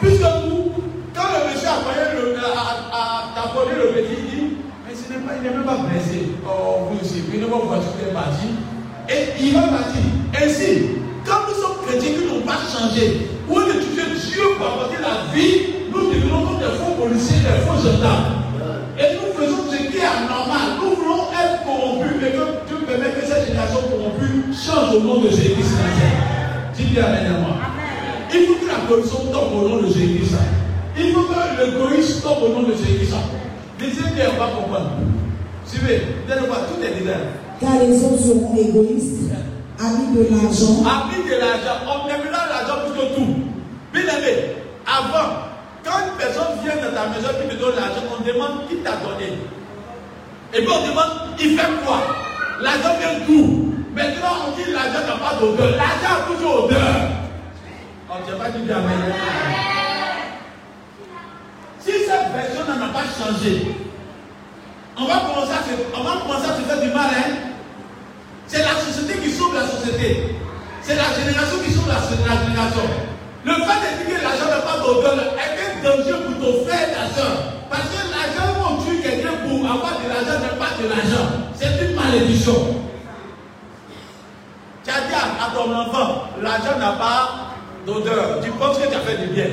puisque 0.00 0.22
vous, 0.48 0.72
quand 1.14 1.28
le 1.28 1.52
monsieur 1.52 1.68
a, 1.68 2.14
le, 2.16 2.36
a, 2.40 3.76
le 3.76 3.92
petit, 3.92 4.16
il 4.16 4.30
dit, 4.32 4.56
mais 4.86 4.94
n'est 4.94 5.36
il 5.36 5.42
n'est 5.42 5.50
même 5.50 5.64
pas 5.64 5.76
blessé. 5.76 6.32
Oh, 6.48 6.88
vous 6.90 7.00
aussi, 7.04 7.22
ne 7.30 7.44
va 7.44 7.56
pas 7.68 7.84
est 8.08 8.12
parti. 8.14 8.48
Et 9.10 9.44
il 9.44 9.52
va 9.52 9.60
partir. 9.60 10.00
Ainsi, 10.40 10.96
quand 11.26 11.44
nous 11.48 11.60
sommes 11.60 11.84
chrétiens 11.86 12.12
qui 12.16 12.24
n'ont 12.32 12.46
pas 12.46 12.60
changé, 12.72 13.28
où 13.46 13.60
est 13.60 13.80
Dieu 14.30 14.42
pour 14.56 14.66
apporter 14.66 14.96
la 15.02 15.34
vie, 15.34 15.90
nous 15.92 16.14
devenons 16.14 16.58
des 16.58 16.78
faux 16.78 16.94
policiers, 17.02 17.40
des 17.40 17.60
faux 17.66 17.76
gendarmes. 17.76 18.40
Et 18.98 19.16
nous 19.16 19.34
faisons 19.34 19.70
ce 19.70 19.76
qui 19.76 19.98
est 19.98 20.00
anormal. 20.00 20.80
Change 24.60 24.94
au 24.94 25.00
nom 25.00 25.20
de 25.20 25.30
Jésus-Christ. 25.30 25.74
Dis 26.76 26.84
bien 26.84 27.04
Amen 27.04 27.26
à 27.26 27.38
moi. 27.38 27.56
Il 28.32 28.46
faut 28.46 28.54
que 28.54 28.68
la 28.68 28.86
corruption 28.86 29.18
tombe 29.32 29.64
au 29.64 29.68
nom 29.68 29.76
de 29.82 29.86
Jésus-Christ. 29.86 30.36
Il 30.98 31.12
faut 31.12 31.22
que 31.22 31.34
l'égoïsme 31.64 32.20
tombe 32.22 32.42
au 32.42 32.48
nom 32.48 32.68
de 32.68 32.74
Jésus-Christ. 32.74 33.14
Lisez 33.80 34.14
bien, 34.14 34.26
on 34.34 34.38
va 34.38 34.50
comprendre. 34.50 34.90
Suivez, 35.64 36.02
vous 36.26 36.32
allez 36.32 36.46
voir, 36.46 36.60
tout 36.66 36.82
est 36.84 37.00
dedans. 37.00 37.16
Car 37.60 37.78
les 37.80 38.04
hommes 38.04 38.18
seront 38.18 38.56
égoïstes 38.56 39.32
Amis 39.78 40.14
de 40.14 40.28
l'argent. 40.30 40.84
Amis 40.84 41.24
de 41.24 41.36
l'argent. 41.40 41.80
On 41.88 42.08
aimera 42.08 42.48
l'argent 42.48 42.84
plus 42.84 43.00
que 43.00 43.14
tout. 43.16 43.34
Bien 43.94 44.02
aimé, 44.02 44.56
avant, 44.86 45.48
quand 45.82 45.98
une 46.04 46.18
personne 46.18 46.60
vient 46.62 46.76
dans 46.76 46.94
ta 46.94 47.08
maison 47.08 47.32
et 47.32 47.48
te 47.48 47.58
donne 47.58 47.76
l'argent, 47.76 48.04
on 48.12 48.22
demande 48.22 48.68
qui 48.68 48.76
t'a 48.76 49.00
donné. 49.00 49.38
Et 50.52 50.58
puis 50.58 50.68
on 50.68 50.86
demande, 50.86 51.32
il 51.40 51.56
fait 51.56 51.66
quoi? 51.86 52.29
L'argent 52.60 52.98
vient 52.98 53.26
d'où? 53.26 53.74
Maintenant, 53.94 54.48
on 54.48 54.56
dit 54.56 54.70
l'argent 54.70 55.06
n'a 55.06 55.16
pas 55.16 55.34
d'odeur. 55.40 55.76
L'argent 55.76 56.20
a 56.20 56.32
toujours 56.32 56.64
odeur. 56.64 56.78
On 58.08 58.20
ne 58.20 58.24
tient 58.24 58.36
pas 58.36 58.50
dit 58.50 58.70
Amen. 58.70 59.14
Si 61.80 61.90
cette 61.90 62.32
version 62.34 62.64
n'a 62.68 62.92
pas 62.92 63.04
changé, 63.16 63.74
on 64.96 65.04
va 65.06 65.20
commencer 65.26 65.52
à 65.52 66.56
se, 66.56 66.62
faire 66.62 66.80
du 66.80 66.88
mal. 66.88 67.08
Hein? 67.16 67.50
C'est 68.46 68.62
la 68.62 68.74
société 68.74 69.18
qui 69.20 69.30
sauve 69.30 69.54
la 69.54 69.66
société. 69.66 70.36
C'est 70.82 70.96
la 70.96 71.08
génération 71.16 71.58
qui 71.64 71.72
sauve 71.72 71.88
la, 71.88 71.96
génération. 71.96 72.82
Le 73.44 73.52
fait 73.52 73.80
de 73.80 74.04
dire 74.04 74.18
que 74.18 74.22
l'argent 74.22 74.50
n'a 74.50 74.60
pas 74.60 74.78
d'odeur 74.84 75.16
est 75.16 75.56
un 75.56 75.82
danger 75.82 76.16
pour 76.26 76.36
ton 76.44 76.64
frère 76.66 76.88
et 76.88 76.92
ta 76.92 77.14
soeur. 77.14 77.60
Parce 77.70 77.88
que 77.88 78.10
l'argent, 78.10 78.52
on 78.60 78.82
tue 78.82 79.00
quelqu'un 79.00 79.48
pour 79.48 79.64
avoir 79.64 79.96
de 80.02 80.08
l'argent, 80.08 80.40
n'est 80.42 80.58
pas 80.58 80.76
de 80.76 80.88
l'argent. 80.88 81.26
C'est 81.54 81.80
une 81.80 81.89
Tu 82.10 82.16
as 84.90 85.00
dit 85.06 85.14
à, 85.14 85.54
ton 85.54 85.70
enfant, 85.72 86.24
l'argent 86.42 86.76
n'a 86.78 86.92
pas 86.92 87.52
d'odeur. 87.86 88.40
Tu 88.42 88.50
penses 88.50 88.78
que 88.78 88.88
tu 88.88 88.94
as 88.94 89.00
fait 89.00 89.16
du 89.18 89.26
bien. 89.28 89.46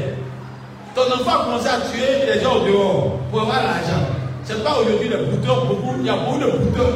Ton 0.95 1.03
enfant 1.03 1.41
a 1.41 1.45
commencé 1.45 1.68
à 1.68 1.82
tuer 1.82 2.26
les 2.26 2.39
gens 2.41 2.55
au 2.55 2.62
dehors 2.62 3.20
pour 3.30 3.41
avoir 3.41 3.62
l'argent. 3.62 4.08
Ce 4.43 4.53
n'est 4.53 4.64
pas 4.64 4.78
aujourd'hui 4.82 5.10
les 5.10 5.18
bouteurs, 5.18 5.66
beaucoup, 5.66 5.93
il 5.99 6.05
y 6.05 6.10
a 6.10 6.16
beaucoup 6.16 6.39
de 6.39 6.45
bouteurs. 6.45 6.93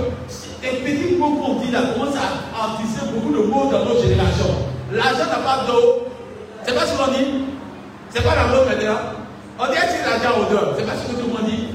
Et 0.63 1.17
mots 1.17 1.35
qu'on 1.35 1.55
dit 1.59 1.69
là 1.71 1.81
commence 1.93 2.15
à 2.15 2.77
tisser 2.81 3.05
beaucoup 3.11 3.31
de 3.31 3.43
mots 3.47 3.69
dans 3.71 3.85
notre 3.85 4.01
génération. 4.01 4.47
L'argent 4.91 5.27
n'a 5.29 5.41
pas 5.45 5.65
d'eau. 5.67 6.07
C'est 6.65 6.73
pas 6.73 6.87
ce 6.87 6.97
qu'on 6.97 7.11
dit. 7.11 7.45
C'est 8.09 8.23
pas 8.23 8.35
la 8.35 8.45
mot 8.45 8.65
maintenant. 8.65 8.97
On 9.59 9.65
dit 9.67 9.73
que 9.73 10.09
l'argent 10.09 10.39
odeur? 10.41 10.73
C'est 10.77 10.85
pas 10.85 10.95
ce 10.95 11.03
que 11.11 11.17
tout 11.21 11.27
le 11.27 11.33
monde 11.33 11.45
dit. 11.45 11.67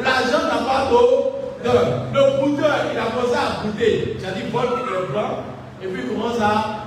L'argent 0.00 0.44
n'a 0.46 0.62
pas 0.64 0.86
d'eau. 0.90 1.33
Le 1.64 2.40
bouteur, 2.40 2.76
il 2.92 2.98
a 2.98 3.04
commencé 3.06 3.34
à 3.34 4.32
dit, 4.34 4.42
Paul, 4.52 4.66
il 4.76 4.82
est 4.82 5.12
blanc. 5.12 5.44
Et 5.82 5.86
puis 5.86 6.02
il 6.04 6.08
commence 6.08 6.40
à. 6.40 6.84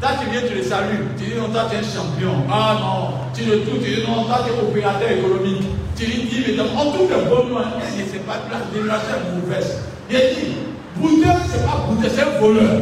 Toi, 0.00 0.10
tu 0.20 0.30
viens, 0.30 0.42
tu 0.46 0.54
le 0.54 0.62
salues. 0.62 1.08
Tu 1.18 1.24
dis, 1.24 1.34
non, 1.34 1.48
toi, 1.48 1.62
tu 1.68 1.76
es 1.76 1.78
un 1.78 1.82
champion. 1.82 2.44
Ah 2.50 2.76
non. 2.78 3.32
Tu 3.34 3.44
le 3.44 3.60
tout. 3.60 3.78
Tu 3.82 3.96
dis, 3.96 4.06
non, 4.06 4.24
toi, 4.24 4.40
tu 4.44 4.52
es 4.52 4.68
opérateur 4.68 5.10
économique. 5.10 5.64
Tu 5.96 6.04
lui 6.06 6.24
dis, 6.24 6.44
mais 6.46 6.62
on 6.62 6.92
trouve 6.92 7.08
bonnes 7.08 7.48
loin. 7.50 7.64
Et 7.80 8.04
c'est 8.10 8.26
pas 8.26 8.36
de 8.46 8.52
la 8.52 8.60
génération 8.74 9.16
mauvaise. 9.34 9.78
Il 10.10 10.16
a 10.16 10.20
dit, 10.20 10.56
bouteur, 10.96 11.36
ce 11.50 11.56
n'est 11.56 11.64
pas 11.64 11.84
bouteur, 11.88 12.10
c'est 12.14 12.22
un 12.22 12.38
voleur. 12.38 12.80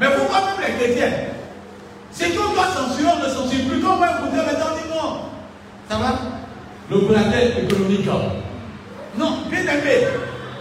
Mais 0.00 0.08
pourquoi 0.16 0.38
même 0.40 0.66
les 0.66 0.84
chrétiens? 0.84 1.12
C'est 2.10 2.30
qu'on 2.30 2.52
doit 2.52 2.66
censurer, 2.66 3.12
on 3.14 3.24
ne 3.24 3.28
censure 3.28 3.68
plus. 3.68 3.80
Quand 3.80 3.94
on 3.94 3.98
va 3.98 4.20
bouteur, 4.20 4.44
maintenant, 4.44 4.74
dit 4.74 4.88
non. 4.90 5.20
Ça 5.88 5.96
va? 5.96 6.18
L'opérateur 6.92 7.40
économique. 7.56 8.06
Non, 9.16 9.38
bien 9.48 9.60
aimé. 9.60 9.96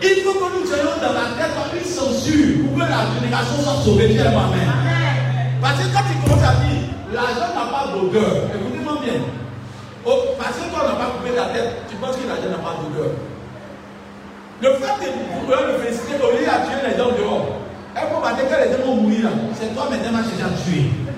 Il 0.01 0.23
faut 0.23 0.33
que 0.33 0.59
nous 0.59 0.65
soyons 0.65 0.95
dans 1.01 1.11
la 1.11 1.35
tête 1.35 1.51
une 1.75 1.85
censure 1.85 2.63
pour 2.63 2.75
que 2.75 2.89
la 2.89 3.03
génération 3.19 3.61
soit 3.61 3.83
sauvée. 3.83 4.17
Parce 5.61 5.77
que 5.77 5.93
quand 5.93 6.07
il 6.07 6.23
commence 6.23 6.43
à 6.43 6.55
dire, 6.63 6.87
l'argent 7.13 7.51
n'a 7.53 7.67
pas 7.67 7.91
d'odeur. 7.91 8.47
Écoutez-moi 8.55 8.97
bien. 9.03 9.19
Oh, 10.05 10.33
parce 10.39 10.55
que 10.55 10.71
toi, 10.71 10.79
on 10.85 10.87
n'a 10.87 10.95
pas 10.95 11.11
coupé 11.11 11.35
ta 11.35 11.45
tête, 11.53 11.83
tu 11.89 11.95
penses 11.97 12.15
que 12.15 12.25
l'argent 12.25 12.49
n'a 12.49 12.63
pas 12.63 12.79
d'odeur. 12.79 13.11
Le 14.61 14.69
fait 14.79 14.97
de 15.03 15.11
vouloir 15.35 15.67
le 15.67 15.83
féliciter, 15.83 16.15
au 16.15 16.31
lieu 16.31 16.47
à 16.47 16.63
tuer 16.65 16.79
les 16.87 16.97
gens 16.97 17.11
dehors, 17.11 17.59
et 17.91 18.07
pour 18.07 18.23
dire 18.23 18.47
que 18.47 18.55
les 18.55 18.71
gens 18.71 18.87
vont 18.87 18.95
mourir, 19.03 19.27
c'est 19.59 19.75
toi 19.75 19.89
maintenant 19.91 20.23
qui 20.23 20.41
as 20.41 20.55
tué. 20.63 21.10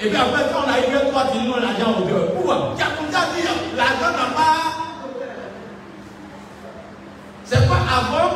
Et 0.00 0.08
puis 0.08 0.16
après, 0.16 0.44
on 0.54 0.70
a 0.70 0.78
eu 0.78 1.10
toi, 1.10 1.24
tu 1.32 1.38
dis 1.38 1.48
non, 1.48 1.56
l'argent. 1.56 1.94
Pourquoi 2.36 2.74
Tu 2.76 2.82
as 2.82 2.86
commencé 2.86 3.16
à 3.16 3.34
dire, 3.34 3.50
l'argent 3.76 4.12
n'a 4.16 4.34
pas. 4.34 4.78
C'est 7.44 7.68
pas 7.68 7.74
avant. 7.74 8.30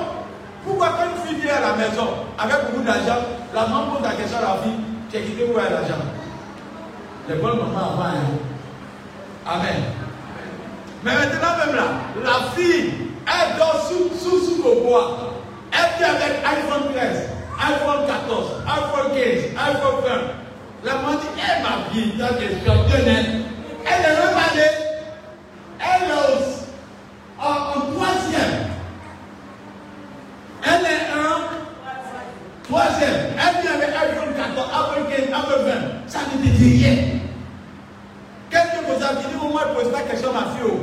Pourquoi 0.64 0.88
quand 0.88 1.04
une 1.04 1.28
fille 1.28 1.40
vient 1.44 1.56
à 1.56 1.60
la 1.60 1.72
maison 1.74 2.08
avec 2.38 2.70
beaucoup 2.70 2.82
d'argent, 2.82 3.22
la 3.54 3.66
maman 3.66 3.92
pose 3.92 4.02
la 4.02 4.14
question 4.14 4.38
à 4.38 4.40
la 4.40 4.62
fille, 4.62 4.80
tu 5.10 5.16
as 5.16 5.20
quitté 5.20 5.44
où 5.44 5.58
est 5.58 5.70
l'argent? 5.70 6.02
Les 7.28 7.34
bonnes 7.36 7.58
mamans 7.58 7.92
avant, 7.92 8.02
hein. 8.02 8.38
Amen. 9.46 9.82
Mais 11.04 11.12
maintenant 11.14 11.66
même 11.66 11.76
là, 11.76 11.82
la 12.24 12.50
fille, 12.56 12.92
elle 13.26 13.58
dort 13.58 13.88
sous, 13.88 14.10
sous, 14.18 14.44
sous 14.44 14.62
le 14.62 14.82
bois. 14.82 15.32
Elle 15.72 15.98
vient 15.98 16.14
avec 16.14 16.38
iPhone 16.44 18.06
14, 18.06 18.46
iPhone 18.66 19.12
15, 19.14 19.20
iPhone 19.56 20.04
20. 20.04 20.41
La 20.84 20.94
maman 20.96 21.12
dit, 21.12 21.26
eh 21.36 21.62
ma 21.62 21.92
vie, 21.92 22.12
dans 22.18 22.34
question, 22.38 22.72
elle 22.92 23.44
Elle 23.84 24.16
veut 24.16 24.32
pas 24.34 24.50
aller. 24.50 24.70
Elle 25.78 26.08
est 26.08 26.12
en, 27.38 27.46
en 27.46 27.92
troisième. 27.92 28.66
Elle 30.64 30.84
est 30.84 31.06
en 31.14 32.64
troisième. 32.68 33.20
Elle 33.38 33.62
vient 33.62 33.74
avec 33.74 33.90
iPhone 33.94 34.34
14, 34.34 34.70
iPhone 34.72 35.06
15, 35.08 35.18
iPhone 35.28 35.66
20. 35.66 35.72
Ça 36.08 36.18
ne 36.32 36.42
te 36.42 36.48
dit 36.56 36.84
rien. 36.84 36.96
Quelqu'un 38.50 38.82
vous 38.86 39.04
a 39.04 39.14
dit, 39.14 39.52
moi, 39.52 39.62
je 39.64 39.70
ne 39.70 39.84
pose 39.84 39.92
pas 39.92 40.00
question 40.02 40.30
à 40.30 40.32
ma 40.32 40.40
fille. 40.40 40.78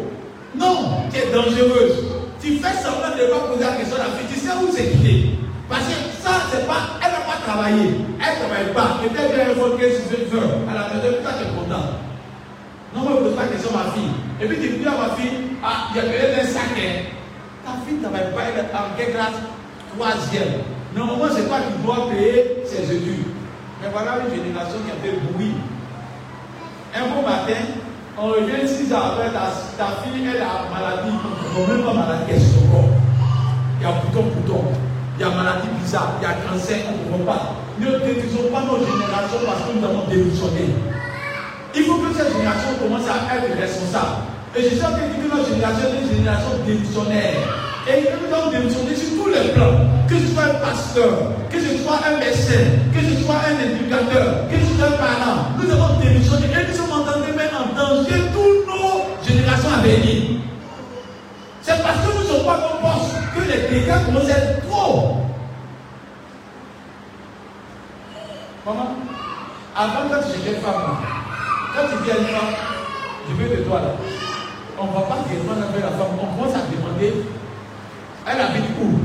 Non, 0.56 1.04
tu 1.12 1.18
es 1.20 1.32
dangereuse. 1.32 2.06
Tu 2.42 2.58
fais 2.58 2.74
semblant 2.82 3.16
de 3.18 3.24
ne 3.24 3.28
pas 3.28 3.48
poser 3.48 3.66
la 3.66 3.76
question 3.76 3.98
à 3.98 4.00
la 4.00 4.06
fille. 4.16 4.28
Tu 4.34 4.40
sais 4.40 4.54
où 4.54 4.72
c'est 4.74 4.92
qu'il 4.92 5.08
est. 5.08 5.49
Parce 5.70 5.86
que 5.86 5.96
ça, 6.22 6.32
c'est 6.52 6.66
pas. 6.68 6.98
Elle 7.04 7.12
n'a 7.12 7.20
pas 7.30 7.40
travaillé. 7.46 7.86
Elle 8.20 8.34
ne 8.34 8.40
travaille 8.42 8.74
pas. 8.74 8.98
Peut-être 9.02 9.30
qu'elle 9.36 9.52
évoqué 9.52 9.86
sur 9.94 10.18
une 10.18 10.34
heure. 10.38 10.58
À 10.70 10.74
la 10.74 10.84
maison, 10.90 11.22
toi, 11.22 11.32
tu 11.38 11.46
es. 11.46 11.50
Non, 12.96 13.02
moi, 13.06 13.12
je 13.14 13.20
ne 13.20 13.30
pose 13.30 13.36
pas 13.38 13.46
question 13.48 13.70
à 13.78 13.86
ma 13.86 13.92
fille. 13.92 14.10
Et 14.42 14.48
puis, 14.48 14.58
tu 14.58 14.78
dis 14.80 14.88
à 14.88 14.98
ma 14.98 15.14
fille, 15.16 15.54
ah, 15.64 15.90
a 15.90 15.94
quelqu'un 15.94 16.42
un 16.42 16.46
sac. 16.48 16.74
hein. 16.74 17.14
Ta 17.64 17.72
fille 17.86 17.98
ne 17.98 18.02
travaille 18.02 18.34
pas. 18.34 18.42
Elle 18.50 18.66
est 18.66 18.74
en 18.74 18.98
quelle 18.98 19.14
classe? 19.14 19.38
Troisième. 19.94 20.66
Normalement, 20.96 21.30
c'est 21.36 21.48
toi 21.48 21.58
qui 21.62 21.86
dois 21.86 22.10
payer 22.10 22.64
ses 22.66 22.84
études. 22.90 23.30
Mais 23.82 23.90
voilà 23.94 24.26
une 24.26 24.34
génération 24.34 24.80
qui 24.84 24.92
a 24.92 24.98
fait 25.06 25.18
bruit. 25.32 25.54
Un 26.96 27.14
beau 27.14 27.22
matin, 27.22 27.62
on 28.18 28.28
revient 28.30 28.68
6 28.68 28.92
ans 28.94 29.14
après, 29.14 29.30
ta, 29.30 29.54
ta 29.78 30.02
fille, 30.02 30.26
elle 30.28 30.42
a 30.42 30.66
maladie, 30.74 31.14
on 31.56 31.62
ne 31.62 31.78
même 31.78 31.86
pas 31.86 31.94
maladie, 31.94 32.26
qu'elle 32.28 32.42
se. 32.42 32.58
Il 33.80 33.84
y 33.84 33.86
a 33.86 33.92
bouton, 33.92 34.24
bouton. 34.36 34.64
Il 35.20 35.24
y 35.24 35.26
a 35.26 35.36
maladie 35.36 35.68
bizarre, 35.84 36.16
il 36.16 36.24
y 36.24 36.32
a 36.32 36.40
cancer, 36.48 36.80
on 36.88 36.96
ne 36.96 37.12
comprend 37.12 37.36
pas. 37.36 37.60
Ne 37.76 37.92
détruisons 38.08 38.48
pas 38.56 38.64
nos 38.64 38.80
générations 38.80 39.44
parce 39.44 39.68
que 39.68 39.76
nous 39.76 39.84
avons 39.84 40.08
démissionné. 40.08 40.72
Il 41.76 41.84
faut 41.84 42.00
que 42.00 42.16
cette 42.16 42.32
génération 42.32 42.80
commence 42.80 43.04
à 43.04 43.28
être 43.36 43.52
responsable. 43.52 44.32
Et 44.56 44.64
je 44.64 44.80
sais 44.80 44.88
que 44.88 45.28
notre 45.28 45.44
génération 45.44 45.92
est 45.92 46.08
une 46.08 46.24
génération 46.24 46.64
démissionnaire. 46.64 47.36
Et 47.92 48.16
nous 48.16 48.32
devons 48.32 48.48
démissionner 48.48 48.96
sur 48.96 49.12
tous 49.20 49.28
les 49.28 49.52
plans. 49.52 49.92
Que 50.08 50.16
ce 50.16 50.28
soit 50.32 50.56
un 50.56 50.60
pasteur, 50.64 51.36
que 51.52 51.60
ce 51.60 51.84
soit 51.84 52.00
un 52.00 52.16
médecin, 52.16 52.80
que 52.96 53.04
ce 53.04 53.20
soit 53.20 53.44
un 53.44 53.60
éducateur, 53.60 54.48
que 54.48 54.56
ce 54.56 54.72
soit 54.72 54.88
un 54.88 54.96
parent. 55.04 55.52
Nous 55.60 55.68
devons 55.68 56.00
démissionner 56.00 56.48
et 56.48 56.64
nous 56.64 56.76
sommes 56.80 56.96
en 56.96 57.04
train 57.04 57.20
de 57.20 57.36
mettre 57.36 57.60
en 57.60 57.68
danger 57.76 58.24
toutes 58.32 58.72
nos 58.72 59.04
générations 59.28 59.68
à 59.68 59.84
venir. 59.84 60.40
C'est 61.70 61.84
parce 61.84 62.00
que 62.00 62.12
nous 62.12 62.24
ne 62.24 62.26
sommes 62.26 62.46
pas 62.48 62.58
qu'on 62.58 62.82
pense 62.82 63.12
que 63.36 63.42
les 63.42 63.68
dégâts 63.68 64.04
commencent 64.04 64.32
à 64.32 64.68
trop. 64.68 65.18
Maman, 68.66 68.96
avant 69.76 70.10
quand 70.10 70.22
j'étais 70.34 70.58
femme, 70.62 70.98
quand 71.76 71.88
tu 71.92 72.04
viens 72.04 72.18
une 72.18 72.26
femme, 72.26 72.56
veux 73.38 73.56
de 73.56 73.62
toi 73.62 73.82
là. 73.82 73.92
On 74.80 74.88
ne 74.88 74.94
va 74.94 75.02
pas 75.02 75.18
demander 75.30 75.62
avec 75.62 75.84
la 75.84 75.92
femme, 75.92 76.18
on 76.20 76.42
commence 76.42 76.56
à 76.56 76.66
demander, 76.66 77.14
elle 78.26 78.42
habite 78.42 78.66
où? 78.82 79.02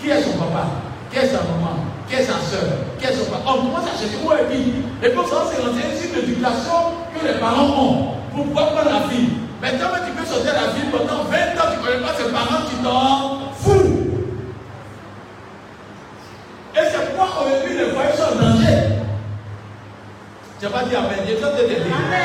Qui 0.00 0.10
est 0.10 0.20
son 0.20 0.36
papa? 0.36 0.66
Qui 1.12 1.18
est 1.20 1.28
sa 1.28 1.42
maman? 1.42 1.76
Qui 2.08 2.16
est 2.16 2.24
sa 2.24 2.40
soeur? 2.40 2.74
Qui 2.98 3.06
est 3.06 3.12
son 3.12 3.30
papa 3.30 3.52
On 3.56 3.66
commence 3.66 3.86
à 3.86 3.96
chercher 3.96 4.18
où 4.24 4.32
elle 4.32 4.48
vit. 4.48 4.72
Et 5.00 5.10
pour 5.10 5.28
ça, 5.28 5.44
c'est 5.46 5.62
renseigner 5.62 5.94
sur 5.96 6.16
l'éducation 6.16 6.98
que 7.14 7.24
les 7.24 7.38
parents 7.38 7.68
ont 7.68 8.23
pour 8.34 8.44
pouvoir 8.46 8.72
prendre 8.72 8.90
la 8.90 9.08
fille. 9.08 9.30
Maintenant, 9.62 9.88
tu 10.04 10.12
peux 10.12 10.26
sortir 10.26 10.52
la 10.54 10.72
fille 10.72 10.90
pendant 10.90 11.24
20 11.24 11.36
ans, 11.36 11.70
tu 11.72 11.78
ne 11.78 11.84
connais 11.86 12.04
pas 12.04 12.14
ses 12.18 12.30
parents, 12.30 12.64
tu 12.68 12.76
t'en 12.82 13.52
fous. 13.54 14.10
Et 16.74 16.80
c'est 16.90 17.14
pourquoi 17.14 17.46
aujourd'hui 17.46 17.78
les 17.78 17.90
foyers 17.90 18.16
sont 18.16 18.36
en 18.36 18.42
danger. 18.42 18.78
Tu 20.58 20.66
n'as 20.66 20.70
pas 20.70 20.82
dit 20.84 20.96
Amen. 20.96 21.18
Dieu 21.24 21.36
te 21.36 21.68
dit. 21.68 21.76
Amen. 21.76 22.22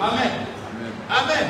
Amen. 0.00 0.30
Amen. 1.08 1.46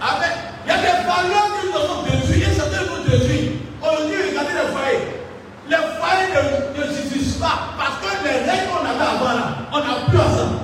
Amen. 0.00 0.32
Il 0.64 0.68
y 0.68 0.72
a 0.72 0.78
des 0.78 1.04
valeurs 1.04 1.50
que 1.60 1.66
nous 1.66 1.76
avons 1.76 2.02
détruites 2.02 2.48
et 2.48 2.54
certains 2.54 2.82
nous 2.86 3.02
détruisent. 3.10 3.50
Aujourd'hui, 3.82 4.16
regardez 4.30 4.52
les 4.54 4.70
foyers. 4.70 5.04
Les 5.68 5.76
foyers 5.76 6.28
ne, 6.30 6.80
ne 6.80 6.92
suffisent 6.92 7.36
pas 7.36 7.74
parce 7.76 7.98
que 7.98 8.24
les 8.24 8.50
règles 8.50 8.70
qu'on 8.70 8.86
avait 8.86 9.16
avant 9.16 9.34
là, 9.34 9.46
on 9.72 9.78
n'a 9.78 10.06
plus 10.08 10.18
ensemble. 10.18 10.58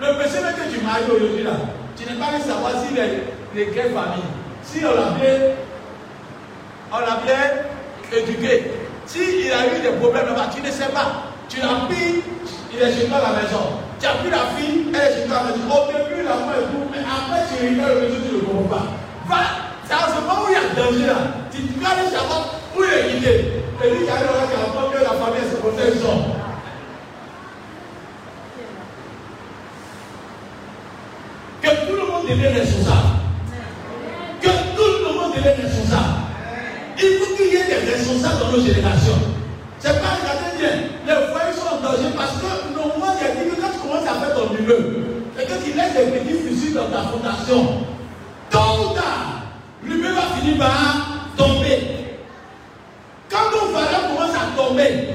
Le 0.00 0.18
monsieur 0.18 0.42
même 0.42 0.54
que 0.54 0.74
tu 0.74 0.80
maries 0.84 1.04
aujourd'hui 1.06 1.44
là, 1.44 1.52
tu 1.96 2.04
n'es 2.04 2.18
pas 2.18 2.40
savoir 2.40 2.72
si 2.86 2.94
les, 2.94 3.66
quelle 3.66 3.92
famille, 3.92 4.24
si 4.62 4.80
on 4.84 4.94
l'a 4.94 5.10
bien, 5.18 5.54
on 6.92 6.98
l'a 6.98 7.20
bien 7.24 8.18
éduqué. 8.18 8.72
S'il 9.06 9.52
a 9.52 9.66
eu 9.66 9.82
des 9.82 9.98
problèmes 10.00 10.26
là-bas, 10.26 10.48
tu 10.54 10.62
ne 10.62 10.70
sais 10.70 10.88
pas. 10.92 11.24
Tu 11.48 11.60
l'as 11.60 11.86
pris, 11.86 12.22
il 12.72 12.80
est 12.80 12.92
chez 12.94 13.06
toi 13.06 13.18
à 13.18 13.32
la 13.32 13.42
maison. 13.42 13.80
Tu 14.00 14.06
as 14.06 14.14
pris 14.14 14.30
la 14.30 14.46
fille, 14.56 14.86
elle 14.88 15.00
est 15.00 15.22
chez 15.22 15.28
toi 15.28 15.38
à 15.38 15.42
la 15.44 15.50
maison. 15.50 15.64
Au 15.68 15.86
début, 15.86 16.22
la 16.22 16.36
main 16.36 16.56
et 16.58 16.64
tout, 16.70 16.86
mais 16.90 16.98
après, 17.00 17.42
tu 17.50 17.66
rigoles 17.66 17.88
le 17.88 18.08
monsieur, 18.08 18.22
tu 18.28 18.34
ne 18.34 18.40
le 18.40 18.46
comprends 18.46 18.76
pas. 18.76 18.84
Va, 19.28 19.42
c'est 19.86 19.94
à 19.94 20.08
ce 20.08 20.20
moment 20.20 20.42
où 20.42 20.48
il 20.48 20.54
y 20.54 20.56
a 20.56 20.82
danger 20.82 21.06
là. 21.06 21.18
Tu 21.52 21.62
dois 21.62 21.90
aller 21.90 22.08
savoir 22.08 22.54
où 22.76 22.82
il 22.82 22.92
est 22.92 23.14
quitté. 23.14 23.62
Et 23.84 23.90
lui 23.90 24.06
là, 24.06 24.12
qui 24.16 24.54
apprend 24.54 24.88
que 24.90 24.98
la 25.02 25.10
famille 25.10 25.50
se 25.50 25.56
protège. 25.56 25.98
Que 31.62 31.86
tout 31.86 31.96
le 31.96 32.11
monde 32.28 32.54
responsable. 32.54 33.08
Que 34.40 34.48
tout 34.48 34.92
le 35.06 35.14
monde 35.14 35.34
devienne 35.34 35.60
responsable. 35.60 36.14
Il 36.98 37.18
faut 37.18 37.36
qu'il 37.36 37.46
y 37.46 37.56
ait 37.56 37.66
des 37.66 37.90
responsables 37.90 38.40
dans 38.40 38.52
nos 38.52 38.64
générations. 38.64 39.18
C'est 39.78 40.00
pas 40.00 40.18
regardez 40.20 40.58
bien. 40.58 40.70
Les 41.06 41.32
foyers 41.32 41.54
sont 41.54 41.74
en 41.74 41.80
danger 41.82 42.14
parce 42.16 42.38
que 42.38 42.74
normalement, 42.74 43.14
il 43.18 43.26
y 43.26 43.30
a 43.30 43.34
dit 43.34 43.50
que 43.50 43.60
quand 43.60 43.72
tu 43.72 43.78
commences 43.80 44.06
à 44.06 44.14
faire 44.20 44.34
ton 44.34 44.54
immeuble 44.54 44.96
et 45.38 45.44
que 45.44 45.64
tu 45.64 45.72
laisses 45.72 45.94
des 45.94 46.18
petits 46.18 46.38
fusils 46.38 46.74
dans 46.74 46.90
ta 46.90 47.02
fondation, 47.10 47.86
tôt 48.50 48.58
ou 48.58 48.94
tard, 48.94 49.42
l'immeuble 49.84 50.14
va 50.14 50.38
finir 50.38 50.58
par 50.58 51.26
tomber. 51.36 51.78
Quand 53.30 53.50
nos 53.50 53.72
valeurs 53.72 54.08
commencent 54.08 54.36
à 54.36 54.56
tomber 54.56 55.08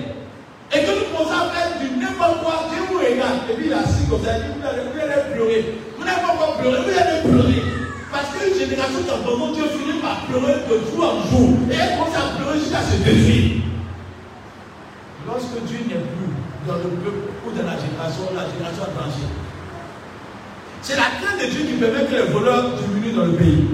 et 0.73 0.79
que 0.79 0.91
nous 0.91 1.05
commençons 1.15 1.31
à 1.31 1.55
faire 1.55 1.79
du 1.79 1.99
n'importe 1.99 2.43
quoi, 2.43 2.67
Dieu 2.69 2.83
vous 2.91 2.99
regarde 2.99 3.47
et 3.49 3.53
puis 3.53 3.67
il 3.67 3.73
a 3.73 3.79
assis 3.79 4.09
comme 4.09 4.23
ça, 4.25 4.31
il 4.35 4.43
dit 4.43 4.59
vous 4.59 4.67
allez 4.67 5.33
pleurer. 5.33 5.86
N'allez 6.07 6.21
pas 6.23 6.33
encore 6.33 6.57
pleurer, 6.57 6.79
vous 6.87 6.95
allez 6.95 7.19
pleurer. 7.27 7.63
Parce 8.11 8.31
qu'une 8.31 8.55
génération 8.55 9.03
d'abandon, 9.03 9.51
Dieu 9.51 9.65
finit 9.75 9.99
par 9.99 10.23
pleurer 10.27 10.63
de 10.63 10.75
jour 10.87 11.03
en 11.03 11.19
jour. 11.27 11.49
Et 11.67 11.75
elle 11.75 11.99
commence 11.99 12.15
à 12.15 12.39
pleurer 12.39 12.59
jusqu'à 12.59 12.79
se 12.79 12.95
détruire. 13.03 13.67
Lorsque 15.27 15.59
Dieu 15.67 15.79
n'est 15.83 15.99
plus 15.99 16.31
dans 16.63 16.79
le 16.79 16.95
peuple 17.03 17.27
ou 17.43 17.51
dans 17.51 17.67
la 17.67 17.75
génération, 17.75 18.23
la 18.31 18.47
génération 18.47 18.83
a 18.87 18.91
danger. 18.95 19.27
C'est 20.81 20.95
la 20.95 21.11
crainte 21.19 21.43
de 21.43 21.51
Dieu 21.51 21.67
qui 21.67 21.75
permet 21.75 22.07
que 22.07 22.15
les 22.15 22.31
voleurs 22.31 22.79
diminuent 22.79 23.15
dans 23.15 23.25
le 23.25 23.35
pays. 23.35 23.67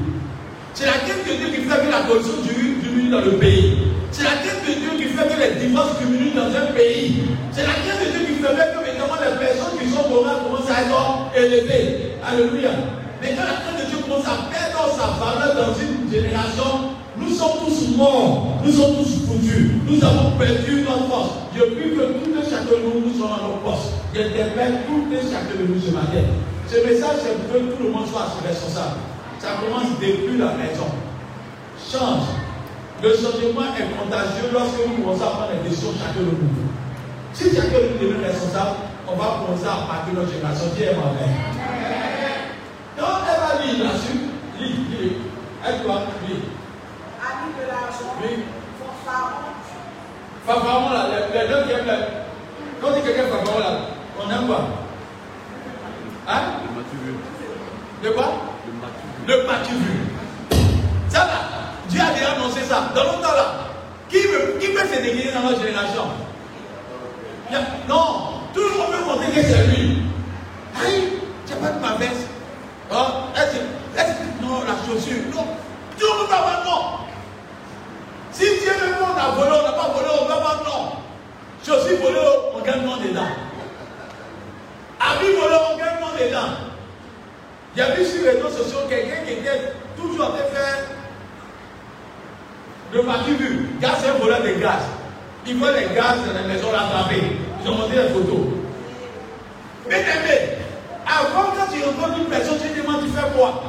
C'est 0.73 0.87
la 0.87 0.97
crainte 1.05 1.29
de 1.29 1.33
Dieu 1.37 1.47
qui 1.53 1.61
fait 1.69 1.85
que 1.85 1.91
la 1.91 2.01
corruption 2.09 2.41
diminue 2.41 3.09
dans 3.11 3.21
le 3.21 3.37
pays. 3.37 3.77
C'est 4.09 4.23
la 4.23 4.41
crainte 4.41 4.65
de 4.65 4.73
Dieu 4.73 4.89
qui 4.97 5.13
fait 5.13 5.29
que 5.29 5.37
les 5.37 5.61
divorces 5.61 5.99
diminuent 6.01 6.33
dans 6.33 6.49
un 6.49 6.73
pays. 6.73 7.21
C'est 7.51 7.61
la 7.61 7.77
crainte 7.77 8.01
de 8.01 8.17
Dieu 8.17 8.25
qui 8.25 8.41
permet 8.41 8.73
que 8.73 8.81
maintenant 8.81 9.21
les 9.21 9.37
personnes 9.37 9.77
qui 9.77 9.89
sont 9.93 10.09
morales 10.09 10.41
commencent 10.41 10.71
à 10.73 10.81
être 10.81 11.37
élevées. 11.37 12.12
Alléluia. 12.25 12.71
Mais 13.21 13.35
quand 13.35 13.43
la 13.43 13.59
crainte 13.59 13.79
de 13.83 13.89
Dieu 13.89 13.99
commence 14.03 14.25
à 14.25 14.47
perdre 14.47 14.87
sa 14.95 15.19
valeur 15.19 15.55
dans 15.55 15.73
une 15.75 16.07
génération, 16.11 16.95
nous 17.17 17.29
sommes 17.29 17.67
tous 17.67 17.95
morts, 17.95 18.59
nous 18.63 18.71
sommes 18.71 18.95
tous 18.95 19.27
foutus, 19.27 19.71
nous 19.87 20.03
avons 20.03 20.31
perdu 20.39 20.83
notre 20.87 21.07
force. 21.07 21.29
Je 21.55 21.61
prie 21.61 21.91
que 21.91 22.03
tout 22.19 22.31
et 22.31 22.43
chacun 22.43 22.65
de 22.65 22.83
nous, 22.83 23.07
nous 23.07 23.13
sommes 23.13 23.31
à 23.31 23.43
nos 23.43 23.59
postes. 23.63 23.91
Je 24.15 24.21
t'appelle 24.21 24.87
tout 24.87 25.07
et 25.11 25.21
chacun 25.21 25.55
de 25.59 25.67
nous 25.67 25.79
ce 25.79 25.91
matin. 25.91 26.23
Ce 26.67 26.75
message, 26.87 27.23
c'est 27.23 27.35
que 27.51 27.59
tout 27.75 27.83
le 27.83 27.91
monde 27.91 28.07
soit 28.07 28.33
responsable. 28.41 29.03
Ça 29.39 29.59
commence 29.59 29.91
depuis 29.99 30.37
la 30.39 30.55
maison. 30.55 30.87
Change. 31.75 32.27
Le 33.03 33.09
changement 33.11 33.67
est 33.75 33.91
contagieux 33.99 34.47
lorsque 34.51 34.79
nous 34.87 35.03
commençons 35.03 35.27
à 35.27 35.35
prendre 35.35 35.51
des 35.61 35.69
décisions 35.69 35.91
chacun 35.99 36.23
de 36.23 36.31
nous. 36.31 36.71
Si 37.33 37.53
chacun 37.53 37.83
de 37.83 37.93
nous 37.93 37.99
devient 37.99 38.23
responsable, 38.23 38.89
on 39.07 39.15
va 39.19 39.43
commencer 39.43 39.67
à 39.67 39.85
marquer 39.85 40.15
notre 40.15 40.31
génération. 40.31 40.71
Dieu 40.75 40.87
est 40.87 40.95
ma 40.95 41.11
mère. 41.11 41.62
Va 43.65 43.71
lire 43.71 43.83
là-dessus. 43.85 44.19
Lis, 44.59 44.75
lis. 44.91 45.11
Elle 45.65 45.81
doit 45.83 46.01
lire. 46.27 46.37
Ami 47.21 47.53
de 47.59 47.67
l'argent, 47.67 48.13
Oui. 48.21 48.43
Fanfaron 50.45 50.89
là, 50.89 51.05
les, 51.33 51.47
deux 51.47 51.63
qui 51.63 51.71
aiment 51.71 51.85
le. 51.85 51.93
Quand 52.81 52.87
on 52.89 52.95
dit 52.95 53.01
quelqu'un 53.01 53.23
fanfaron 53.29 53.59
là, 53.59 53.65
on 54.19 54.29
aime 54.29 54.47
quoi? 54.47 54.59
Hein? 56.27 56.41
Le 56.65 56.75
m'as-tu 56.75 56.97
vu 56.97 57.13
De 58.03 58.09
quoi? 58.09 58.25
Le 58.67 58.73
m'as-tu 58.73 59.03
vu 59.25 59.27
Le 59.27 59.47
m'as-tu 59.47 59.73
vu 59.73 59.99
Ça 61.09 61.19
là, 61.19 61.31
Dieu 61.87 62.01
a 62.01 62.13
déjà 62.13 62.31
annoncé 62.33 62.61
ça. 62.63 62.89
Dans 62.93 63.03
longtemps 63.05 63.31
là, 63.35 63.53
qui 64.09 64.19
veut, 64.19 64.57
qui 64.59 64.67
peut 64.69 64.85
se 64.85 65.01
déguiser 65.01 65.31
dans 65.31 65.49
notre 65.49 65.63
génération? 65.63 66.03
Il 67.49 67.55
a- 67.55 67.61
Non, 67.87 68.41
tout 68.53 68.59
le 68.61 68.77
monde 68.77 68.91
veut 68.99 69.05
montrer 69.05 69.31
que 69.31 69.47
c'est 69.47 69.67
lui. 69.67 70.03
Aïe, 70.85 71.13
tu 71.45 71.53
n'as 71.53 71.59
pas 71.59 71.73
de 71.73 71.79
ma 71.79 71.91
Oh, 72.95 73.07
est-ce 73.35 73.57
que- 73.57 74.45
non, 74.45 74.61
la 74.67 74.75
chaussure? 74.85 75.23
Non, 75.33 75.47
tout 75.97 76.05
le 76.05 76.17
monde 76.19 76.29
non. 76.65 76.81
Si 78.31 78.43
Dieu 78.43 78.71
veut 78.71 78.93
qu'on 78.99 79.19
a 79.19 79.31
volé, 79.35 79.59
on 79.59 79.63
n'a 79.63 79.73
pas 79.73 79.89
volé, 79.93 80.09
on 80.21 80.25
va 80.25 80.35
avoir 80.35 80.63
non. 80.63 80.91
Je 81.65 81.71
dedans. 82.99 83.21
À 84.99 85.15
volé, 85.35 85.55
on 85.73 85.77
gagne 85.77 85.99
nom 85.99 86.07
dedans. 86.19 86.53
Il 87.75 87.79
y 87.79 87.81
a 87.81 87.95
vu 87.95 88.05
sur 88.05 88.21
les 88.23 88.31
réseaux 88.31 88.49
sociaux 88.49 88.79
quelqu'un 88.87 89.23
qui 89.25 89.33
était 89.33 89.73
toujours 89.97 90.25
en 90.25 90.29
train 90.29 90.37
de 90.43 90.55
faire 90.55 90.77
le 92.93 93.01
vu. 93.33 93.69
Gaz, 93.81 93.91
c'est 94.01 94.09
un 94.09 94.13
voleur 94.13 94.41
de 94.41 94.49
gaz. 94.61 94.83
Il 95.47 95.57
voit 95.57 95.71
les 95.71 95.87
gaz 95.95 96.17
dans 96.27 96.33
la 96.33 96.47
maison 96.47 96.71
l'attraper. 96.71 97.23
Ils 97.63 97.69
ont 97.69 97.75
monté 97.75 97.95
les 97.95 98.09
photos. 98.09 98.45
Bien 99.89 99.97
aimé, 99.97 100.57
avant 101.05 101.51
quand 101.55 101.67
tu 101.71 101.83
rencontres 101.83 102.19
une 102.19 102.31
personne, 102.31 102.57
tu 102.61 102.69
demandes 102.79 103.03
tu 103.03 103.11
fais 103.11 103.27
quoi? 103.35 103.63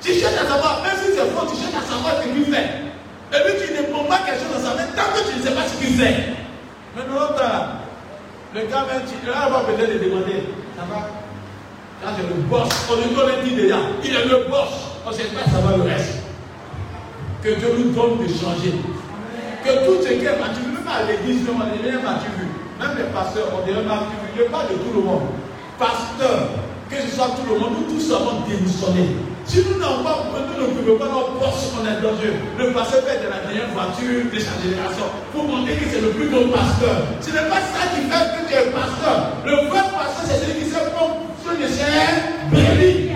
Tu 0.00 0.14
cherches 0.14 0.40
à 0.40 0.48
savoir, 0.48 0.80
même 0.82 0.96
si 0.96 1.12
c'est 1.12 1.28
faux, 1.30 1.46
tu 1.46 1.56
cherches 1.60 1.76
à 1.76 1.84
savoir 1.84 2.16
ce 2.22 2.28
qu'il 2.28 2.44
fait. 2.46 2.88
Et 3.30 3.40
puis 3.44 3.54
tu 3.62 3.72
ne 3.74 3.92
prends 3.92 4.04
pas 4.04 4.24
quelque 4.26 4.40
chose 4.40 4.56
dans 4.56 4.64
sa 4.70 4.76
main 4.76 4.88
tant 4.96 5.12
que 5.12 5.28
tu 5.28 5.38
ne 5.38 5.42
sais 5.42 5.54
pas 5.54 5.68
ce 5.68 5.76
qu'il 5.76 5.94
fait. 5.94 6.34
Maintenant, 6.96 7.30
le 8.54 8.60
gars, 8.66 8.86
même, 8.90 9.02
tu 9.06 9.14
va 9.28 9.60
peut-être 9.60 10.00
te 10.00 10.04
demander, 10.04 10.50
ça 10.74 10.82
va? 10.88 11.06
Le 12.00 12.34
boss, 12.48 12.68
on 12.90 12.96
le 12.96 13.14
connaît 13.14 13.42
dit 13.44 13.54
déjà, 13.54 13.76
il 14.02 14.16
est 14.16 14.24
le 14.24 14.48
boss, 14.48 14.72
on 15.06 15.10
ne 15.10 15.14
sait 15.14 15.24
pas 15.24 15.60
va 15.60 15.76
le 15.76 15.82
reste. 15.82 16.14
Que 17.42 17.54
Dieu 17.56 17.68
nous 17.76 17.90
donne 17.92 18.18
de 18.18 18.28
changer. 18.32 18.74
Que 19.62 19.84
tout 19.84 20.02
ce 20.02 20.08
qui 20.08 20.24
est 20.24 20.32
tu 20.32 20.62
même 20.64 20.88
à 20.88 21.04
l'église, 21.04 21.46
on 21.46 21.60
est 21.60 21.92
même 21.92 22.00
vu. 22.00 22.48
Même 22.80 22.96
les 22.96 23.04
pasteurs, 23.12 23.48
on 23.52 23.66
dirait 23.66 23.82
tu 23.82 23.88
vu. 23.88 24.44
Je 24.44 24.50
parle 24.50 24.68
de 24.68 24.74
tout 24.74 24.92
le 24.94 25.02
monde. 25.02 25.28
Pasteur, 25.78 26.48
que 26.90 26.96
ce 27.06 27.14
soit 27.14 27.30
tout 27.38 27.46
le 27.46 27.58
monde, 27.58 27.86
nous 27.86 27.94
tous 27.94 28.12
avons 28.12 28.42
démissionné. 28.48 29.14
Si 29.46 29.62
nous 29.62 29.78
n'avons 29.78 30.02
pas, 30.02 30.26
nous 30.34 30.66
ne 30.66 30.74
pouvons 30.74 30.98
pas 30.98 31.06
notre 31.06 31.38
poste, 31.38 31.70
on 31.78 31.86
est 31.86 32.02
dans 32.02 32.18
Dieu. 32.18 32.34
Le 32.58 32.72
pasteur 32.72 33.02
fait 33.06 33.22
de 33.22 33.30
la 33.30 33.38
dernière 33.46 33.70
voiture 33.70 34.26
de 34.26 34.38
sa 34.38 34.58
génération 34.58 35.06
pour 35.32 35.44
montrer 35.44 35.74
que 35.78 35.86
c'est 35.86 36.00
le 36.00 36.10
plus 36.10 36.28
grand 36.28 36.50
pasteur. 36.50 37.06
Ce 37.22 37.30
n'est 37.30 37.46
pas 37.46 37.62
ça 37.62 37.94
qui 37.94 38.02
fait 38.10 38.26
que 38.34 38.40
tu 38.46 38.54
es 38.58 38.70
pasteur. 38.74 39.38
Le 39.46 39.54
vrai 39.70 39.86
pasteur, 39.94 40.24
c'est 40.26 40.38
celui 40.42 40.64
qui 40.64 40.70
sait 40.70 40.82
comment 40.90 41.30
sur 41.38 41.54
le 41.54 41.68
Seigneur 41.70 42.10
béni. 42.50 43.14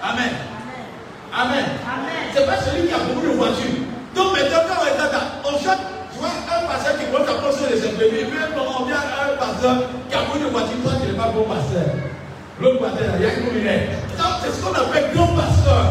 Amen. 0.00 0.32
Amen. 1.32 1.64
Amen. 1.88 2.16
C'est 2.34 2.46
pas 2.46 2.60
celui 2.60 2.86
qui 2.86 2.94
a 2.94 3.00
beaucoup 3.08 3.26
de 3.26 3.32
voitures. 3.32 3.80
Donc 4.14 4.36
maintenant, 4.36 4.64
quand 4.68 4.80
on 4.80 4.86
est 4.86 4.98
là, 5.00 5.08
on 5.44 5.56
tu 5.56 5.64
vois, 6.20 6.32
un 6.52 6.66
pasteur 6.66 6.98
qui 6.98 7.06
compte 7.12 7.28
à 7.28 7.40
poser 7.40 7.68
les 7.72 7.80
imprévus, 7.86 8.26
puis 8.26 8.38
on 8.56 8.84
vient 8.84 8.96
à 8.96 9.32
un 9.32 9.36
pasteur 9.36 9.76
beaucoup 10.16 10.38
de 10.38 10.48
voitures, 10.50 10.80
toi 10.82 10.92
tu 11.00 11.06
n'es 11.08 11.18
pas 11.18 11.28
bon 11.28 11.44
pasteur. 11.44 11.88
L'autre 12.60 12.80
pasteur, 12.80 13.14
il 13.18 13.22
y 13.22 13.26
a 13.26 13.34
une 13.34 13.54
lumière. 13.54 13.82
C'est 14.42 14.52
ce 14.52 14.62
qu'on 14.62 14.72
appelle 14.72 15.10
grand 15.14 15.28
pasteur. 15.28 15.84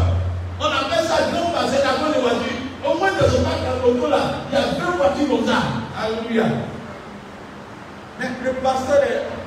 On 0.60 0.66
appelle 0.66 1.06
ça 1.06 1.30
grand 1.32 1.50
pasteur, 1.50 1.80
la 1.86 1.94
bonne 2.02 2.20
voiture. 2.20 2.58
Au 2.84 2.94
moins 2.98 3.12
de 3.12 3.24
son 3.30 3.42
parc 3.42 3.62
auto 3.84 4.08
là, 4.08 4.42
il 4.50 4.54
y 4.54 4.58
a 4.58 4.62
deux 4.74 4.96
voitures 4.96 5.28
comme 5.28 5.46
ça. 5.46 5.58
Alléluia. 5.96 6.44
Mais 8.18 8.26
le 8.44 8.52
pasteur, 8.58 9.02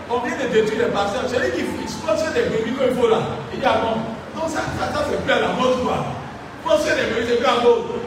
on 0.09 0.19
vient 0.19 0.37
de 0.37 0.53
détruire 0.53 0.87
le 0.87 0.91
pasteur. 0.91 1.23
Celui 1.27 1.51
qui 1.51 1.63
exploite 1.83 2.33
des 2.33 2.43
bébés 2.43 2.63
qu'il 2.63 2.95
faut 2.95 3.09
là. 3.09 3.19
Il 3.53 3.59
dit, 3.59 3.65
ah 3.65 3.81
bon, 3.83 4.39
donc 4.39 4.49
ça, 4.49 4.61
ça, 4.79 4.91
ça 4.93 5.03
fait 5.05 5.17
plus 5.17 5.33
à 5.33 5.39
la 5.39 5.47
mode 5.49 5.83
quoi. 5.83 6.05
Penser 6.63 6.95
des 6.95 7.13
bébés, 7.13 7.27
c'est 7.27 7.37
plus 7.37 7.45
à 7.45 7.59
la. 7.59 7.99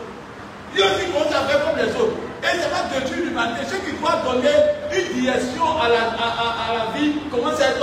Il 0.77 0.81
aussi 0.83 1.07
commence 1.13 1.31
à 1.31 1.47
faire 1.47 1.65
comme 1.65 1.79
les 1.79 1.93
autres. 1.95 2.19
Et 2.45 2.61
ça 2.61 2.69
va 2.69 2.85
détruire 2.93 3.25
l'humanité. 3.25 3.65
Ceux 3.71 3.81
qui 3.81 3.97
doivent 3.97 4.21
donner 4.25 4.53
une 4.93 5.21
direction 5.21 5.65
à 5.81 5.89
la, 5.89 6.13
à, 6.13 6.29
à, 6.29 6.67
la 6.77 6.85
vie 6.99 7.13
commencent 7.31 7.61
à 7.61 7.71
être 7.73 7.81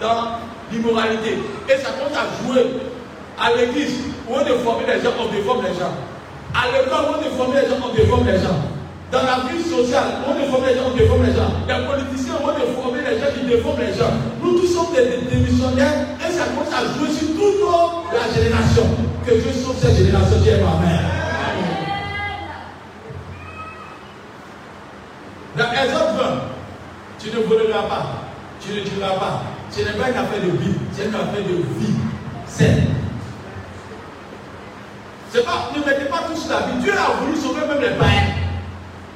dans 0.00 0.38
l'immoralité. 0.70 1.38
Et 1.68 1.76
ça 1.82 1.90
commence 1.98 2.14
à 2.14 2.26
jouer 2.46 2.78
à 3.38 3.54
l'église 3.56 3.98
où 4.28 4.34
on 4.34 4.44
déforme 4.44 4.82
les 4.86 5.02
gens, 5.02 5.14
on 5.18 5.32
déforme 5.34 5.62
les 5.66 5.74
gens. 5.74 5.94
À 6.54 6.70
l'école 6.70 7.14
on 7.14 7.22
déforme 7.22 7.54
les 7.54 7.66
gens, 7.68 7.78
on 7.82 7.94
déforme 7.94 8.26
les 8.26 8.38
gens. 8.38 8.58
Dans 9.10 9.24
la 9.24 9.40
vie 9.48 9.64
sociale, 9.64 10.20
on 10.28 10.34
déforme 10.38 10.66
les 10.66 10.74
gens, 10.74 10.92
on 10.92 10.96
déforme 10.96 11.24
les 11.24 11.32
gens. 11.32 11.50
Les 11.66 11.80
politiciens, 11.86 12.38
on 12.44 12.52
déforme 12.52 12.96
les 12.96 13.18
gens, 13.18 13.30
ils 13.40 13.48
déforment 13.48 13.80
les 13.80 13.94
gens. 13.98 14.12
Nous 14.42 14.58
tous 14.60 14.66
sommes 14.68 14.92
des, 14.94 15.26
des, 15.26 15.42
missionnaires 15.42 16.06
et 16.20 16.30
ça 16.30 16.44
commence 16.52 16.70
à 16.70 16.84
jouer 16.94 17.10
sur 17.10 17.28
toute 17.34 17.66
la 18.12 18.26
génération. 18.30 18.84
Que 19.26 19.32
Dieu 19.32 19.52
sauve 19.52 19.76
cette 19.80 19.96
génération, 19.96 20.38
Dieu 20.42 20.52
ma 20.62 20.86
mère. 20.86 21.27
Dans 25.58 25.72
Exode 25.72 26.14
20, 26.16 26.24
tu 27.18 27.30
ne 27.36 27.42
voleras 27.42 27.82
pas, 27.82 28.06
tu 28.60 28.72
ne 28.72 28.80
tueras 28.84 29.18
pas. 29.18 29.42
Ce 29.70 29.80
n'est 29.80 29.90
pas 29.98 30.08
une 30.10 30.16
affaire 30.16 30.40
de 30.40 30.56
vie, 30.56 30.74
c'est 30.92 31.06
une 31.06 31.14
affaire 31.16 31.42
de 31.42 31.56
vie 31.80 31.94
saine. 32.46 32.86
C'est 35.32 35.44
pas, 35.44 35.70
ne 35.74 35.80
mettez 35.80 36.04
pas 36.04 36.20
tout 36.28 36.36
sur 36.40 36.50
la 36.50 36.60
vie. 36.60 36.78
Dieu 36.80 36.92
a 36.92 37.20
voulu 37.20 37.36
sauver 37.36 37.66
même 37.66 37.80
les 37.80 37.98
païens. 37.98 38.34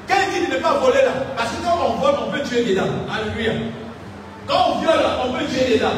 Quand 0.08 0.16
dit 0.34 0.46
de 0.46 0.52
ne 0.56 0.60
pas 0.60 0.74
voler 0.78 1.02
là, 1.04 1.12
parce 1.36 1.50
que 1.50 1.62
quand 1.64 1.78
on 1.86 2.00
vole, 2.00 2.14
on 2.26 2.30
peut 2.32 2.42
tuer 2.42 2.64
dedans. 2.64 2.90
Alléluia. 3.08 3.52
Quand 4.48 4.72
on 4.74 4.80
viole, 4.80 5.00
on 5.24 5.32
peut 5.32 5.44
tuer 5.46 5.76
dedans. 5.78 5.94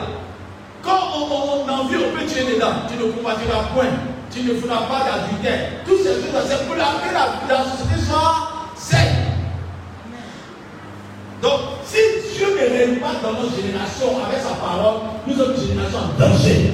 Quand 0.83 1.01
on, 1.17 1.23
on, 1.23 1.65
on 1.65 1.73
envie, 1.73 1.97
on 1.97 2.17
peut 2.17 2.27
tuer 2.27 2.45
dedans. 2.55 2.85
Tu 2.87 3.03
ne 3.03 3.11
combattiras 3.11 3.65
point. 3.75 3.91
Tu 4.31 4.43
ne 4.43 4.55
feras 4.55 4.83
pas 4.83 5.05
d'adultère. 5.09 5.71
Toutes 5.87 6.03
ces 6.03 6.15
choses, 6.15 6.45
c'est 6.47 6.67
pour 6.67 6.77
la, 6.77 6.85
que 6.85 7.15
la, 7.15 7.55
la 7.57 7.65
société 7.65 7.99
soit 8.07 8.71
saine. 8.77 9.34
Donc, 11.43 11.61
si 11.85 11.99
Dieu 12.37 12.47
ne 12.55 12.79
règne 12.79 13.01
pas 13.01 13.15
dans 13.23 13.33
notre 13.33 13.55
génération 13.57 14.07
avec 14.25 14.41
sa 14.41 14.55
parole, 14.55 15.01
nous 15.27 15.37
sommes 15.37 15.55
une 15.55 15.69
génération 15.69 15.99
en 15.99 16.19
danger. 16.19 16.73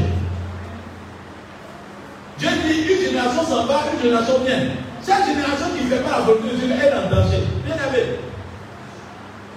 Dieu 2.38 2.48
dit 2.64 2.92
une 2.92 3.06
génération 3.06 3.42
s'en 3.44 3.66
va, 3.66 3.84
une 3.92 4.02
génération 4.02 4.38
vient. 4.46 4.60
Cette 5.02 5.26
génération 5.26 5.66
qui 5.76 5.84
ne 5.84 5.90
fait 5.90 6.02
pas 6.02 6.10
la 6.10 6.20
volonté 6.20 6.48
de 6.50 6.56
Dieu 6.56 6.70
est 6.70 6.92
en 6.92 7.10
danger. 7.10 7.42
Bien 7.64 7.74
aimé, 7.74 8.16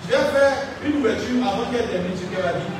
je 0.03 0.11
vais 0.11 0.17
faire 0.17 0.53
une 0.85 0.99
ouverture 0.99 1.39
avant 1.41 1.71
qu'elle 1.71 1.87
termine 1.87 2.11
ce 2.15 2.25
qu'elle 2.33 2.45
a 2.45 2.53
dit. 2.53 2.73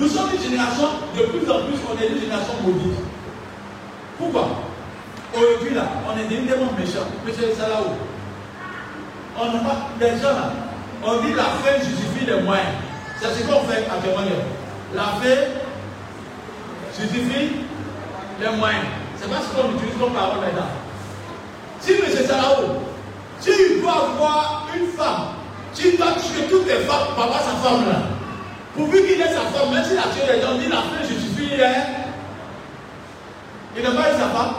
Nous 0.00 0.08
sommes 0.08 0.30
une 0.34 0.42
génération, 0.42 0.88
de 1.16 1.22
plus 1.24 1.50
en 1.50 1.64
plus, 1.64 1.78
on 1.88 2.00
est 2.00 2.08
une 2.08 2.20
génération 2.20 2.54
maudite. 2.64 2.98
Pourquoi? 4.18 4.48
Aujourd'hui, 5.34 5.74
là, 5.74 5.84
on 6.06 6.18
est 6.18 6.28
tellement 6.28 6.72
méchants. 6.78 7.08
Monsieur 7.26 7.52
Salao, 7.56 7.96
on 9.38 9.52
n'a 9.52 9.58
pas, 9.60 9.88
les 10.00 10.10
gens 10.20 10.34
là, 10.34 10.52
on 11.04 11.20
dit 11.22 11.32
la 11.34 11.44
fin 11.44 11.78
justifie 11.78 12.26
les 12.26 12.40
moyens. 12.42 12.68
C'est 13.20 13.28
ce 13.28 13.46
qu'on 13.46 13.62
fait 13.64 13.86
actuellement. 13.90 14.22
La 14.94 15.02
fin 15.02 15.36
justifie 16.98 17.50
les 18.40 18.56
moyens. 18.56 18.84
C'est 19.16 19.28
pas 19.28 19.36
ce 19.40 19.56
qu'on 19.56 19.74
utilise 19.74 19.98
comme 19.98 20.12
parole 20.12 20.40
maintenant. 20.40 20.70
Si 21.80 21.92
M. 21.92 22.26
Salao, 22.26 22.82
tu 23.42 23.80
dois 23.80 23.92
avoir 23.92 24.68
une 24.76 24.88
femme, 24.88 25.34
tu 25.74 25.96
dois 25.96 26.12
tuer 26.12 26.44
toutes 26.50 26.66
les 26.66 26.84
femmes 26.86 27.14
avoir 27.16 27.40
sa 27.40 27.68
femme 27.68 27.88
là. 27.88 27.98
Pourvu 28.76 29.02
qu'il 29.06 29.20
ait 29.20 29.24
sa 29.24 29.40
femme, 29.40 29.74
même 29.74 29.84
s'il 29.84 29.98
a 29.98 30.02
tué 30.02 30.32
les 30.32 30.40
gens, 30.40 30.54
dit 30.54 30.68
la 30.68 30.76
fin 30.76 31.02
justifie 31.06 31.56
les. 31.56 31.66
Il 33.76 33.82
n'a 33.82 33.90
pas 33.90 34.10
eu 34.10 34.12
sa 34.12 34.28
femme. 34.28 34.54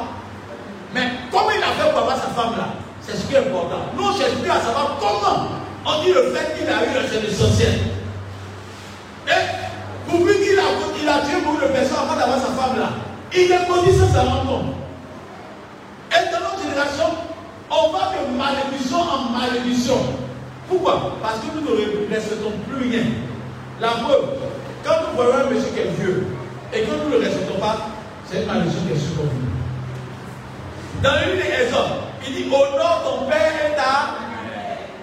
Mais 0.94 1.12
comment 1.32 1.52
il 1.56 1.64
a 1.64 1.68
fait 1.68 1.92
pour 1.92 2.02
avoir 2.02 2.16
sa 2.16 2.30
femme 2.30 2.58
là 2.58 2.70
C'est 3.02 3.16
ce 3.16 3.26
qui 3.26 3.36
est 3.36 3.40
important. 3.40 3.82
Nous, 3.96 4.04
on 4.04 4.18
cherche 4.18 4.36
plus 4.42 4.50
à 4.50 4.60
savoir 4.60 4.98
comment. 5.00 5.59
On 5.86 6.04
dit 6.04 6.12
le 6.12 6.34
fait 6.34 6.58
qu'il 6.58 6.68
a 6.68 6.84
eu 6.84 7.08
c'est 7.10 7.22
l'essentiel. 7.22 7.80
Et 9.28 10.10
pourvu 10.10 10.34
qu'il 10.34 10.60
a, 10.60 10.64
il 11.02 11.08
a 11.08 11.22
tué 11.26 11.42
beaucoup 11.44 11.62
de 11.62 11.68
personnes 11.68 11.98
avant 12.04 12.20
d'avoir 12.20 12.40
sa 12.40 12.48
femme 12.48 12.80
là. 12.80 12.90
Il 13.34 13.52
est 13.52 13.68
maudit 13.68 13.98
sans 13.98 14.12
sa. 14.12 14.24
Et 16.12 16.32
dans 16.32 16.40
notre 16.40 16.64
génération, 16.64 17.06
on 17.70 17.92
va 17.92 18.12
de 18.12 18.36
malédiction 18.36 18.98
en 18.98 19.30
malédiction. 19.38 19.98
Pourquoi? 20.68 21.18
Parce 21.22 21.40
que 21.40 21.56
nous 21.56 21.62
ne 21.62 22.14
respectons 22.14 22.52
plus 22.68 22.90
rien. 22.90 23.04
La 23.80 23.90
preuve, 23.90 24.30
quand 24.84 24.96
nous 25.10 25.16
voyons 25.16 25.46
un 25.46 25.50
monsieur 25.50 25.70
qui 25.70 25.80
est 25.80 25.92
vieux 26.00 26.28
et 26.74 26.82
que 26.82 26.92
nous 26.92 27.10
ne 27.10 27.16
le 27.16 27.26
respectons 27.26 27.60
pas, 27.60 27.78
c'est 28.30 28.42
une 28.42 28.48
malédiction 28.48 28.82
qui 28.88 28.94
est 28.94 29.00
sur 29.00 29.24
nous. 29.24 29.50
Dans 31.02 31.16
une 31.24 31.38
des 31.38 31.50
il 32.28 32.36
dit 32.36 32.50
Honore 32.52 33.02
ton 33.04 33.30
père 33.30 33.54
et 33.66 33.76
ta 33.76 34.29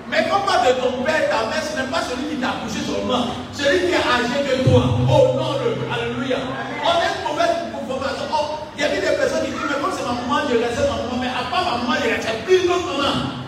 mais 0.08 0.22
comme 0.30 0.42
pas 0.46 0.62
de 0.62 0.78
ton 0.78 1.02
père, 1.02 1.28
ta 1.28 1.50
mère, 1.50 1.62
ce 1.62 1.76
n'est 1.76 1.90
pas 1.90 2.02
celui 2.02 2.30
qui 2.30 2.36
t'a 2.36 2.54
accouché 2.54 2.78
seulement, 2.86 3.26
celui 3.52 3.90
qui 3.90 3.92
est 3.92 4.06
âgé 4.06 4.38
que 4.46 4.68
toi. 4.68 4.82
Honore-le. 5.02 5.74
Alléluia. 5.90 6.38
On 6.86 6.94
est 7.02 7.10
une 7.10 7.22
mauvaise 7.26 7.56
information. 7.74 8.26
Oh, 8.30 8.70
il 8.76 8.82
y 8.82 8.84
a 8.84 8.88
des 8.88 9.00
personnes 9.00 9.44
qui 9.44 9.50
disent, 9.50 9.66
mais 9.66 9.82
comme 9.82 9.90
c'est 9.90 10.06
ma 10.06 10.14
maman, 10.14 10.46
je 10.46 10.56
respecte 10.62 10.86
ma 10.86 11.02
maman, 11.02 11.18
mais 11.18 11.32
à 11.34 11.50
part 11.50 11.64
ma 11.66 11.82
maman, 11.82 11.98
je 11.98 12.08
respecte 12.14 12.44
plus 12.46 12.68
notre 12.68 12.94
maman. 12.96 13.42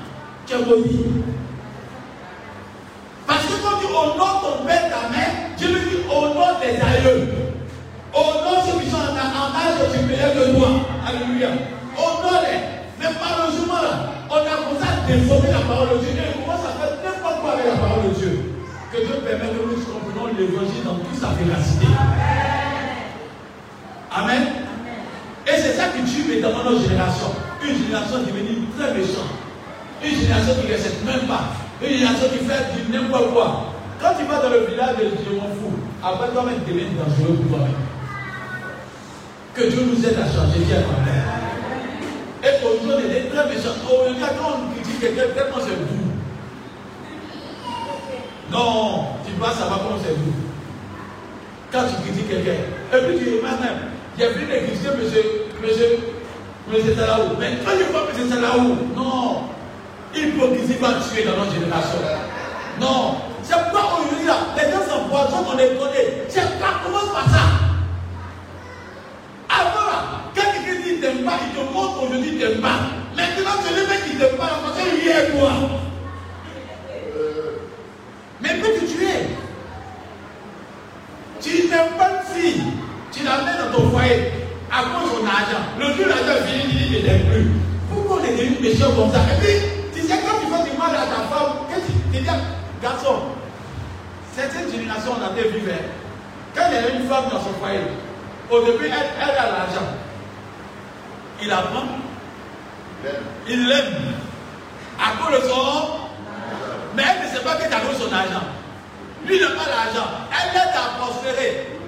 Tu 0.47 0.57
maudit. 0.59 1.07
Parce 3.27 3.45
que 3.45 3.55
quand 3.63 3.79
tu 3.79 3.87
honores 3.87 4.41
ton 4.43 4.67
père, 4.67 4.91
ta 4.91 5.09
mère, 5.15 5.31
Dieu 5.57 5.69
lui 5.69 5.91
dit 5.91 6.03
honore 6.11 6.59
tes 6.61 6.75
aïeux. 6.75 7.29
Honore 8.13 8.65
ceux 8.67 8.81
qui 8.81 8.91
sont 8.91 8.97
en, 8.97 9.15
en 9.15 9.55
âge 9.55 9.79
supérieur 9.95 10.33
que 10.35 10.57
toi. 10.59 10.69
Alléluia. 11.07 11.51
Honore-les. 11.97 12.88
Mais 12.99 13.07
malheureusement, 13.15 13.87
on 14.29 14.35
a 14.35 14.57
commencé 14.59 14.85
à 14.85 15.07
déformer 15.07 15.51
la 15.51 15.63
parole 15.63 15.99
de 15.99 16.05
Dieu. 16.05 16.11
Et 16.19 16.35
on 16.35 16.43
commence 16.43 16.67
à 16.67 16.73
faire 16.75 16.99
n'importe 17.05 17.41
quoi 17.41 17.53
avec 17.53 17.67
la 17.67 17.79
parole 17.79 18.11
de 18.11 18.15
Dieu. 18.15 18.33
Que 18.93 18.99
Dieu 18.99 19.15
permette 19.25 19.53
que 19.55 19.63
nous 19.63 19.79
comprenons 19.79 20.27
l'évangile 20.35 20.85
dans 20.85 20.99
toute 20.99 21.15
sa 21.15 21.31
véracité. 21.39 21.87
Amen. 24.11 24.43
Et 25.47 25.57
c'est 25.57 25.75
ça 25.75 25.89
qui 25.95 26.03
tue 26.05 26.41
dans 26.41 26.53
notre 26.53 26.83
génération. 26.83 27.31
Une 27.63 27.77
génération 27.77 28.19
devenue 28.19 28.67
très 28.77 28.93
méchante. 28.95 29.33
Une 30.03 30.15
génération 30.15 30.55
qui 30.61 30.67
ne 30.67 30.73
respecte 30.73 31.05
même 31.05 31.27
pas. 31.27 31.55
Une 31.83 31.95
génération 31.99 32.27
qui 32.33 32.45
fait 32.45 32.75
du 32.75 32.93
n'importe 32.93 33.33
quoi. 33.33 33.75
Quand 34.01 34.15
tu 34.19 34.25
vas 34.27 34.43
dans 34.43 34.51
le 34.51 34.67
village 34.67 34.97
de 34.97 35.17
Dieu, 35.17 35.37
m'en 35.37 35.51
fous. 35.55 35.75
Après 36.03 36.29
toi-même, 36.31 36.61
devient 36.67 36.95
dangereux 36.95 37.35
pour 37.35 37.59
toi-même. 37.59 37.75
Que 39.55 39.63
Dieu 39.71 39.87
nous 39.91 40.07
aide 40.07 40.19
à 40.19 40.27
changer. 40.27 40.63
Viens, 40.67 40.83
Et 42.43 42.65
aujourd'hui, 42.65 43.07
on 43.09 43.11
est 43.11 43.29
très 43.31 43.49
méchants. 43.49 43.75
Aujourd'hui, 43.85 44.17
quand 44.21 44.47
on 44.47 44.75
critique 44.75 45.01
quelqu'un, 45.01 45.35
tellement 45.35 45.59
c'est 45.61 45.75
doux. 45.75 46.09
Non, 48.51 49.07
tu 49.27 49.33
vas 49.41 49.51
savoir 49.51 49.81
comment 49.81 50.01
c'est 50.03 50.15
doux. 50.15 50.33
Quand 51.73 51.85
tu 51.89 52.03
critiques 52.03 52.29
quelqu'un, 52.29 52.53
et 52.53 53.01
puis 53.07 53.19
tu 53.19 53.25
dis, 53.25 53.31
même, 53.43 53.91
j'ai 54.17 54.29
vu 54.33 54.47
les 54.47 54.63
critiquer, 54.63 54.97
monsieur, 54.97 55.25
monsieur, 55.61 55.99
monsieur 56.71 56.95
Salaou. 56.95 57.37
Mais 57.39 57.59
quand 57.65 57.73
je 57.79 57.85
vois 57.91 58.07
monsieur 58.09 58.29
Salaou, 58.29 58.77
non, 58.97 59.43
l'hypocrisie 60.15 60.75
va 60.81 60.95
tuer 60.95 61.25
dans 61.25 61.37
notre 61.37 61.53
génération. 61.53 61.99
Non, 62.81 63.17
c'est 63.43 63.55
pas 63.55 63.99
aujourd'hui 63.99 64.27
là, 64.27 64.37
les 64.57 64.71
gens 64.71 64.85
s'empoisonnent, 64.89 65.47
on 65.53 65.57
les 65.57 65.77
connaît. 65.77 66.25
C'est 66.29 66.59
pas 66.61 66.81
comment 66.85 67.13
par 67.13 67.29
ça. 67.29 67.43
Avant 69.51 69.87
là, 69.91 70.28
il 71.01 71.55
te 71.55 71.73
montre 71.73 72.03
aujourd'hui 72.03 72.39
t'aimes 72.39 72.61
pas. 72.61 72.81
Maintenant, 73.17 73.63
c'est 73.63 73.75
le 73.75 73.87
mec 73.87 74.05
qui 74.05 74.17
t'aime 74.17 74.37
pas, 74.37 74.61
parce 74.65 74.79
qu'il 74.79 75.09
est 75.09 75.31
toi. 75.31 75.53
Mais 78.41 78.49
que 78.49 78.81
tu 78.81 79.05
es. 79.05 79.27
Tu 81.41 81.69
n'aimes 81.69 81.95
pas 81.97 82.11
une 82.11 82.43
fille, 82.43 82.63
tu 83.13 83.25
l'amènes 83.25 83.71
dans 83.71 83.79
ton 83.79 83.91
foyer 83.91 84.33
à 84.71 84.83
cause 84.83 85.11
de 85.11 85.17
son 85.19 85.27
argent. 85.27 85.65
Le 85.79 85.85
jour 85.95 86.07
l'argent 86.09 86.45
vient, 86.45 86.63
il 86.69 86.89
qu'il 86.89 87.07
n'aime 87.07 87.27
plus. 87.31 87.47
Pourquoi 87.93 88.19
on 88.21 88.25
est 88.25 88.37
devenu 88.37 88.59
méchant 88.61 88.93
comme 88.95 89.13
ça? 89.13 89.21
Et 89.33 89.41
puis, 89.41 89.55
tu 89.95 90.07
sais, 90.07 90.19
quand 90.19 90.39
tu 90.41 90.53
fais 90.53 90.71
du 90.71 90.77
mal 90.77 90.95
à 90.95 91.07
ta 91.07 91.23
femme, 91.31 91.53
qu'est-ce 91.69 91.87
que 91.87 92.17
tu 92.17 92.23
dis 92.23 92.29
Garçon, 92.83 93.35
cette 94.35 94.71
génération, 94.71 95.13
on 95.19 95.25
a 95.25 95.39
été 95.39 95.49
vivre. 95.49 95.73
Quand 96.55 96.63
il 96.71 96.75
y 96.75 96.79
a 96.79 96.91
une 96.91 97.09
femme 97.09 97.25
dans 97.31 97.41
son 97.41 97.55
foyer, 97.61 97.81
au 98.51 98.61
début, 98.63 98.87
elle, 98.87 99.11
elle 99.21 99.31
a 99.31 99.47
l'argent. 99.47 100.08
Il 101.41 101.49
la 101.49 101.57
prend, 101.59 101.85
il 103.49 103.69
l'aime. 103.69 104.15
À 104.99 105.23
cause 105.23 105.41
de 105.41 105.49
son. 105.49 106.09
Mais 106.97 107.05
elle 107.07 107.29
ne 107.29 107.33
sait 107.33 107.45
pas 107.45 107.55
qu'elle 107.55 107.73
a 107.73 107.79
son 107.79 108.13
argent. 108.13 108.47
Lui 109.25 109.41
n'a 109.41 109.49
pas 109.51 109.71
l'argent. 109.71 110.11
Elle 110.33 110.53
l'aide 110.53 110.75
à 110.75 110.99
prospérer. 110.99 111.79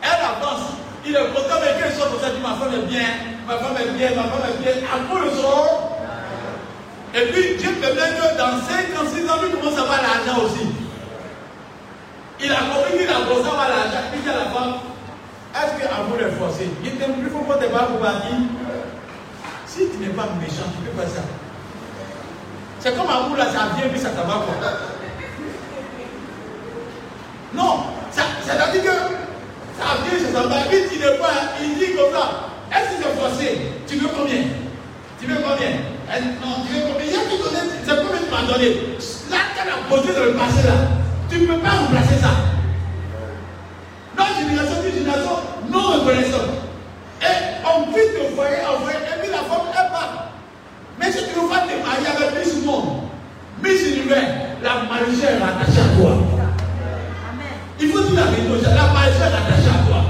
Elle 0.00 0.08
avance. 0.08 0.72
Il 1.04 1.14
est 1.14 1.28
content, 1.28 1.60
mais 1.60 1.80
qu'elle 1.80 1.94
soit 1.94 2.08
comme 2.08 2.20
ça, 2.20 2.30
dit 2.30 2.40
ma 2.40 2.54
femme 2.54 2.72
est 2.74 2.86
bien, 2.88 3.06
ma 3.46 3.58
femme 3.58 3.76
est 3.78 3.92
bien, 3.92 4.10
ma 4.16 4.24
femme 4.24 4.48
est 4.48 4.62
bien. 4.62 4.72
À 4.88 4.98
cause 5.12 5.30
de 5.30 5.36
son. 5.36 5.86
Et 7.14 7.26
puis 7.32 7.56
Dieu 7.58 7.72
permet 7.80 8.16
que 8.16 8.36
dans 8.36 8.58
5 8.64 8.96
ans, 8.96 9.06
6 9.06 9.28
ans, 9.28 9.42
lui 9.42 9.50
commence 9.50 9.78
à 9.78 9.82
avoir 9.82 10.00
l'argent 10.02 10.42
aussi. 10.44 10.66
Il 12.40 12.50
a 12.50 12.56
compris 12.56 12.98
qu'il 12.98 13.08
a 13.08 13.14
commencé 13.14 13.46
à 13.46 13.52
avoir 13.52 13.68
l'argent. 13.68 14.02
Il 14.14 14.22
dit 14.22 14.28
à 14.28 14.32
la 14.32 14.50
femme, 14.50 14.74
est-ce 15.54 15.80
qu'à 15.80 16.02
vous 16.08 16.16
le 16.16 16.30
forcer? 16.32 16.68
Il 16.84 16.96
t'aime 16.96 17.14
plus, 17.20 17.30
faut 17.30 17.40
pas 17.40 17.56
te 17.56 17.66
battre 17.72 17.88
pour 17.88 18.00
bâtir. 18.00 18.36
Si 19.76 19.82
tu 19.90 19.98
n'es 19.98 20.08
pas 20.08 20.24
méchant, 20.40 20.72
tu 20.72 20.88
peux 20.88 20.96
pas 20.96 21.06
ça. 21.06 21.20
C'est 22.80 22.96
comme 22.96 23.10
un 23.10 23.36
là, 23.36 23.44
ça 23.44 23.76
vient 23.76 23.88
puis 23.92 24.00
ça 24.00 24.08
va 24.08 24.22
quoi. 24.24 24.56
Non, 27.52 27.84
c'est-à-dire 28.10 28.82
que 28.82 28.88
ça 29.76 30.00
vient, 30.00 30.18
ça 30.18 30.32
s'en 30.32 30.48
va, 30.48 30.56
puis 30.70 30.78
tu 30.90 30.98
ne 30.98 31.10
pas, 31.18 31.52
il 31.60 31.76
dit 31.76 31.94
comme 31.94 32.10
ça. 32.10 32.48
Est-ce 32.72 32.96
que 32.96 33.02
c'est 33.02 33.20
forcé? 33.20 33.60
Tu 33.86 33.96
veux 33.96 34.08
combien? 34.16 34.44
Tu 35.20 35.26
veux 35.26 35.42
combien? 35.46 35.68
Non, 36.40 36.64
tu 36.66 36.72
veux 36.72 36.80
combien? 36.90 37.06
Il 37.06 37.12
y 37.12 37.16
a 37.16 37.20
qui 37.20 37.36
donner, 37.36 37.68
c'est 37.84 37.96
combien 37.96 38.22
tu 38.24 38.30
m'as 38.32 38.50
donné 38.50 38.68
Là, 39.30 39.38
tu 39.52 39.60
as 39.60 39.94
posé 39.94 40.14
dans 40.14 40.24
le 40.24 40.32
passé 40.32 40.66
là. 40.66 40.74
Tu 41.28 41.40
ne 41.40 41.46
peux 41.48 41.58
pas 41.58 41.68
remplacer 41.68 42.16
ça. 42.18 42.30
Notre 44.16 44.36
génération, 44.40 44.76
une 44.86 44.94
génération 44.94 45.36
non 45.68 46.00
reconnaissante. 46.00 46.65
Et 47.22 47.36
on 47.64 47.92
quitte 47.92 48.14
le 48.14 48.34
foyer, 48.34 48.56
on 48.68 48.80
foyer, 48.84 48.98
et 48.98 49.20
puis 49.20 49.30
la 49.30 49.38
femme, 49.48 49.66
elle 49.70 49.90
part. 49.90 50.28
Mais 50.98 51.12
si 51.12 51.18
tu 51.18 51.40
veux 51.40 51.48
pas 51.48 51.64
te 51.66 51.74
marier 51.84 52.08
avec 52.08 52.44
Miss 52.44 52.64
Monde, 52.64 53.08
Miss 53.62 53.82
Univers, 53.82 54.56
la 54.62 54.84
malédiction 54.88 55.28
est 55.28 55.42
rattachée 55.42 55.80
à 55.80 56.00
toi. 56.00 56.12
Il 57.78 57.88
faut 57.90 58.02
dire 58.02 58.14
la 58.24 58.30
vérité, 58.30 58.68
la 58.74 58.92
malédiction 58.92 59.26
est 59.26 59.36
rattachée 59.36 59.72
à 59.72 59.80
toi. 59.86 60.00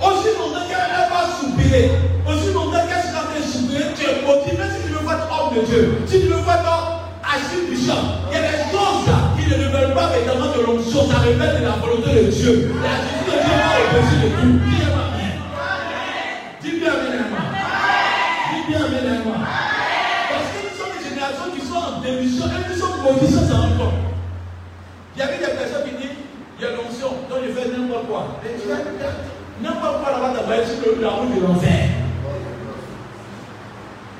Aussi 0.00 0.30
longtemps 0.38 0.66
qu'elle 0.68 1.08
va 1.10 1.22
soupirer, 1.40 1.90
aussi 2.26 2.52
longtemps 2.52 2.86
qu'elle 2.86 3.02
sera 3.02 3.22
en 3.22 3.26
train 3.30 3.40
de 3.40 3.46
soupirer, 3.46 3.86
tu 3.94 4.02
es 4.04 4.22
motivé 4.26 4.62
si 4.70 4.86
tu 4.86 4.92
veux 4.94 5.06
faire 5.06 5.26
homme 5.30 5.54
de 5.56 5.62
Dieu. 5.66 5.98
Si 6.06 6.20
tu 6.20 6.26
veux 6.28 6.42
faire 6.42 6.62
agir 7.24 7.62
du 7.68 7.76
champ, 7.76 8.22
il 8.30 8.34
y 8.34 8.38
a 8.38 8.42
des 8.42 8.62
choses 8.70 9.06
là 9.06 9.34
qui 9.34 9.48
ne 9.48 9.54
révèlent 9.54 9.94
pas 9.94 10.08
véritablement 10.10 10.52
de 10.54 10.60
l'onction, 10.62 11.10
ça 11.10 11.18
révèle 11.18 11.60
de 11.60 11.64
la 11.64 11.76
volonté 11.82 12.10
de 12.14 12.30
Dieu. 12.30 12.74
La 12.82 12.94
justice 13.02 13.26
de 13.26 13.36
Dieu 13.42 13.54
va 13.58 13.74
au-dessus 13.80 14.18
de 14.22 14.28
tout. 14.38 14.54
Dis 14.62 14.76
bien, 14.76 14.92
Dis 16.62 16.74
bien, 16.78 16.94
bien, 16.94 17.26
Dis 18.50 18.62
bien, 18.68 18.84
bien, 18.86 19.18
Parce 20.30 20.48
que 20.52 20.58
nous 20.62 20.74
sommes 20.78 20.94
des 20.94 21.08
générations 21.08 21.50
nous 22.22 22.76
sommes 22.76 23.00
en 23.00 23.14
position 23.14 23.40
sans 23.40 23.74
encore. 23.74 23.92
Il 25.16 25.20
y 25.20 25.22
avait 25.22 25.38
des 25.38 25.52
personnes 25.52 25.84
qui 25.84 25.96
disent, 25.96 26.16
il 26.58 26.64
y 26.64 26.66
a 26.66 26.70
l'onction, 26.72 27.08
donc 27.28 27.38
je 27.46 27.52
fais 27.52 27.68
n'importe 27.68 28.06
quoi. 28.06 28.26
N'importe 29.62 30.02
quoi 30.02 30.12
là-bas, 30.12 30.32
d'abord, 30.34 30.66
sur 30.66 31.00
la 31.00 31.10
route 31.10 31.34
de 31.34 31.40
l'enfer. 31.46 31.88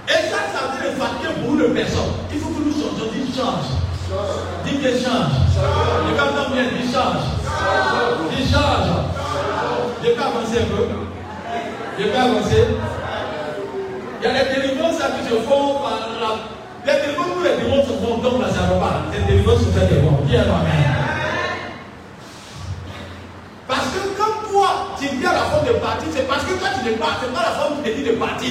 Et 0.09 0.20
ça, 0.30 0.38
ça 0.53 0.61
veut 0.70 0.80
dire 0.82 0.97
fatiguer 0.99 1.34
beaucoup 1.40 1.57
de 1.57 1.66
personnes. 1.68 2.14
Il 2.32 2.38
faut 2.38 2.51
que 2.51 2.61
nous 2.61 2.72
changions, 2.72 3.11
dis 3.12 3.32
change. 3.34 3.68
Dis 4.64 4.78
que 4.78 4.90
change. 4.90 5.34
Les 6.07 6.16
gars 6.16 6.30
bien, 6.53 6.64
dis 6.78 6.92
change. 6.92 7.24
Dis 8.30 8.53
change. 8.53 8.90
Je 10.05 10.11
peux 10.11 10.22
avancer 10.22 10.59
un 10.61 10.76
peu. 10.76 10.84
Je 11.99 12.05
peux 12.05 12.18
avancer. 12.18 12.64
Il 14.20 14.24
y 14.24 14.30
a 14.30 14.32
les 14.32 14.55
délivrances 14.55 14.97
qui 14.97 15.28
se 15.28 15.34
font 15.40 15.74
par 15.82 16.09
la. 16.20 16.30
Les 16.87 16.93
délivrances 17.01 17.26
où 17.39 17.43
les 17.43 17.57
démons 17.57 17.82
se 17.82 17.93
font, 17.93 18.18
donc 18.18 18.43
là, 18.43 18.49
ça 18.53 18.66
ne 18.66 18.74
va 18.74 18.80
pas. 18.80 19.03
Les 19.12 19.20
délivrances 19.24 19.61
se 19.61 19.64
font 19.64 19.87
des 19.87 20.01
bons. 20.01 20.20
Dis 20.26 20.37
Amen. 20.37 21.05
Parce 23.66 23.87
que 23.87 24.01
quand 24.18 24.51
toi, 24.51 24.68
tu 24.99 25.09
dis 25.16 25.26
à 25.26 25.32
la 25.32 25.41
femme 25.45 25.66
de 25.66 25.72
partir, 25.78 26.09
c'est 26.14 26.28
parce 26.28 26.45
que 26.45 26.53
toi, 26.55 26.68
tu 26.78 26.91
n'es 26.91 26.97
pas, 26.97 27.16
c'est 27.20 27.32
pas 27.32 27.43
la 27.43 27.53
femme 27.53 27.82
qui 27.82 27.91
te 27.91 27.97
dit 27.97 28.05
de 28.05 28.12
partir. 28.12 28.51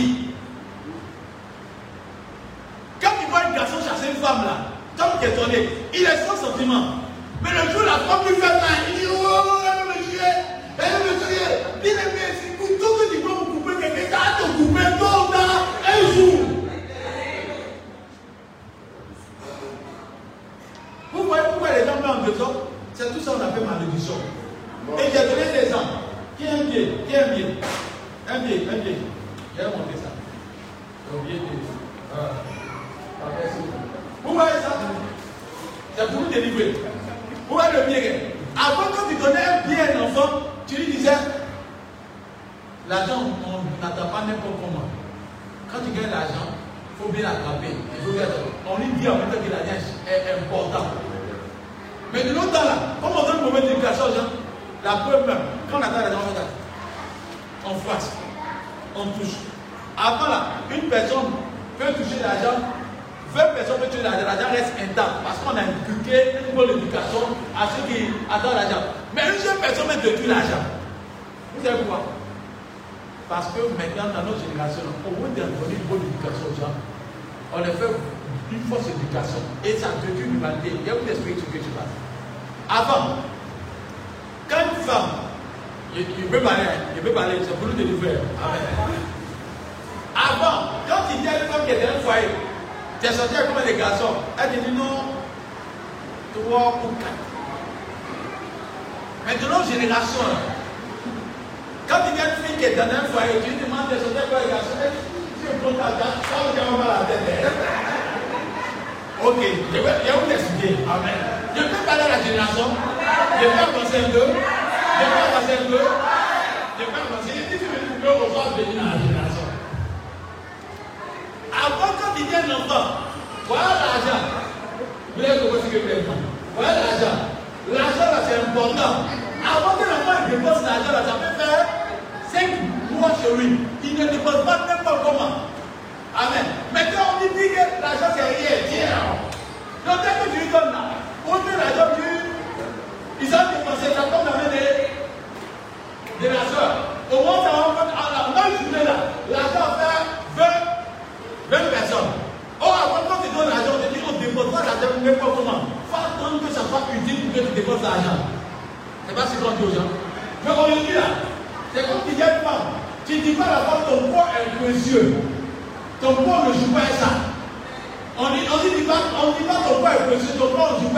Quand 3.02 3.12
tu 3.20 3.30
vois 3.30 3.42
un 3.46 3.54
garçon 3.54 3.78
chercher 3.78 4.16
une 4.16 4.24
femme 4.24 4.44
là, 4.46 4.58
comme 4.98 5.20
qui 5.20 5.26
est 5.26 5.30
étonné, 5.30 5.70
il 5.94 6.02
est 6.02 6.26
sans 6.26 6.36
sentiment. 6.36 6.86
Mais 7.44 7.52
le 7.52 7.72
jour 7.72 7.84
la 7.84 8.00
femme 8.00 8.26
lui 8.28 8.36
fait 8.36 8.48
ça, 8.48 8.68
il 8.90 9.00
dit 9.00 9.06
Oh, 9.12 9.60
elle 9.62 9.84
veut 9.84 9.94
me 9.94 10.10
tuer, 10.10 10.34
elle 10.80 10.86
veut 10.86 11.14
me 11.14 11.20
tuer. 11.20 11.73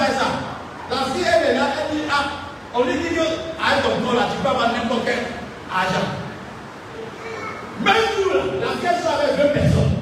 À 0.05 0.07
ça. 0.07 0.27
La 0.91 0.97
fille 1.13 1.25
elle 1.25 1.55
est 1.55 1.57
là, 1.57 1.67
elle 1.79 1.97
dit 1.97 2.03
ah, 2.11 2.25
on 2.73 2.83
lui 2.83 2.93
dit 2.93 3.15
que 3.15 3.21
avec 3.21 3.83
ton 3.83 4.03
corps 4.03 4.15
là, 4.15 4.27
tu 4.31 4.37
peux 4.41 4.49
avoir 4.49 4.71
n'importe 4.71 5.05
quel 5.05 5.23
argent. 5.71 6.07
Même 7.81 7.95
nous 8.17 8.29
là, 8.29 8.43
la 8.61 8.71
fille 8.77 9.01
soit 9.01 9.17
avec 9.17 9.37
deux 9.37 9.53
personnes. 9.53 9.95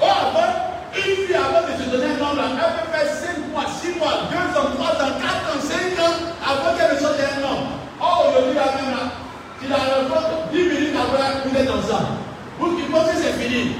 Or, 0.00 0.32
avant, 0.32 0.52
une 0.96 1.26
fille 1.26 1.34
avant 1.36 1.66
de 1.66 1.72
se 1.76 1.90
donner 1.90 2.14
un 2.16 2.24
homme, 2.24 2.36
là, 2.36 2.44
elle 2.56 2.72
peut 2.80 2.88
faire 2.88 3.08
5 3.12 3.52
mois, 3.52 3.66
6 3.68 3.98
mois, 3.98 4.30
2 4.30 4.36
ans, 4.58 4.72
3 4.78 4.86
ans, 5.04 5.12
4 5.20 5.28
ans, 5.28 5.60
5 5.60 6.00
ans 6.00 6.16
avant 6.40 6.78
qu'elle 6.78 6.94
ne 6.94 7.00
sorte 7.00 7.20
un 7.20 7.44
homme. 7.44 7.66
Or, 8.00 8.30
aujourd'hui, 8.30 8.54
là 8.54 8.64
même 8.80 8.90
là, 8.96 9.04
tu 9.60 9.68
la 9.68 9.76
rencontres 9.76 10.48
10 10.52 10.56
minutes 10.56 10.96
après, 10.96 11.20
vous 12.60 12.76
qui 12.76 12.82
pensez 12.82 13.12
que 13.12 13.22
c'est 13.22 13.32
fini. 13.40 13.76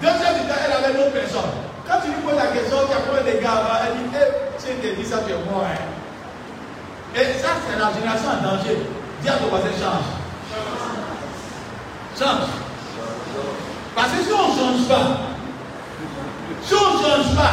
Deux 0.00 0.08
heures 0.08 0.34
du 0.34 0.48
temps, 0.48 0.58
elle 0.64 0.72
avait 0.72 0.96
d'autres 0.98 1.12
personnes. 1.12 1.52
Quand 1.86 2.00
tu 2.02 2.08
lui 2.08 2.20
poses 2.24 2.40
la 2.40 2.48
question, 2.48 2.78
tu 2.88 2.96
as 2.96 3.04
pas 3.04 3.22
des 3.22 3.38
gars 3.38 3.84
elle 3.84 3.98
dit, 3.98 4.16
eh, 4.16 4.70
elle 4.70 4.80
te 4.80 5.00
dit 5.00 5.06
ça, 5.06 5.18
tu 5.26 5.32
es 5.32 5.36
mort. 5.36 5.64
Hein. 5.68 5.76
Et 7.14 7.38
ça, 7.38 7.60
c'est 7.60 7.78
la 7.78 7.92
génération 7.92 8.32
en 8.32 8.42
danger. 8.42 8.78
Dis 9.20 9.28
à 9.28 9.32
ton 9.34 9.46
voisin, 9.46 9.68
change. 9.76 10.08
Change. 12.18 12.48
Parce 13.94 14.08
que 14.08 14.24
si 14.24 14.32
on 14.32 14.48
ne 14.48 14.58
change 14.58 14.88
pas, 14.88 15.06
si 16.64 16.74
on 16.74 16.96
ne 16.96 17.02
change 17.02 17.36
pas, 17.36 17.52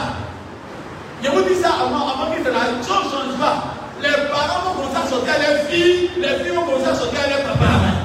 je 1.21 1.30
vous 1.30 1.41
dis 1.41 1.55
ça 1.61 1.71
avant, 1.84 2.07
avant 2.07 2.32
qu'il 2.32 2.45
se 2.45 2.49
la 2.49 2.59
on 2.71 2.77
ne 2.80 2.84
change 2.84 3.38
pas, 3.38 3.75
les 4.01 4.32
parents 4.32 4.63
vont 4.63 4.82
commencer 4.82 5.03
à 5.03 5.09
sortir 5.09 5.34
les 5.38 5.67
filles, 5.67 6.11
les 6.17 6.43
filles 6.43 6.55
vont 6.55 6.63
commencer 6.63 6.88
à 6.89 6.95
sortir 6.95 7.19
les 7.27 7.43
papas. 7.43 7.99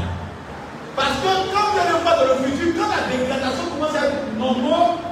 Parce 0.97 1.19
que 1.19 1.31
quand 1.51 1.65
vous 1.71 1.77
n'allez 1.77 2.05
pas 2.07 2.15
dans 2.17 2.29
le 2.31 2.37
futur, 2.47 2.71
quand 2.79 2.91
la 2.91 3.03
dégradation 3.11 3.67
commence 3.75 3.95
à 3.99 4.07
être 4.07 4.31
normale, 4.39 5.03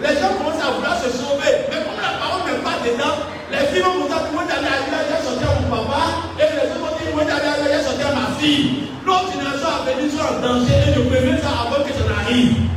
les 0.00 0.14
gens 0.16 0.32
commencent 0.40 0.62
à 0.64 0.72
vouloir 0.72 0.96
se 0.96 1.10
sauver. 1.12 1.68
Mais 1.68 1.84
comme 1.84 2.00
la 2.00 2.16
parole 2.16 2.48
n'est 2.48 2.64
pas 2.64 2.80
dedans, 2.80 3.28
les 3.52 3.64
filles 3.68 3.84
vont 3.84 4.08
à 4.08 4.24
dire, 4.24 4.32
moi 4.32 4.44
d'aller 4.48 4.72
à 4.72 5.20
sortir 5.20 5.48
mon 5.60 5.68
papa, 5.68 6.32
et 6.40 6.48
les 6.48 6.72
autres 6.72 6.80
vont 6.80 6.96
dire, 6.96 7.12
moi 7.12 7.24
d'aller 7.28 7.76
à 7.76 7.82
sortir 7.84 8.08
ma 8.16 8.32
fille. 8.40 8.88
L'autre 9.04 9.32
génération 9.32 9.68
a 9.68 9.84
venu 9.84 10.08
sont 10.08 10.24
en 10.24 10.40
danger 10.40 10.76
et 10.88 10.92
je 10.96 11.00
préviens 11.00 11.38
ça 11.40 11.68
avant 11.68 11.84
que 11.84 11.92
ça 11.92 12.04
n'arrive. 12.08 12.68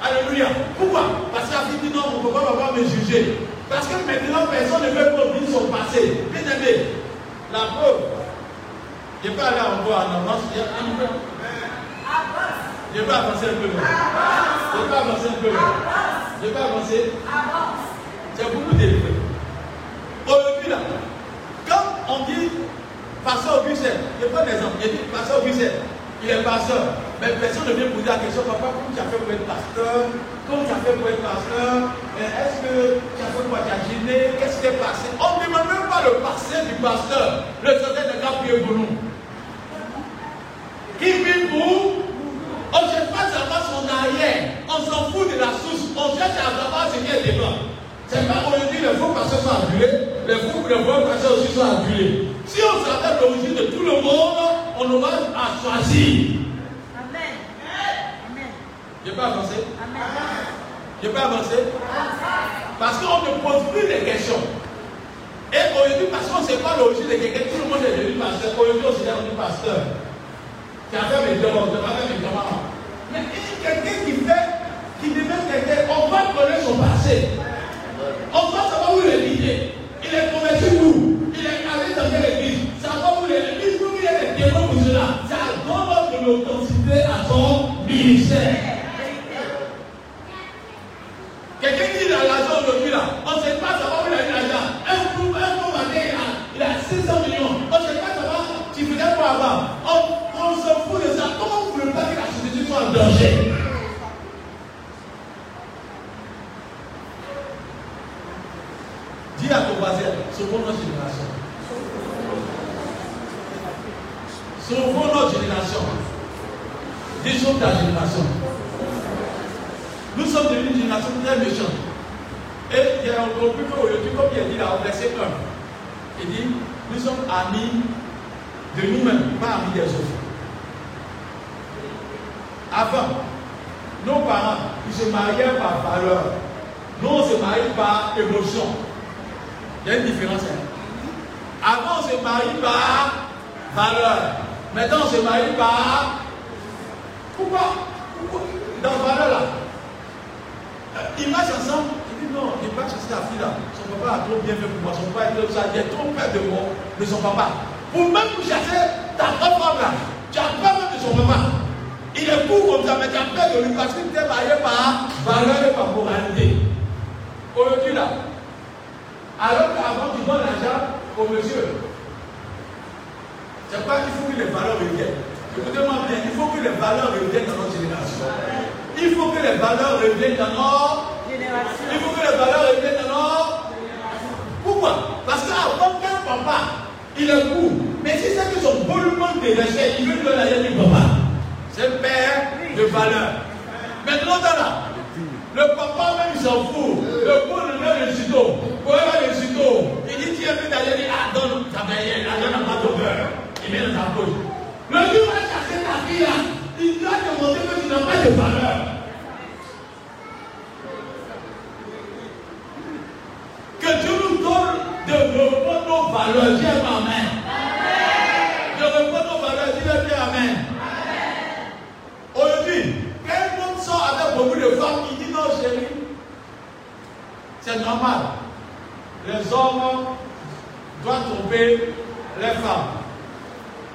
Alléluia. 0.00 0.48
Pourquoi? 0.78 1.28
Parce 1.32 1.48
que 1.48 1.54
la 1.56 1.76
dit 1.80 1.92
non, 1.92 2.22
mon 2.22 2.30
papa 2.32 2.52
va 2.52 2.68
pas 2.68 2.72
me 2.72 2.84
juger. 2.84 3.38
Parce 3.68 3.86
que 3.88 3.96
maintenant, 4.06 4.46
personne 4.48 4.88
ne 4.88 4.92
veut 4.92 5.12
oublier 5.12 5.52
son 5.52 5.68
passé. 5.68 6.24
Bien 6.32 6.42
aimé, 6.42 6.86
la 7.52 7.58
preuve. 7.76 8.15
Je 9.24 9.30
peux 9.30 9.42
aller 9.42 9.60
encore 9.60 9.98
en 9.98 10.14
avance. 10.16 10.42
Je 12.94 13.00
peux 13.02 13.12
avancer 13.12 13.46
un 13.46 13.56
peu. 13.60 13.68
Je 14.74 14.80
peux 14.88 14.96
avancer 14.96 15.28
un 15.28 15.42
peu. 15.42 15.50
Je 16.42 16.48
peux 16.48 16.58
avancer. 16.58 17.12
C'est 18.36 18.52
beaucoup 18.54 18.74
d'élevé. 18.74 19.14
Aujourd'hui, 20.26 20.68
là, 20.70 20.76
quand 21.68 21.84
on 22.08 22.18
dit 22.24 22.50
pasteur 23.24 23.62
Bruxelles, 23.62 24.00
je 24.20 24.26
prends 24.26 24.42
un 24.42 24.46
exemple. 24.46 24.76
Je 24.82 24.88
dis 24.88 24.98
pasteur 25.12 25.40
Bruxelles, 25.40 25.80
il 26.22 26.30
est 26.30 26.42
pasteur. 26.42 26.96
Mais 27.20 27.32
personne 27.40 27.68
ne 27.68 27.72
vient 27.72 27.90
poser 27.90 28.08
la 28.08 28.18
question, 28.20 28.42
papa, 28.44 28.68
comment 28.72 28.92
tu 28.92 29.00
as 29.00 29.08
fait 29.08 29.16
pour 29.16 29.32
être 29.32 29.46
pasteur 29.46 29.96
Comment 30.48 30.64
tu 30.64 30.72
as 30.72 30.80
fait 30.84 30.96
pour 30.96 31.08
être 31.08 31.24
pasteur 31.24 31.72
Est-ce 32.20 32.56
que 32.60 32.74
tu 33.00 33.20
as 33.24 33.30
fait 33.32 33.44
pour 33.48 33.56
être 33.56 33.82
gêné 33.88 34.18
Qu'est-ce 34.38 34.56
qui 34.60 34.62
s'est 34.68 34.78
passé? 34.80 35.06
On 35.16 35.40
ne 35.40 35.46
demande 35.48 35.68
même 35.72 35.88
pas 35.88 36.02
le 36.04 36.20
passé 36.20 36.60
du 36.68 36.74
pasteur. 36.80 37.44
Le 37.64 37.70
certain 37.80 38.04
de 38.12 38.16
gars 38.20 38.36
prié 38.44 38.60
pour 38.60 38.74
nous. 38.76 38.92
Qui 41.00 41.12
vit 41.24 41.46
pour? 41.48 42.04
On 42.72 42.80
ne 42.84 42.88
cherche 42.92 43.10
pas 43.12 43.26
savoir 43.32 43.60
son 43.64 43.84
arrière. 43.88 44.60
On 44.68 44.78
s'en 44.84 45.08
fout 45.12 45.28
de 45.32 45.38
la 45.40 45.52
source. 45.56 45.88
On 45.96 46.16
cherche 46.16 46.36
à 46.36 46.52
savoir 46.52 46.88
ce 46.92 47.00
qui 47.00 47.08
est 47.12 47.32
devant. 47.32 47.75
C'est 48.08 48.28
pas 48.28 48.44
aujourd'hui 48.46 48.78
les 48.80 48.96
faux 48.98 49.12
pasteurs 49.12 49.40
sont 49.40 49.66
adulés, 49.66 49.92
les 50.28 50.34
faux 50.34 50.68
les 50.68 50.82
vrais 50.82 51.04
pasteurs 51.04 51.32
aussi 51.32 51.52
sont 51.52 51.62
adulés. 51.62 52.28
Si 52.46 52.60
on 52.62 52.84
savait 52.84 53.20
l'origine 53.20 53.54
de 53.54 53.64
tout 53.74 53.82
le 53.82 54.00
monde, 54.00 54.36
on 54.78 54.90
aura 54.92 55.08
à 55.34 55.62
choisir. 55.62 56.36
Je 59.04 59.10
peux 59.10 59.20
avancer? 59.20 59.64
Je 61.02 61.08
peux 61.08 61.18
avancer? 61.18 61.58
Parce 62.78 62.98
qu'on 62.98 63.18
ne 63.22 63.38
pose 63.40 63.62
plus 63.72 63.88
de 63.88 64.04
questions. 64.04 64.42
Et 65.52 65.62
aujourd'hui, 65.72 66.06
parce 66.10 66.26
qu'on 66.26 66.42
ne 66.42 66.46
sait 66.46 66.62
pas 66.62 66.76
l'origine 66.76 67.08
de 67.08 67.14
quelqu'un, 67.14 67.46
tout 67.50 67.62
le 67.62 67.68
monde 67.70 67.84
est 67.86 67.96
devenu 67.96 68.18
pasteur. 68.18 68.50
Aujourd'hui, 68.58 68.82
on 68.86 68.92
s'est 68.92 69.06
devenu 69.10 69.30
pasteur. 69.38 69.78
Tu 70.90 70.96
as 70.96 71.06
fait 71.06 71.22
mes 71.26 71.38
devoirs, 71.40 71.70
tu 71.70 71.78
as 71.78 71.86
fait 71.86 72.14
mes 72.14 72.18
devoirs. 72.18 72.62
Mais 73.12 73.22
quelqu'un 73.62 73.98
qui 74.04 74.12
fait, 74.26 74.46
qui 75.00 75.08
devient 75.10 75.42
quelqu'un, 75.50 75.86
on 75.90 76.10
va 76.10 76.34
connaître 76.34 76.66
son 76.66 76.78
passé. 76.78 77.30
On 78.38 78.50
va 78.50 78.68
savoir 78.68 78.94
où 78.94 79.05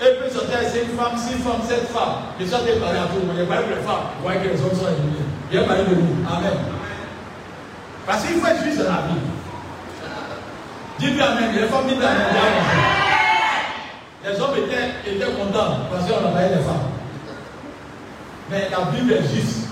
Et 0.02 0.16
puis 0.16 0.32
sortir 0.34 0.58
c'est 0.68 0.82
une 0.82 0.98
femme, 0.98 1.16
six 1.16 1.38
femmes, 1.44 1.62
sept 1.68 1.88
femmes. 1.90 2.34
Je 2.40 2.46
sortais 2.48 2.74
parler 2.78 2.98
à 2.98 3.04
tout 3.04 3.22
le 3.22 3.28
monde. 3.28 3.36
Il 3.38 3.46
n'y 3.46 3.52
a 3.52 3.56
pas 3.56 3.62
de 3.62 3.76
femmes. 3.86 4.10
Vous 4.18 4.24
voyez 4.24 4.40
que 4.40 4.48
les 4.48 4.60
hommes 4.60 4.74
sont 4.74 4.88
éliminés. 4.90 5.30
Il 5.52 5.60
n'y 5.60 5.64
a 5.64 5.68
pas 5.68 5.76
de 5.76 5.84
vous. 5.94 6.26
Amen. 6.28 6.58
Parce 8.08 8.26
qu'il 8.26 8.42
faut 8.42 8.48
être 8.48 8.64
juste 8.64 8.80
dans 8.80 8.90
la 8.90 9.06
vie. 9.06 9.22
Dites 10.98 11.22
Amen. 11.22 11.52
Les 11.54 11.68
femmes 11.68 11.88
disent 11.88 12.04
Amen. 12.04 12.34
Les 14.26 14.42
hommes 14.42 14.58
étaient, 14.58 15.12
étaient 15.12 15.34
contents 15.34 15.78
parce 15.92 16.06
qu'on 16.06 16.36
a 16.36 16.42
les 16.42 16.64
femmes. 16.64 16.90
Mais 18.50 18.70
la 18.72 18.92
Bible 18.92 19.14
est 19.14 19.36
juste. 19.36 19.68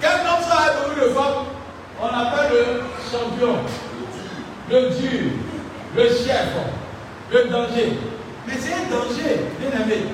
Quel 0.00 0.10
homme 0.10 0.42
ça 0.42 0.58
a 0.58 0.82
beaucoup 0.82 0.98
de 1.00 1.14
femmes 1.14 1.46
On 2.02 2.06
appelle 2.06 2.50
le 2.50 2.82
champion, 3.10 3.56
le 4.68 4.90
dur, 4.90 5.30
le 5.96 6.08
chef, 6.08 6.48
le 7.32 7.48
danger. 7.50 7.98
Mais 8.46 8.54
c'est 8.58 8.72
un 8.72 8.90
danger, 8.90 9.46
bien 9.60 9.80
aimé. 9.80 10.06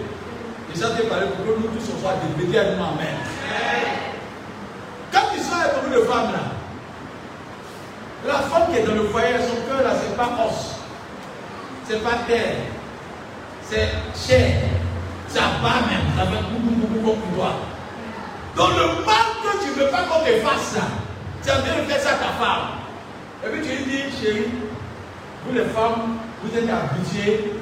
Ça 0.74 0.88
te 0.88 1.02
parler 1.02 1.26
pour 1.26 1.44
que 1.44 1.60
nous 1.60 1.68
tous 1.68 1.92
on 1.96 2.00
soit 2.00 2.10
à 2.10 2.14
nous. 2.14 2.46
Quand 5.12 5.20
tu 5.32 5.40
sors 5.40 5.60
avec 5.60 5.74
beaucoup 5.74 5.94
de 5.94 6.00
femmes 6.00 6.32
là, 6.32 6.40
la 8.26 8.38
femme 8.48 8.72
qui 8.72 8.78
est 8.78 8.82
dans 8.82 8.94
le 8.94 9.04
foyer, 9.04 9.34
son 9.38 9.68
cœur 9.68 9.84
là, 9.84 9.92
c'est 9.94 10.16
pas 10.16 10.30
os, 10.44 10.74
c'est 11.86 12.02
pas 12.02 12.24
terre, 12.26 12.56
c'est 13.70 13.90
chair. 14.16 14.62
Ça 15.28 15.40
va 15.62 15.86
même, 15.86 16.08
ça 16.16 16.24
fait 16.24 16.42
beaucoup, 16.50 16.74
beaucoup, 16.74 17.00
beaucoup 17.00 17.36
toi. 17.36 17.52
Donc 18.56 18.70
le 18.70 19.04
mal 19.04 19.28
que 19.42 19.64
tu 19.64 19.70
ne 19.70 19.84
veux 19.84 19.90
pas 19.90 20.02
qu'on 20.04 20.24
te 20.24 20.32
fasse 20.40 20.74
ça, 20.74 20.80
tu 21.44 21.50
as 21.50 21.58
bien 21.60 21.84
fait 21.86 22.00
ça 22.00 22.10
à 22.10 22.14
ta 22.14 22.32
femme. 22.44 22.68
Et 23.44 23.48
puis 23.50 23.60
tu 23.62 23.76
lui 23.76 23.84
dis, 23.84 24.02
chérie, 24.20 24.50
vous 25.46 25.54
les 25.54 25.64
femmes, 25.66 26.18
vous 26.42 26.58
êtes 26.58 26.68
habituées, 26.68 27.52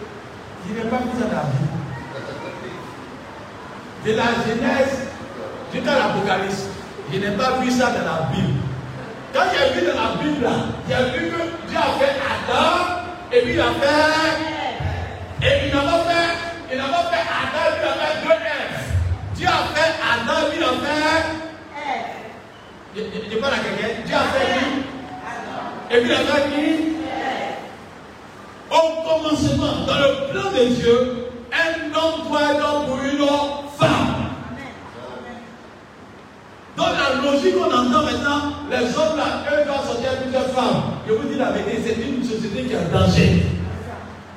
je 0.68 0.74
n'ai 0.74 0.88
pas 0.90 0.96
vu 0.98 1.10
ça 1.18 1.26
dans 1.26 1.36
la 1.36 1.44
Bible. 1.50 1.76
De 4.04 4.12
la 4.12 4.24
Genèse 4.44 5.08
jusqu'à 5.72 5.94
l'Apocalypse, 5.98 6.64
je 7.12 7.18
n'ai 7.18 7.36
pas 7.36 7.58
vu 7.60 7.70
ça 7.70 7.86
dans 7.90 8.04
la 8.04 8.28
Bible. 8.32 8.58
Quand 9.32 9.42
j'ai 9.52 9.80
vu 9.80 9.86
dans 9.86 9.94
la 10.00 10.22
Bible, 10.22 10.48
j'ai 10.88 11.18
vu 11.18 11.30
que 11.30 11.68
Dieu 11.68 11.78
a 11.78 11.98
fait 11.98 12.14
Adam, 12.30 12.70
et 13.32 13.40
puis 13.42 13.52
il 13.54 13.60
a 13.60 13.64
fait, 13.80 15.46
et 15.46 15.68
il 15.68 15.74
n'a 15.74 15.80
pas 15.82 16.04
fait 16.04 16.50
il 16.72 16.78
n'a 16.78 16.84
pas 16.84 17.10
fait 17.10 17.24
Adam, 17.26 17.66
il 17.80 17.84
a 17.84 17.92
fait 17.92 18.14
deux 18.22 18.30
F. 18.30 18.84
Dieu 19.34 19.48
a 19.48 19.74
fait 19.74 19.92
Adam, 20.00 20.40
il 20.56 20.62
a 20.62 20.66
fait 20.68 21.24
Je, 22.96 23.00
je, 23.02 23.30
je 23.34 23.38
parle 23.38 23.54
à 23.54 23.58
quelqu'un. 23.58 23.92
Dieu 24.06 24.14
a 24.14 24.18
fait 24.20 24.46
qui 24.54 25.96
Et 25.96 26.00
puis 26.00 26.10
il 26.10 26.14
a 26.14 26.18
fait 26.18 26.42
qui? 26.50 26.99
Au 28.70 29.02
commencement, 29.02 29.84
dans 29.84 29.98
le 29.98 30.30
plan 30.30 30.50
de 30.52 30.64
Dieu, 30.74 31.26
un 31.52 31.98
homme 31.98 32.28
doit 32.28 32.52
être 32.52 32.84
pour 32.86 32.98
une 33.02 33.26
femme. 33.76 34.30
Dans 36.76 36.86
la 36.86 37.20
logique 37.20 37.56
qu'on 37.58 37.64
entend 37.64 38.04
maintenant, 38.04 38.52
les 38.70 38.96
hommes 38.96 39.16
là, 39.16 39.42
eux 39.52 39.64
doivent 39.66 39.86
sortir 39.86 40.16
plusieurs 40.22 40.46
femmes. 40.50 40.82
Je 41.08 41.12
vous 41.12 41.28
dis 41.28 41.36
la 41.36 41.50
vérité, 41.50 41.82
c'est 41.84 42.00
une 42.00 42.22
société 42.24 42.62
qui 42.62 42.72
est 42.72 42.76
en 42.76 42.96
danger. 42.96 43.42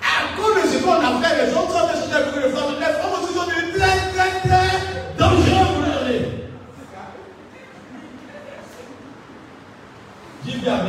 À 0.02 0.36
cause 0.36 0.64
de 0.64 0.68
ce 0.68 0.84
qu'on 0.84 0.94
a 0.94 1.22
fait, 1.22 1.46
les 1.46 1.54
hommes 1.54 1.70
sont 1.70 1.88
des 1.88 2.00
sociétés 2.02 2.26
beaucoup 2.26 2.40
de 2.40 2.50
femmes. 2.50 2.74
Les 2.80 2.86
femmes 2.86 3.14
aussi 3.22 3.34
sont 3.36 3.46
devenues 3.46 3.74
très, 3.78 3.98
très, 4.14 4.32
très 4.50 4.70
dangereuses 5.16 5.74
pour 5.76 6.08
les 6.08 6.22
Dis 10.44 10.58
bien. 10.58 10.80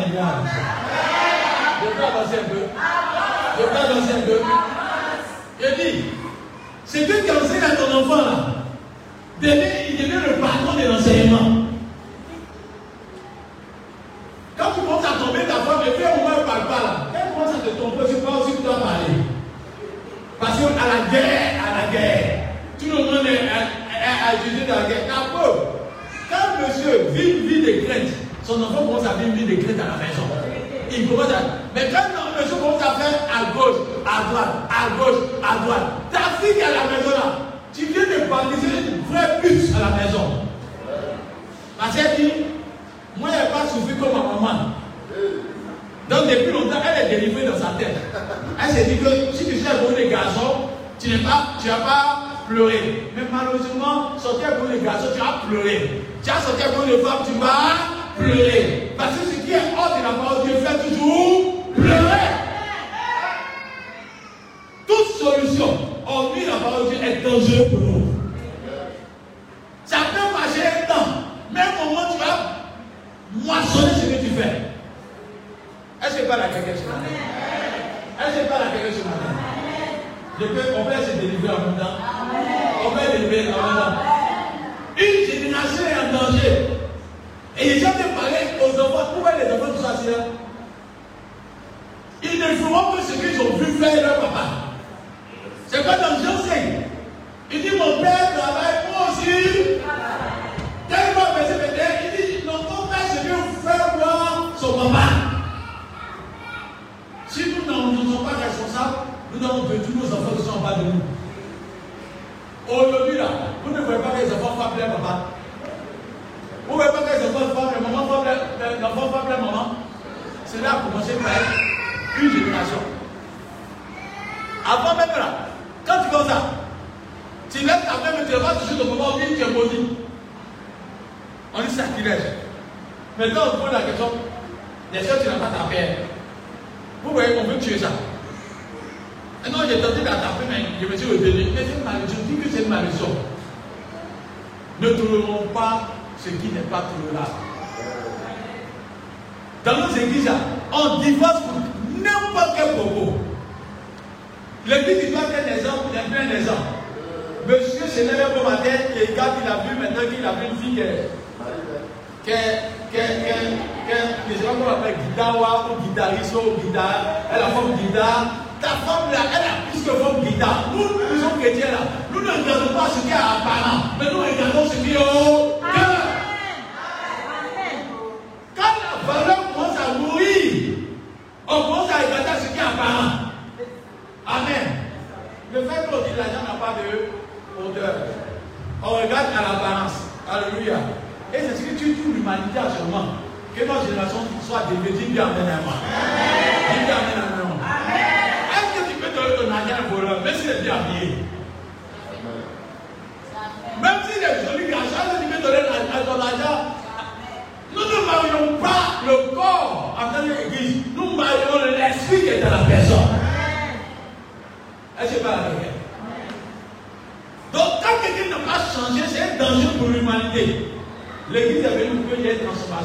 Je 1.84 1.99
vais 1.99 2.05
avancer 2.07 2.38
un 2.40 2.49
peu. 2.49 3.34
Je 3.57 3.62
vais 3.62 3.68
avancer 3.70 4.12
un 4.12 4.20
peu. 4.26 4.40
Je 5.61 5.66
dis, 5.82 6.05
c'est 6.84 7.05
Dieu 7.07 7.14
qui 7.24 7.30
enseigne 7.30 7.62
à 7.62 7.76
ton 7.76 7.98
enfant 7.98 8.16
là. 8.16 8.46
Il 9.42 9.96
devient 9.96 10.20
le 10.26 10.34
patron 10.40 10.78
de 10.78 10.88
l'enseignement. 10.88 11.66
Quand 14.57 14.70
tu 14.74 14.80
commences 14.80 15.05
à 15.05 15.24
tomber 15.24 15.44
ta 15.44 15.55
femme, 15.55 15.82
et 15.86 15.90
puis 15.90 16.05
au 16.05 16.20
moins 16.22 16.34
parle 16.46 16.66
pas 16.66 16.82
là. 16.82 17.07
Elle 17.14 17.32
commence 17.32 17.55
à 17.55 17.59
te 17.59 17.76
tromper, 17.76 18.05
tu 18.09 18.20
penses 18.24 18.46
que 18.46 18.57
tu 18.57 18.62
dois 18.62 18.80
parler. 18.80 19.14
Parce 20.40 20.59
qu'à 20.59 20.64
la 20.64 21.11
guerre, 21.11 21.52
à 21.62 21.86
la 21.86 21.92
guerre, 21.92 22.38
tout 22.78 22.86
le 22.86 23.05
monde 23.05 23.26
est 23.26 23.48
accusé 24.32 24.66
dans 24.66 24.80
la 24.80 24.88
guerre. 24.88 25.07
D'abord, 25.07 25.57
quand 26.30 26.66
monsieur 26.66 27.09
vit 27.12 27.30
une 27.30 27.46
vie 27.46 27.62
de 27.62 27.86
crainte, 27.86 28.12
son 28.42 28.62
enfant 28.62 28.86
commence 28.86 29.07
à 29.07 29.14
vivre 29.14 29.36
une 29.36 29.46
vie 29.46 29.57
de 29.57 29.62
crainte 29.62 29.80
à 29.80 29.98
la 29.98 30.05
maison. 30.05 30.53
Il 30.91 31.09
commence 31.09 31.30
à. 31.30 31.41
Mais 31.74 31.91
quand 31.91 32.41
monsieur 32.41 32.57
commence 32.57 32.82
à 32.82 32.95
faire 33.01 33.20
à 33.30 33.53
gauche, 33.53 33.76
à 34.07 34.30
droite, 34.30 34.55
à 34.70 34.97
gauche, 34.99 35.20
à 35.43 35.64
droite, 35.64 35.82
ta 36.12 36.18
fille 36.41 36.55
qui 36.55 36.61
est 36.61 36.64
à 36.64 36.70
la 36.70 36.97
maison 36.97 37.11
là, 37.11 37.39
tu 37.72 37.87
viens 37.87 38.03
de 38.03 38.30
baptiser 38.30 38.68
une 38.68 39.03
vraie 39.12 39.41
puce 39.43 39.74
à 39.74 39.91
la 39.91 40.05
maison. 40.05 40.45
Parce 41.78 41.97
qu'elle 41.97 42.16
dit, 42.16 42.32
moi, 43.16 43.30
elle 43.32 43.45
n'a 43.45 43.51
pas 43.51 43.66
souffert 43.66 43.99
comme 43.99 44.12
ma 44.12 44.35
maman. 44.35 44.74
Donc, 46.09 46.28
depuis 46.28 46.53
longtemps, 46.53 46.82
elle 46.85 47.07
est 47.07 47.20
délivrée 47.20 47.47
dans 47.47 47.59
sa 47.59 47.74
tête. 47.78 47.97
Elle 48.62 48.70
s'est 48.70 48.85
dit 48.85 48.99
que 48.99 49.37
si 49.37 49.47
tu 49.47 49.59
sais 49.59 49.74
pour 49.80 49.97
les 49.97 50.09
garçons, 50.09 50.68
tu 51.01 51.11
n'as 51.11 51.28
pas, 51.28 51.47
tu 51.61 51.68
pas 51.68 52.24
pleuré. 52.49 53.11
Mais 53.16 53.22
malheureusement, 53.32 54.18
sortir 54.18 54.57
pour 54.57 54.68
les 54.68 54.80
garçons, 54.80 55.09
tu 55.14 55.20
as 55.20 55.49
pleuré. 55.49 56.03
Tu 56.22 56.30
as 56.30 56.41
sorti 56.41 56.62
pour 56.74 56.85
les 56.87 56.99
femmes, 56.99 57.24
tu 57.26 57.39
vas 57.41 57.95
pleurer. 58.18 58.84
De 60.05 60.09
la 60.11 60.16
parole, 60.16 60.44
Dieu 60.44 60.57
fait 60.57 60.86
toujours 60.86 61.64
pleurer. 61.74 62.28
Toute 64.86 65.16
solution, 65.16 65.78
hormis 66.07 66.44
la 66.44 66.57
parole 66.57 66.90
de 66.90 66.90
Dieu, 66.90 66.98
est 67.02 67.22
dangereuse 67.22 67.70
pour 67.70 67.80
nous. 67.80 68.13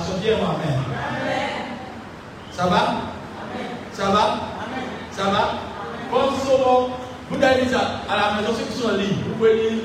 Amen. 0.10 0.80
Ça 2.52 2.66
va? 2.66 3.02
Ça 3.94 4.06
va? 4.10 4.40
Ça 5.12 5.24
va? 5.26 5.54
Comme 6.12 6.36
souvent, 6.40 6.90
vous 7.30 7.40
ça 7.40 8.02
à 8.10 8.16
la 8.18 8.42
maison, 8.42 8.54
ceux 8.58 8.66
qui 8.66 8.82
sont 8.82 8.90
en 8.90 8.98
ligne, 8.98 9.22
vous 9.28 9.36
pouvez 9.36 9.54
lire 9.54 9.84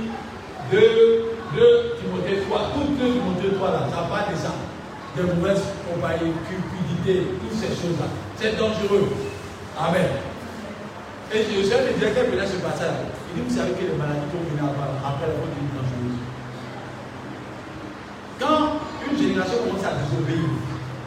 2, 0.72 0.80
2 1.54 1.96
Timothée 2.00 2.40
3, 2.48 2.72
tout 2.72 2.94
2 2.98 3.12
Timothée 3.12 3.54
3 3.56 3.70
là, 3.70 3.80
ça 3.90 4.08
va 4.08 4.32
de 4.32 4.36
ça. 4.36 4.54
De 5.16 5.22
mauvaises 5.22 5.62
compagnies, 5.86 6.32
cupidité, 6.48 7.28
toutes 7.38 7.58
ces 7.58 7.68
choses-là. 7.68 8.06
C'est 8.36 8.56
dangereux. 8.56 9.12
Amen. 9.78 10.08
Et 11.32 11.38
je 11.38 11.62
sais 11.68 11.86
le 11.86 11.98
directeur 11.98 12.24
de 12.24 12.46
ce 12.46 12.56
passage. 12.56 12.96
Il 13.36 13.42
dit, 13.42 13.48
vous 13.48 13.56
savez 13.56 13.72
que 13.72 13.82
les 13.82 13.98
maladies 13.98 14.26
qui 14.30 14.36
ont 14.36 14.48
venu 14.48 14.68
après 14.68 15.26
la 15.28 15.34
faute 15.36 15.54
d'une 15.54 15.70
dangereuse. 15.76 16.18
Quand 18.40 18.80
génération 19.18 19.58
commence 19.64 19.84
à 19.84 19.94
désobéir 19.98 20.48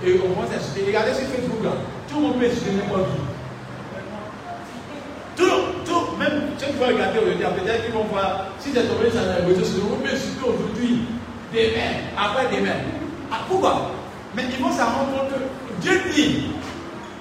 et 0.06 0.20
on 0.24 0.34
commence 0.34 0.52
à 0.54 0.58
insulter, 0.58 0.88
regardez 0.88 1.14
sur 1.14 1.28
Facebook 1.28 1.64
là, 1.64 1.74
tout 2.08 2.16
le 2.16 2.22
monde 2.22 2.40
peut 2.40 2.46
insulter 2.46 2.72
n'importe 2.78 3.10
qui. 3.12 3.22
Tout, 5.38 5.86
tout, 5.86 6.18
même 6.18 6.58
ceux 6.58 6.68
qui 6.68 6.78
vont 6.78 6.88
regarder 6.88 7.20
aujourd'hui, 7.20 7.46
peut-être 7.46 7.86
qu'ils 7.86 7.94
vont 7.94 8.10
voir, 8.10 8.50
si 8.60 8.70
c'est 8.74 8.90
tombé 8.90 9.10
sur 9.12 9.22
la 9.22 9.46
réseaux 9.46 9.62
sociaux, 9.62 9.94
on 9.94 10.02
peut 10.02 10.10
insulter 10.10 10.46
aujourd'hui, 10.46 11.06
demain, 11.54 11.92
après 12.18 12.50
demain. 12.50 12.82
Ah, 13.32 13.46
pourquoi? 13.48 13.92
Mais 14.36 14.44
ils 14.50 14.64
vont 14.64 14.72
s'en 14.72 14.86
rendre 14.86 15.14
compte 15.14 15.30
que 15.30 15.82
Dieu 15.82 16.02
dit, 16.14 16.50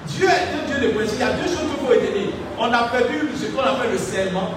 Dieu 0.08 0.28
est 0.28 0.54
un 0.54 0.64
Dieu 0.66 0.88
de 0.88 0.94
principe. 0.94 1.18
Il 1.18 1.20
y 1.20 1.28
a 1.28 1.32
deux 1.32 1.48
choses 1.48 1.66
qu'il 1.68 1.80
faut 1.80 1.92
retenir. 1.92 2.32
On 2.58 2.72
a 2.72 2.88
perdu 2.88 3.28
ce 3.36 3.46
qu'on 3.52 3.62
appelle 3.62 3.92
le 3.92 3.98
serment, 3.98 4.54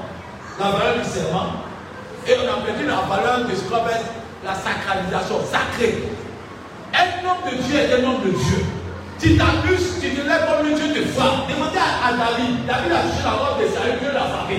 la 0.60 0.72
valeur 0.72 1.04
du 1.04 1.10
serment, 1.10 1.68
et 2.28 2.32
on 2.40 2.48
a 2.48 2.64
perdu 2.64 2.86
la 2.86 3.04
valeur 3.08 3.48
de 3.48 3.56
ce 3.56 3.62
qu'on 3.64 3.76
appelle 3.76 4.02
la 4.46 4.56
sacralisation, 4.56 5.36
sacrée. 5.52 6.04
Un 6.94 7.26
homme 7.26 7.44
de 7.52 7.62
Dieu 7.64 7.80
est 7.80 7.94
un 7.94 8.08
homme 8.08 8.22
de 8.24 8.32
Dieu. 8.32 8.66
Tu 9.20 9.38
t'abuses, 9.38 10.00
tu 10.02 10.10
te 10.12 10.22
lèves 10.22 10.48
comme 10.48 10.68
le 10.68 10.76
Dieu 10.76 10.88
de 10.96 11.06
foi. 11.10 11.46
Demandez 11.50 11.78
à, 11.78 12.14
David. 12.14 12.66
David 12.66 12.92
a 12.92 13.02
touché 13.04 13.24
la 13.24 13.32
robe 13.32 13.62
de 13.62 13.68
salut, 13.68 14.00
Dieu 14.00 14.12
l'a 14.14 14.22
frappé. 14.22 14.56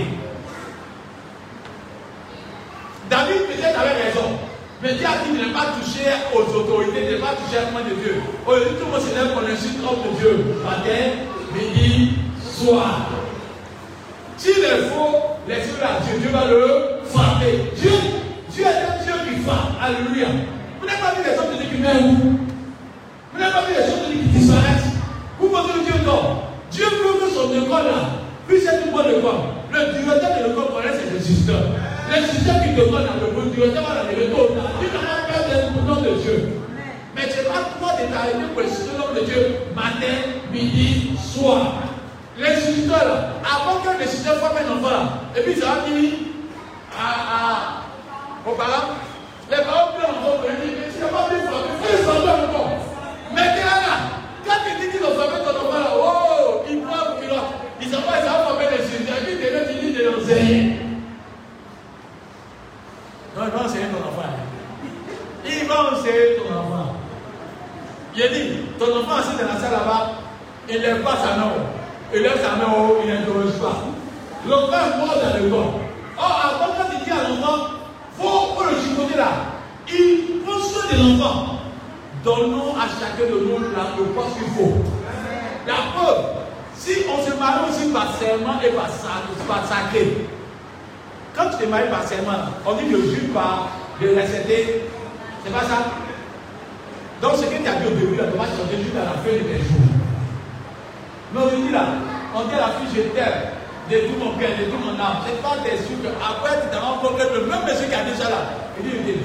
David 3.09 3.47
peut-être 3.49 3.79
avait 3.81 4.03
raison. 4.05 4.39
Mais 4.83 4.95
Dieu 4.95 5.07
a 5.07 5.25
dit 5.25 5.39
de 5.39 5.49
ne 5.49 5.53
pas 5.53 5.73
toucher 5.81 6.09
aux 6.35 6.57
autorités, 6.57 7.07
de 7.09 7.17
ne 7.17 7.21
pas 7.21 7.35
toucher 7.37 7.59
à 7.59 7.71
l'homme 7.71 7.89
de 7.89 7.95
Dieu. 8.03 8.23
Aujourd'hui, 8.47 8.77
tout 8.79 8.87
le 8.87 8.93
monde 8.93 9.01
se 9.01 9.15
lève 9.15 9.33
pour 9.33 9.43
insulte 9.43 9.81
homme 9.85 10.13
de 10.13 10.19
Dieu. 10.19 10.57
Matin, 10.65 11.25
midi, 11.55 12.17
soir. 12.41 13.09
S'il 14.37 14.65
est 14.65 14.89
faux, 14.89 15.37
laissez-le 15.49 15.85
à 15.85 16.01
Dieu. 16.01 16.21
Dieu 16.21 16.31
va 16.31 16.45
le 16.47 17.01
frapper. 17.11 17.73
Dieu 17.77 17.93
Dieu 18.51 18.65
est 18.65 18.69
un 18.69 19.05
Dieu 19.05 19.15
qui 19.29 19.43
frappe. 19.43 19.73
Alléluia. 19.83 20.29
Vous 20.81 20.87
n'avez 20.87 21.01
pas 21.01 21.13
vu 21.15 21.23
les 21.23 21.39
hommes 21.39 21.53
de 21.53 21.63
Dieu 21.63 21.69
qui 21.71 21.83
meurent 21.83 22.17
Vous 23.33 23.39
n'avez 23.39 23.53
pas 23.53 23.65
vu 23.69 23.73
les 23.77 23.85
hommes 23.93 24.01
de 24.01 24.13
Dieu 24.13 24.23
qui 24.23 24.29
disparaissent 24.39 24.97
Vous 25.39 25.49
pensez 25.49 25.73
que 25.77 25.85
Dieu 25.85 25.95
dort. 26.05 26.51
Dieu 26.71 26.87
veut 26.87 27.21
que 27.21 27.29
son 27.29 27.53
école 27.53 27.85
là 27.85 28.01
puisse 28.49 28.67
être 28.67 28.87
une 28.87 28.93
bonne 28.93 29.11
école. 29.13 29.41
Le 29.73 30.01
directeur 30.01 30.31
de 30.39 30.49
l'école 30.49 30.73
connaît 30.73 30.97
ses 30.97 31.13
résistants. 31.13 31.69
Les 32.11 32.27
systèmes 32.27 32.63
qui 32.65 32.75
te 32.75 32.91
donnent 32.91 33.07
dans 33.07 33.21
le 33.21 33.51
directeur 33.51 33.85
va 33.85 34.03
dans 34.03 34.09
le 34.09 34.27
tôt. 34.33 34.57
Tu 34.81 34.87
n'as 34.89 35.05
pas 35.05 35.29
peur 35.29 35.43
d'être 35.47 35.69
le 35.77 35.83
nom 35.87 36.01
de 36.01 36.21
Dieu. 36.21 36.49
Mais 37.15 37.29
tu 37.29 37.45
pas 37.45 37.69
toi 37.79 37.93
de 38.01 38.13
t'arrêter 38.13 38.49
pour 38.55 38.63
le 38.63 38.99
nom 38.99 39.21
de 39.21 39.27
Dieu 39.27 39.57
matin, 39.77 40.17
midi, 40.53 41.13
soir. 41.21 41.75
Les 42.39 42.57
sisters 42.57 43.05
là, 43.05 43.29
avant 43.45 43.81
que 43.81 44.01
les 44.01 44.07
sisters 44.09 44.41
fassent 44.41 44.65
un 44.67 44.79
enfant 44.79 44.91
là, 44.91 45.03
et 45.37 45.43
puis 45.43 45.61
ça 45.61 45.67
va 45.67 45.83
finir 45.83 46.13
à, 46.99 47.05
à 47.05 47.81
aux 48.49 48.55
parents, 48.55 48.95
les 49.51 49.65
parents 49.65 49.93
pleurent 49.99 50.11
encore, 50.11 50.45
ils 50.47 50.71
disent, 50.71 50.95
c'est 50.95 51.11
pas 51.11 51.27
bien 51.29 51.43
frappé, 51.43 51.71
fais 51.83 52.05
semblant 52.05 52.45
encore. 52.47 52.71
Mais 53.35 53.47
là, 53.47 54.15
quand 54.47 54.61
ils 54.69 54.81
disent 54.81 54.93
qu'ils 54.93 55.05
ont 55.05 55.15
frappé 55.15 55.43
ton 55.43 55.51
enfant 55.51 55.79
là, 55.79 55.91
oh, 55.95 56.63
ils 56.69 56.81
pleurent, 56.81 57.17
ils 57.21 57.27
pleurent. 57.27 57.53
Ils 57.81 57.89
savent 57.89 58.03
pas, 58.03 58.19
ils 58.21 58.29
savent 58.29 58.45
frapper 58.47 58.67
les 58.71 58.85
sujets, 58.85 59.19
et 59.21 59.25
puis 59.25 59.37
des 59.37 59.57
autres, 59.57 59.71
ils 59.73 59.81
disent 59.81 59.99
de 59.99 60.05
l'enseigner. 60.09 60.77
Non, 63.37 63.43
il 63.45 63.51
va 63.51 63.65
enseigner 63.65 63.87
ton 63.87 64.09
enfant. 64.09 64.31
Il 65.45 65.67
va 65.67 65.93
enseigner 65.93 66.37
ton 66.37 66.55
enfant. 66.55 66.95
Il 68.15 68.23
a 68.23 68.29
dit, 68.29 68.51
ton 68.79 69.01
enfant 69.01 69.17
assis 69.17 69.37
dans 69.37 69.53
la 69.53 69.61
salle 69.61 69.73
là-bas, 69.73 70.13
il 70.69 70.81
lève 70.81 71.03
pas 71.03 71.17
sa 71.17 71.37
main. 71.37 71.53
Il 72.15 72.23
lève 72.23 72.41
sa 72.41 72.57
main 72.57 72.73
haut, 72.73 72.99
il 73.05 73.11
le 79.13 79.19
là, 79.19 79.29
il 79.89 80.41
prend 80.45 80.59
soin 80.59 80.83
de 80.93 80.97
l'enfant. 80.99 81.57
Donnons 82.25 82.75
à 82.77 82.85
chacun 82.85 83.31
de 83.31 83.41
nous 83.41 83.59
la, 83.73 83.97
le 83.97 84.05
poste 84.13 84.35
qu'il 84.37 84.49
faut. 84.53 84.77
La 85.67 85.75
si 86.75 87.05
on 87.09 87.23
se 87.25 87.37
marie 87.39 87.69
aussi 87.69 87.93
par 87.93 88.17
serment 88.17 88.61
et 88.65 88.71
par, 88.71 88.89
par 89.47 89.67
sacré, 89.67 90.27
quand 91.37 91.51
tu 91.51 91.65
te 91.65 91.69
maries 91.69 91.91
par 91.91 92.05
serment, 92.05 92.49
on 92.67 92.75
dit 92.75 92.91
de 92.91 92.97
juge 93.03 93.29
par 93.35 93.69
de 94.01 94.09
réciter. 94.09 94.89
C'est 95.45 95.53
pas 95.53 95.61
ça? 95.61 95.93
Donc 97.21 97.37
ce 97.37 97.45
que 97.45 97.63
tu 97.63 97.69
as 97.69 97.77
dit 97.81 97.87
au 97.87 97.91
début, 97.91 98.17
là, 98.17 98.25
tu 98.33 98.39
vas 98.39 98.45
changer 98.45 98.81
juste 98.83 98.97
à 98.97 99.13
la 99.13 99.21
fin 99.21 99.33
de 99.33 99.45
tes 99.45 99.61
jours. 99.61 99.93
Mais 101.33 101.41
aujourd'hui 101.43 101.73
là, 101.73 101.85
on 102.35 102.49
dit 102.49 102.55
à 102.55 102.61
la 102.61 102.73
fille, 102.81 102.89
je 102.97 103.03
t'aime 103.13 103.61
de 103.91 104.07
tout 104.07 104.19
mon 104.19 104.39
cœur, 104.39 104.51
de 104.57 104.65
tout 104.73 104.81
mon 104.81 104.97
âme. 104.97 105.21
C'est 105.27 105.43
pas 105.43 105.61
des 105.61 105.77
sûr 105.85 106.01
qu'après 106.01 106.63
tu 106.63 106.69
t'as 106.73 106.81
un 106.81 106.97
problème, 106.97 107.29
le 107.35 107.45
même 107.45 107.65
monsieur 107.65 107.89
qui 107.89 107.95
a 107.95 108.05
dit 108.05 108.17
ça 108.17 108.31
là, 108.31 108.41
il 108.85 109.05
dit, 109.05 109.21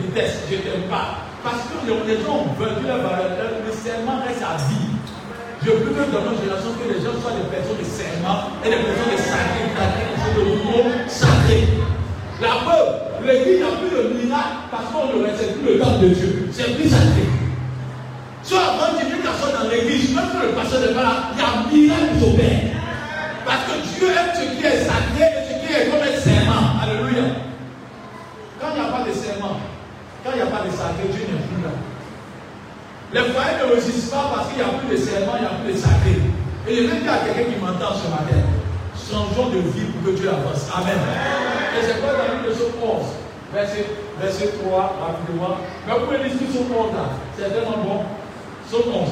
je 0.49 0.55
t'aime 0.57 0.89
pas. 0.89 1.23
Parce 1.43 1.69
que 1.69 1.85
les 1.85 2.17
gens 2.23 2.43
ont 2.43 2.53
vendu 2.57 2.87
leur 2.87 2.97
valeur, 2.97 3.61
le 3.61 3.71
serment 3.71 4.19
reste 4.25 4.41
à 4.41 4.57
vie. 4.67 4.95
Je 5.63 5.71
veux 5.71 5.93
que 5.93 6.11
dans 6.11 6.21
notre 6.21 6.41
génération, 6.41 6.73
que 6.77 6.89
les 6.89 7.01
gens 7.01 7.13
soient 7.21 7.37
des 7.37 7.49
personnes 7.49 7.81
de 7.81 7.85
serment 7.85 8.53
et 8.65 8.69
des 8.69 8.81
personnes 8.81 9.13
de 9.13 9.21
sacrés, 9.21 9.69
de 10.37 10.43
mots 10.61 10.89
sacrés. 11.07 11.67
La 12.41 12.61
preuve, 12.61 13.25
l'église 13.25 13.61
n'a 13.61 13.77
plus 13.81 13.89
de 13.89 14.25
miracle 14.25 14.69
parce 14.69 14.85
qu'on 14.91 15.17
ne 15.17 15.23
respecte 15.25 15.57
plus 15.61 15.73
le 15.73 15.79
temps 15.79 15.97
de 15.97 16.07
Dieu. 16.09 16.49
C'est 16.51 16.75
plus 16.75 16.89
sacré. 16.89 17.25
Soit 18.43 18.61
avant 18.61 18.93
tu 18.99 19.05
personne 19.25 19.53
dans 19.57 19.69
l'église, 19.69 20.13
même 20.13 20.29
que 20.29 20.45
le 20.45 20.51
pasteur 20.53 20.81
n'est 20.81 20.93
pas 20.93 21.01
là, 21.01 21.15
il 21.33 21.39
y 21.39 21.41
a 21.41 21.49
miracle 21.73 22.13
qui 22.13 22.19
s'opère. 22.19 22.61
Parce 23.45 23.63
que 23.65 23.73
Dieu 23.97 24.07
aime 24.09 24.31
ce 24.37 24.45
qui 24.53 24.65
est 24.65 24.85
sacré 24.85 25.25
et 25.25 25.41
ce 25.49 25.53
qui 25.61 25.73
est 25.73 25.89
comme 25.89 26.01
un 26.01 26.13
serment. 26.21 26.77
Alléluia. 26.81 27.25
Quand 28.61 28.67
il 28.75 28.81
n'y 28.81 28.85
a 28.85 28.91
pas 28.91 29.01
de 29.01 29.13
serment, 29.13 29.57
quand 30.25 30.31
il 30.33 30.41
n'y 30.41 30.41
a 30.41 30.49
pas 30.49 30.65
de 30.65 30.73
sacré, 30.73 31.05
Dieu 31.13 31.21
n'est 31.29 31.45
plus 31.45 31.61
là. 31.61 31.77
Les 33.13 33.29
foyers 33.29 33.61
ne 33.61 33.75
résistent 33.77 34.09
pas 34.09 34.33
parce 34.33 34.49
qu'il 34.49 34.57
n'y 34.57 34.65
a 34.65 34.73
plus 34.73 34.89
de 34.89 34.97
serment, 34.97 35.37
il 35.37 35.45
n'y 35.45 35.53
a 35.53 35.61
plus 35.61 35.73
de 35.73 35.77
sacré. 35.77 36.17
Et 36.65 36.73
je 36.73 36.81
veux 36.89 36.97
dire 36.97 37.13
à 37.13 37.21
quelqu'un 37.21 37.45
qui 37.53 37.61
m'entend 37.61 37.93
ce 37.93 38.09
matin, 38.09 38.41
changeons 38.97 39.53
de 39.53 39.61
vie 39.69 39.85
pour 39.93 40.09
que 40.09 40.17
Dieu 40.17 40.25
avance. 40.25 40.65
Amen. 40.73 40.97
Et 40.97 41.85
c'est 41.85 42.01
quoi 42.01 42.17
dans 42.17 42.41
le 42.41 42.49
verset 42.49 42.73
11 42.73 43.05
verset, 43.53 43.85
verset 44.19 44.49
3, 44.65 44.97
rapidement. 44.97 45.61
Mais 45.85 45.93
vous 45.93 46.09
pouvez 46.09 46.25
lire 46.25 46.33
sur 46.33 46.65
11 46.65 46.97
là. 46.97 47.13
C'est 47.37 47.53
tellement 47.53 47.77
bon. 47.85 47.99
Somme 48.65 48.89
11. 48.89 49.09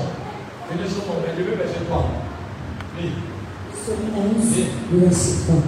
Venez 0.74 0.90
sur 0.90 1.06
11. 1.06 1.22
Mais 1.22 1.38
je 1.38 1.42
veux 1.46 1.56
verset 1.56 1.86
3. 1.86 2.10
Oui. 2.98 3.14
Somme 3.78 4.10
11, 4.18 4.34
verset 4.98 5.46
3. 5.46 5.62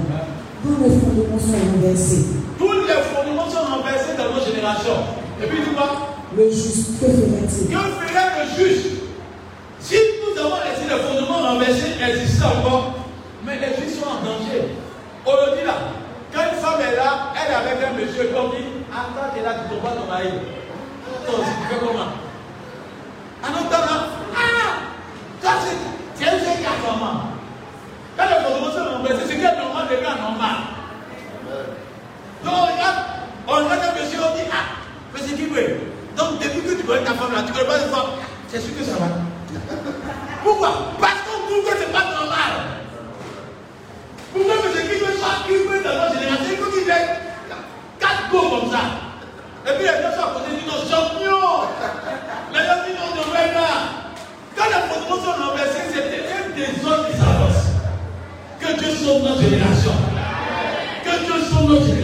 Tous 0.65 0.81
les 0.81 0.89
fondements 0.97 1.37
sont 1.37 1.61
renversés. 1.61 2.25
Tous 2.57 2.73
les 2.73 2.99
fondements 3.13 3.49
sont 3.49 3.69
renversés 3.69 4.17
dans 4.17 4.33
nos 4.33 4.41
générations. 4.41 5.24
Et 5.41 5.47
puis 5.47 5.57
tu 5.63 5.71
vois 5.75 6.17
Le 6.35 6.49
juste, 6.49 6.99
que 6.99 7.05
ferait-il 7.05 7.67
Que 7.67 7.77
ferait 7.77 8.31
le 8.39 8.65
juste 8.65 8.87
Si 9.79 9.95
nous 10.21 10.39
avons 10.39 10.55
laissé 10.63 10.87
les 10.89 11.01
fondements 11.03 11.49
renversés 11.49 11.95
exister 12.01 12.45
encore, 12.45 12.93
mais 13.43 13.59
les 13.59 13.75
juifs 13.75 13.99
sont 13.99 14.07
en 14.07 14.23
danger. 14.23 14.75
Aujourd'hui 15.25 15.65
là, 15.65 15.75
quand 16.33 16.41
une 16.41 16.59
femme 16.59 16.81
est 16.81 16.95
là, 16.95 17.33
elle 17.35 17.51
est 17.51 17.55
avec 17.55 17.83
un 17.83 17.93
monsieur 17.93 18.31
comme 18.33 18.51
dit, 18.51 18.65
attends, 18.91 19.33
tu 19.33 19.39
es 19.39 19.43
là, 19.43 19.55
tu 19.63 19.69
tombes 19.69 19.83
pas 19.83 19.95
ton 19.99 20.07
mari. 20.07 20.29
Tu 21.25 21.31
fais 21.31 21.79
comment? 21.79 22.11
En 23.43 23.51
autre 23.51 23.69
temps 23.69 23.85
là, 23.85 24.07
ah 24.35 24.71
Toi, 25.41 25.51
c'est 26.15 26.25
un 26.25 26.31
jeune 26.31 26.63
garçon. 26.63 26.99
Quand 28.17 28.25
les 28.25 28.43
fondements 28.43 28.71
sont 28.71 28.97
renversés, 28.97 29.25
c'est 29.27 29.35
que 29.35 29.57
normal 29.57 29.87
devient 29.89 30.05
anormal. 30.05 30.55
Donc, 32.43 32.53
regarde, 32.53 32.97
on 33.47 33.51
regarde 33.53 33.81
un 33.81 34.01
monsieur, 34.01 34.19
on 34.19 34.35
dit, 34.35 34.43
ah, 34.51 34.84
mais 35.15 35.21
c'est 35.25 35.35
qui 35.35 35.45
veut 35.47 35.79
Donc, 36.17 36.39
depuis 36.39 36.61
que 36.61 36.75
tu 36.75 36.83
connais 36.83 37.03
ta 37.03 37.13
femme 37.13 37.33
là, 37.33 37.43
tu 37.47 37.53
connais 37.53 37.65
pas 37.65 37.79
une 37.79 37.89
femme, 37.89 38.11
c'est 38.49 38.59
sûr 38.59 38.77
que 38.77 38.83
ça 38.83 38.93
va. 38.99 39.07
Pourquoi? 40.43 40.93
Parce 40.99 41.23
qu'on 41.23 41.47
trouve 41.47 41.63
que 41.63 41.77
ce 41.77 41.87
n'est 41.87 41.93
pas 41.93 42.03
normal. 42.03 42.51
Pourquoi 44.33 44.55
c'est 44.75 44.83
qui 44.83 44.99
veut 44.99 45.15
ça, 45.15 45.47
qui 45.47 45.55
veut 45.55 45.83
dans 45.83 45.95
notre 45.95 46.19
génération, 46.19 46.51
il 46.51 46.57
faut 46.57 46.71
qu'il 46.71 46.89
ait 46.89 47.07
quatre 47.99 48.29
go 48.31 48.39
comme 48.49 48.71
ça. 48.71 48.83
Et 49.65 49.77
puis 49.77 49.87
les 49.87 50.03
gens 50.03 50.11
sont 50.11 50.27
à 50.27 50.33
côté, 50.35 50.51
ils 50.51 50.59
disent 50.59 50.67
non, 50.67 50.83
champion. 50.83 51.71
Les 52.51 52.59
gens 52.59 52.79
disent 52.83 52.99
non, 52.99 53.15
devrait 53.15 53.53
là. 53.53 53.67
Quand 54.55 54.67
les 54.67 54.83
fondements 54.91 55.23
sont 55.23 55.37
renversés, 55.39 55.87
c'est 55.91 56.03
un 56.03 56.51
désordre 56.53 57.07
qui 57.09 57.17
s'avance. 57.17 57.63
Que 58.59 58.79
Dieu 58.79 58.91
sauve 58.91 59.23
notre 59.23 59.41
génération. 59.41 59.95
Que 61.03 61.25
Dieu 61.25 61.33
sauve 61.49 61.69
notre 61.69 61.81
génération. 61.81 61.94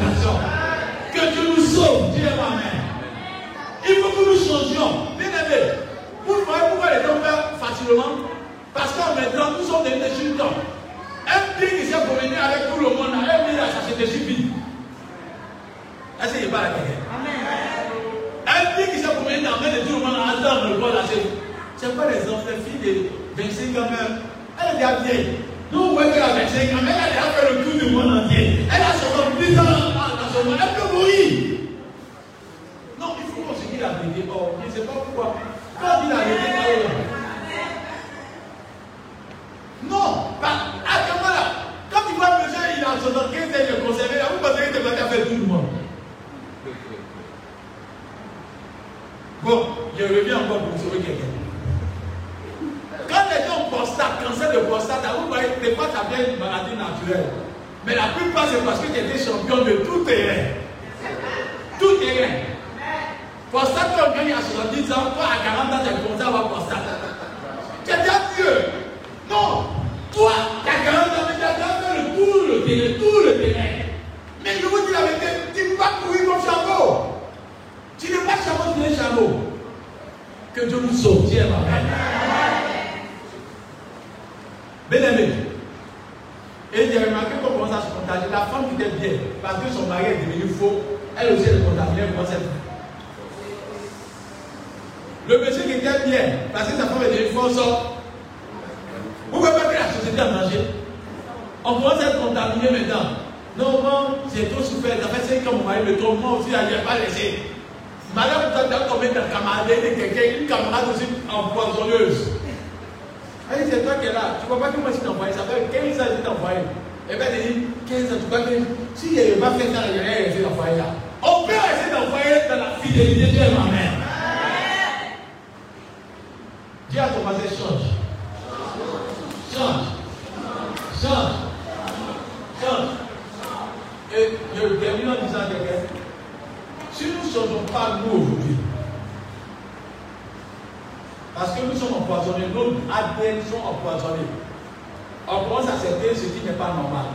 On 145.27 145.43
commence 145.43 145.69
à 145.69 145.73
accepter 145.73 146.15
ce 146.15 146.25
qui 146.25 146.45
n'est 146.45 146.53
pas 146.53 146.73
normal. 146.73 147.05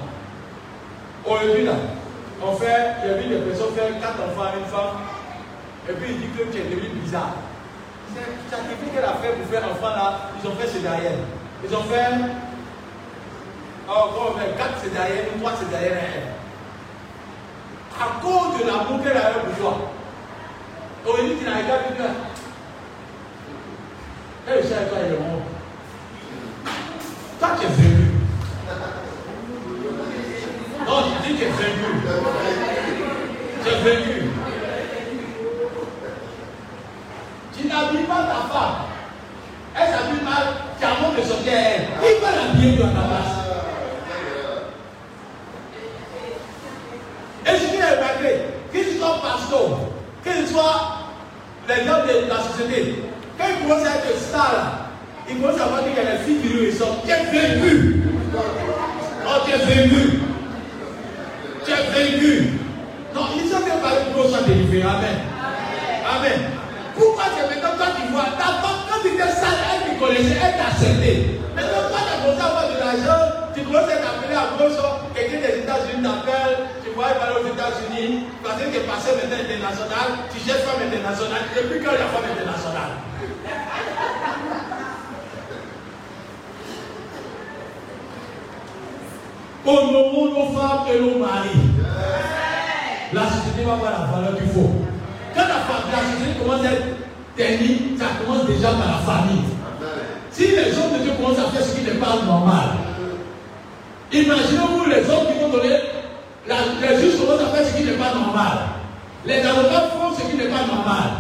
Aujourd'hui, 1.24 1.64
là, 1.64 1.72
on 2.43 2.52
fait, 2.56 2.97
j'ai 3.02 3.14
vu 3.14 3.28
des 3.28 3.44
personnes 3.44 3.74
faire 3.74 4.01
quatre 4.01 4.22
enfants 4.22 4.52
à 4.52 4.56
une 4.59 4.66
femme, 4.66 4.97
et 5.88 5.93
puis 5.93 6.12
il 6.12 6.20
dit 6.20 6.28
que 6.36 6.44
tu 6.51 6.59
es 6.59 6.64
devenu 6.64 7.01
bizarre. 7.01 7.34
C'est 8.14 8.55
sacrifice 8.55 8.93
qu'elle 8.94 9.05
a 9.05 9.14
fait 9.20 9.32
pour 9.32 9.47
faire 9.51 9.64
enfant 9.68 9.90
là, 9.90 10.30
ils 10.40 10.48
ont 10.48 10.55
fait 10.55 10.68
ce 10.68 10.78
derrière. 10.78 11.18
Ils 11.64 11.74
ont 11.74 11.82
fait, 11.82 12.10
oh, 13.88 14.05
bon, 14.14 14.34
mais 14.38 14.56
quatre 14.56 14.78
c'est 14.82 14.93
derrière, 14.93 15.24
trois 15.38 15.52
c'est 15.59 15.70
derrière 15.70 15.98
elle. 15.98 16.36
À 17.98 18.20
cause 18.20 18.60
de 18.60 18.66
l'amour 18.66 19.02
qu'elle 19.02 19.16
avait 19.16 19.40
pour 19.40 19.56
toi. 19.59 19.90
Aujourd'hui, 21.06 21.36
tu 21.38 21.44
n'as 21.44 21.52
pas 21.52 21.88
vu 21.88 21.98
là. 21.98 22.10
Elle 24.48 24.64
sait 24.64 24.86
toi, 24.88 24.98
il 25.06 25.14
est. 25.14 25.45
Toi, 27.38 27.48
tu 27.60 27.66
es 27.66 27.68
venu. 27.68 28.10
Non, 30.86 31.02
je 31.02 31.28
dis 31.28 31.34
que 31.34 31.38
tu 31.38 31.44
es 31.44 31.50
venu. 31.50 31.88
Tu 33.62 33.68
es 33.68 33.78
venu. 33.82 34.30
Tu 37.56 37.68
n'habilles 37.68 38.06
pas 38.06 38.22
ta 38.22 38.54
femme. 38.54 38.76
Elle 39.74 39.88
s'habille 39.88 40.24
mal, 40.24 40.46
tu 40.78 40.84
as 40.84 40.90
un 40.90 41.10
de 41.12 41.20
payé 42.58 42.82
à 42.82 42.86
ta 42.86 43.02
place. 43.06 43.34
Et 47.46 47.58
ce 47.58 47.66
qui 47.66 47.76
est 47.76 47.96
remarqué, 47.96 48.30
que 48.72 48.78
tu 48.78 48.98
sois 48.98 49.20
pasteur, 49.20 49.78
que 50.24 50.30
tu 50.30 50.46
sois 50.46 50.76
les 51.68 51.88
hommes 51.88 52.06
de 52.06 52.28
la 52.28 52.40
société, 52.40 53.02
quand 53.38 53.44
ils 53.48 53.68
commencent 53.68 53.86
à 53.86 53.96
être 53.96 54.18
stars 54.18 54.52
là, 54.52 54.85
ils 55.28 55.36
commencent 55.40 55.61
à 55.61 55.66
voir 55.66 55.81
qu'il 55.85 55.94
y 55.94 55.98
a 55.98 56.12
des 56.12 56.24
filles 56.24 56.40
qui 56.40 56.48
lui 56.48 56.70
ressortent. 56.70 57.05
Tu 57.05 57.11
es 57.11 57.24
vaincu. 57.24 58.03
Oh, 59.27 59.39
tu 59.44 59.51
es 59.53 59.59
vaincu. 59.59 60.03
Tu 61.65 61.70
es 61.70 61.82
vaincu. 61.93 62.32
Non, 63.15 63.23
ils 63.35 63.48
sont 63.51 63.65
bien 63.65 63.77
parlé 63.82 64.01
pour 64.12 64.28
soit 64.28 64.43
délivré. 64.47 64.82
Amen. 64.82 65.19
Amen. 66.07 66.40
Pourquoi 66.94 67.24
c'est 67.36 67.47
maintenant 67.48 67.77
toi 67.77 67.86
qui 67.97 68.12
vois? 68.12 68.31
Ta 68.39 68.61
femme, 68.62 68.81
quand 68.89 69.01
tu 69.03 69.09
étais 69.09 69.28
sale, 69.28 69.61
elle 69.69 69.82
te 69.89 70.01
connaissait, 70.01 70.39
elle 70.39 70.57
t'a 70.57 70.69
accepté. 70.73 71.40
Maintenant, 71.55 71.89
toi, 71.89 72.01
tu 72.05 72.12
as 72.12 72.19
commencé 72.24 72.40
à 72.40 72.47
avoir 72.47 72.66
de 72.73 72.77
l'argent, 72.78 73.23
tu 73.53 73.61
commences 73.65 73.90
à 73.90 74.01
t'appeler 74.01 74.36
à 74.36 74.47
gauche, 74.57 74.78
quelqu'un 75.12 75.40
des 75.40 75.65
États-Unis 75.65 76.05
t'appelle, 76.05 76.73
tu 76.85 76.93
vois, 76.93 77.12
il 77.12 77.19
va 77.20 77.24
aller 77.28 77.40
aux 77.40 77.48
États-Unis, 77.53 78.28
parce 78.44 78.57
que 78.61 78.69
tu 78.69 78.77
es 78.81 78.85
passé 78.89 79.12
maintenant 79.12 79.40
international, 79.44 80.09
tu 80.32 80.39
cherches 80.40 80.65
femme 80.65 80.85
internationale, 80.89 81.44
depuis 81.53 81.81
quand 81.85 81.97
il 81.97 82.01
y 82.01 82.05
a 82.05 82.12
femme 82.12 82.28
internationale? 82.28 82.93
Honorons 89.66 90.26
nos 90.30 90.56
femmes 90.59 90.86
et 90.94 91.01
nos 91.01 91.18
maris. 91.18 91.66
La 93.12 93.22
société 93.22 93.64
va 93.66 93.72
avoir 93.74 93.90
la 93.93 94.06
valeur 94.16 94.36
qu'il 94.38 94.48
faut. 94.48 94.70
Quand 95.34 95.43
la, 95.43 95.59
la 95.93 96.02
société 96.12 96.38
commence 96.40 96.64
à 96.64 96.72
être 96.72 96.86
ternie, 97.36 97.97
ça 97.98 98.06
commence 98.24 98.47
déjà 98.47 98.68
par 98.68 98.86
la 98.86 99.12
famille. 99.12 99.43
Si 100.30 100.48
les 100.48 100.70
hommes 100.76 100.98
de 100.98 101.02
Dieu 101.02 101.12
commencent 101.16 101.38
à 101.38 101.51
faire 101.51 101.64
ce 101.66 101.74
qui 101.74 101.82
n'est 101.84 101.98
pas 101.98 102.16
normal, 102.24 102.68
imaginez-vous 104.12 104.84
les 104.88 105.10
hommes 105.10 105.26
qui 105.32 105.40
vont 105.43 105.48
donner, 105.51 105.76
les 106.47 107.01
juges 107.01 107.18
commencent 107.20 107.43
à 107.43 107.56
faire 107.56 107.66
ce 107.66 107.76
qui 107.76 107.84
n'est 107.84 107.93
pas 107.98 108.14
normal. 108.14 108.59
Les 109.24 109.40
avocats 109.40 109.90
font 109.98 110.14
ce 110.16 110.30
qui 110.30 110.36
n'est 110.36 110.48
pas 110.48 110.64
normal. 110.66 111.10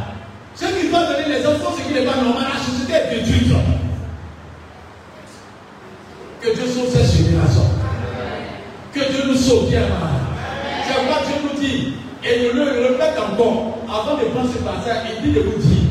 Ceux 0.54 0.68
qui 0.68 0.88
doivent 0.88 1.08
donner 1.12 1.38
les 1.38 1.44
hommes 1.46 1.58
font 1.58 1.72
ce 1.76 1.82
qui 1.82 1.92
n'est 1.94 2.06
pas 2.06 2.16
normal. 2.16 2.44
La 2.54 2.60
société 2.60 2.92
est 2.94 3.24
détruite. 3.24 3.52
Que 6.40 6.54
Dieu 6.54 6.66
sauve 6.66 6.88
cette 6.92 7.10
génération. 7.10 7.62
Que 8.96 9.12
Dieu 9.12 9.24
nous 9.26 9.36
sauve 9.36 9.68
bien 9.68 9.82
C'est 10.86 10.94
Dieu 10.94 11.36
nous 11.44 11.60
dit, 11.60 11.92
et 12.24 12.48
il 12.48 12.56
le 12.56 12.64
répète 12.64 13.12
encore, 13.20 13.76
avant 13.84 14.16
de 14.16 14.24
prendre 14.32 14.48
ce 14.48 14.56
passage, 14.64 15.04
il 15.12 15.22
dit 15.22 15.36
de 15.36 15.40
vous 15.44 15.58
dire 15.58 15.84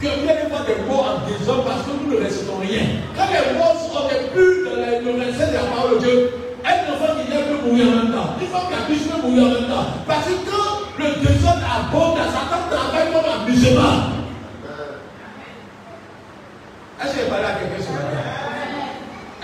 que 0.00 0.06
vous 0.06 0.24
n'avez 0.24 0.48
pas 0.48 0.64
des 0.64 0.80
mots 0.88 1.04
en 1.04 1.20
désordre 1.28 1.64
parce 1.64 1.84
que 1.84 1.92
nous 1.92 2.16
ne 2.16 2.24
restons 2.24 2.56
rien. 2.62 3.04
Quand 3.14 3.28
les 3.28 3.58
mots 3.58 3.76
sont 3.76 4.08
plus 4.32 4.64
dans 4.64 4.72
le 4.72 5.20
respect 5.20 5.48
de 5.48 5.52
la 5.52 5.68
parole 5.68 5.96
de 5.96 6.00
Dieu, 6.00 6.32
un 6.64 6.80
enfant 6.96 7.12
qui 7.20 7.30
vient 7.30 7.44
peut 7.44 7.60
mourir 7.68 7.92
en 7.92 7.96
même 8.04 8.12
temps. 8.16 8.32
Une 8.40 8.48
femme 8.48 8.68
qui 8.72 8.74
accouche 8.74 9.04
peut 9.04 9.20
mourir 9.28 9.44
en 9.44 9.60
même 9.60 9.68
temps. 9.68 9.86
Parce 10.08 10.24
que 10.24 10.32
quand 10.48 10.96
le 10.96 11.28
désordre 11.28 11.60
abonde, 11.60 12.16
Satan 12.24 12.72
travaille 12.72 13.12
comme 13.12 13.28
amusement. 13.36 14.16
Est-ce 17.04 17.12
que 17.12 17.20
j'ai 17.20 17.28
parlé 17.28 17.44
à 17.44 17.60
quelqu'un 17.60 17.84
ce 17.84 17.92
matin? 17.92 18.24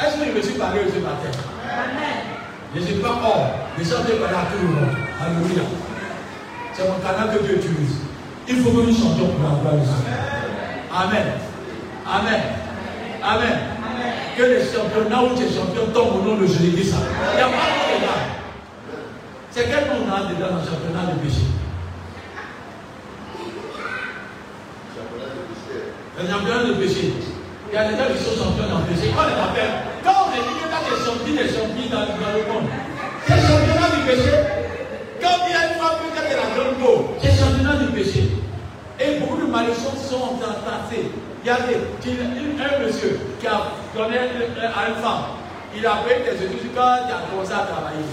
Est-ce 0.00 0.16
que 0.16 0.24
je 0.24 0.32
me 0.32 0.40
suis 0.40 0.56
parlé 0.56 0.80
ce 0.88 0.98
matin? 0.98 1.28
Amen. 1.60 2.41
Je 2.74 2.80
ne 2.80 2.86
suis 2.86 2.94
pas 2.96 3.08
hors. 3.22 3.50
Gens 3.78 4.02
viennent 4.04 4.18
parler 4.18 4.36
à 4.36 4.46
tout 4.50 4.58
le 4.62 4.68
monde. 4.68 4.96
Alléluia. 5.20 5.62
C'est 6.72 6.88
mon 6.88 6.98
canal 7.00 7.36
que 7.36 7.44
Dieu 7.44 7.56
utilise. 7.56 7.96
Il 8.48 8.60
faut 8.62 8.70
que 8.70 8.86
nous 8.86 8.94
chantions 8.94 9.28
pour 9.28 9.42
la 9.42 9.60
gloire. 9.60 9.74
Amen. 10.94 11.26
Amen. 12.06 12.42
Amen. 13.22 13.58
Que 14.36 14.42
les 14.42 14.64
championnats 14.64 15.22
où 15.22 15.36
tu 15.36 15.44
es 15.44 15.48
champion 15.48 15.86
tombent 15.92 16.20
au 16.20 16.22
nom 16.22 16.36
de 16.38 16.46
Jésus-Christ. 16.46 16.94
Il 17.32 17.36
n'y 17.36 17.42
a 17.42 17.46
pas 17.46 17.50
de 17.50 18.02
là. 18.02 18.16
C'est 19.50 19.64
quel 19.64 19.84
nom 19.88 20.06
on 20.06 20.12
a 20.12 20.32
dedans 20.32 20.56
dans 20.56 20.62
le 20.62 20.64
championnat 20.64 21.12
de 21.12 21.18
péché? 21.20 21.44
Le 26.18 26.28
championnat 26.28 26.64
de 26.64 26.72
péché. 26.74 27.12
Il 27.70 27.74
y 27.74 27.76
a 27.76 27.88
des 27.88 27.96
gens 27.96 28.08
qui 28.16 28.24
sont 28.24 28.44
champions 28.44 28.68
dans 28.68 28.80
le 28.80 28.84
péché. 28.86 29.12
Quand 29.14 29.26
les 29.26 29.34
appelle, 29.34 29.91
quand 30.92 31.12
on 31.12 31.24
dit 31.24 31.32
que 31.32 31.38
tu 31.38 31.44
es 31.44 31.48
champion 31.48 31.74
des 31.74 31.88
champions 31.88 31.90
dans, 31.90 32.32
le 32.36 32.52
monde, 32.52 32.68
c'est 33.26 33.40
championnat 33.40 33.88
du 33.96 34.02
péché. 34.06 34.32
Quand 35.20 35.36
il 35.46 35.52
y 35.52 35.56
a 35.56 35.68
une 35.68 35.80
femme 35.80 35.98
qui 36.12 36.18
est 36.20 36.36
la 36.36 36.48
grande 36.54 36.76
peau, 36.78 37.14
c'est 37.22 37.38
championnat 37.38 37.76
du 37.76 37.92
péché. 37.92 38.28
Et 39.00 39.18
beaucoup 39.18 39.40
de 39.40 39.46
malédictions 39.46 39.90
sont 39.96 40.38
a 41.50 41.56
des, 41.66 41.74
un 41.74 42.84
monsieur 42.84 43.18
qui 43.40 43.46
a 43.46 43.72
donné 43.96 44.18
à 44.18 44.88
une 44.88 45.02
femme, 45.02 45.24
il 45.76 45.84
a 45.86 45.96
payé 46.06 46.24
des 46.24 46.46
études 46.46 46.74
quand 46.74 46.96
il 47.06 47.12
a 47.12 47.26
commencé 47.30 47.52
à 47.52 47.66
travailler. 47.66 48.06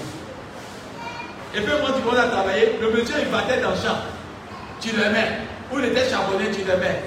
Et 1.56 1.62
puis 1.62 1.72
quand 1.82 1.94
tu 1.94 2.02
commences 2.02 2.20
à 2.20 2.30
travailler, 2.30 2.80
le 2.82 2.92
monsieur 2.92 3.16
il 3.22 3.30
battait 3.30 3.62
dans 3.62 3.72
le 3.72 3.76
champ. 3.76 4.00
Tu 4.80 4.96
le 4.96 5.10
mets. 5.12 5.40
Ou 5.72 5.80
il 5.80 5.86
était 5.86 6.10
charbonné, 6.10 6.50
tu 6.52 6.62
le 6.62 6.78
mets. 6.78 7.04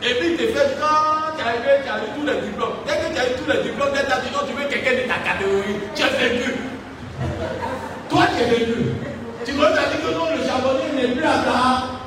Et 0.00 0.14
puis 0.14 0.36
te 0.36 0.42
fait 0.52 0.78
quand 0.78 1.36
tu 1.36 1.42
arrivé, 1.42 1.82
tu 1.82 1.90
as 1.90 1.98
eu 1.98 2.08
tous 2.14 2.26
les 2.26 2.40
diplômes. 2.46 2.78
Dès 2.86 2.94
que 2.94 3.14
tu 3.14 3.20
as 3.20 3.26
eu 3.26 3.34
tous 3.34 3.50
les 3.50 3.62
diplômes, 3.62 3.90
dès 3.92 4.06
que 4.06 4.46
tu 4.46 4.54
veux 4.54 4.68
quelqu'un 4.68 5.02
de 5.02 5.08
ta 5.08 5.18
catégorie, 5.26 5.76
tu 5.94 6.02
es 6.02 6.06
vaincu. 6.06 6.54
Toi, 8.08 8.22
tu 8.36 8.42
es 8.42 8.46
vaincu. 8.46 8.78
Tu 9.44 9.52
as 9.52 9.90
dit 9.90 9.98
que 9.98 10.14
non, 10.14 10.26
le 10.30 10.46
charbonnier 10.46 10.90
n'est 10.94 11.14
plus 11.14 11.24
à 11.24 11.38
ta. 11.42 11.98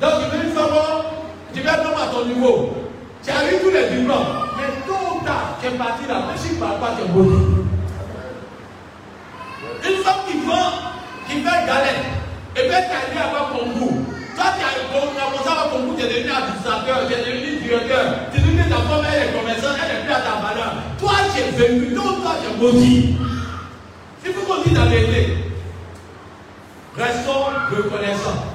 Donc 0.00 0.30
tu 0.30 0.36
veux 0.36 0.52
femme, 0.54 1.04
tu 1.52 1.60
veux 1.60 1.68
un 1.68 1.84
homme 1.84 2.00
à 2.02 2.06
ton 2.12 2.24
niveau. 2.24 2.74
Tu 3.22 3.30
as 3.30 3.52
eu 3.52 3.60
tous 3.60 3.70
les 3.70 3.96
diplômes. 3.96 4.48
Mais 4.56 4.86
tôt 4.86 5.16
ou 5.16 5.24
tard, 5.24 5.58
tu 5.60 5.66
es 5.68 5.70
parti 5.72 6.06
là, 6.08 6.14
même 6.14 6.36
si 6.36 6.48
tu 6.48 6.54
ne 6.54 6.60
parles 6.60 6.80
pas, 6.80 6.92
tu 6.96 7.04
es 7.04 7.08
maudit. 7.12 7.44
Une 9.86 10.02
femme 10.02 10.22
qui 10.26 10.38
vend, 10.46 10.72
qui 11.28 11.34
fait 11.42 11.66
galette, 11.66 12.04
et 12.56 12.60
puis 12.60 12.68
tu 12.68 12.74
as 12.74 12.78
allé 12.78 13.28
avoir 13.28 13.50
concours. 13.50 13.98
Toi, 14.34 14.44
tu 14.58 14.64
as 14.64 14.74
commencé 14.90 15.48
à 15.48 15.68
concours, 15.70 15.96
tu 15.96 16.04
es 16.04 16.08
devenu 16.08 16.30
administrateur, 16.30 17.06
tu 17.06 17.14
es 17.14 17.18
devenu 17.22 17.56
directeur, 17.62 18.04
tu 18.32 18.38
es 18.38 18.42
devenu 18.42 18.62
ta 18.68 18.76
femme, 18.82 19.06
elle 19.06 19.28
est 19.28 19.32
commerçante, 19.38 19.78
elle 19.78 19.94
n'est 19.94 20.04
plus 20.04 20.12
à 20.12 20.22
ta 20.26 20.34
valeur. 20.42 20.74
Toi, 20.98 21.12
tu 21.30 21.40
es 21.40 21.50
vaincu, 21.54 21.94
non, 21.94 22.20
toi, 22.20 22.34
tu 22.42 22.50
es 22.50 22.56
maudit. 22.58 23.16
Il 24.26 24.32
faut 24.32 24.40
qu'on 24.46 24.62
dise 24.62 24.78
vérité. 24.78 25.36
Restons 26.96 27.50
reconnaissants. 27.70 28.54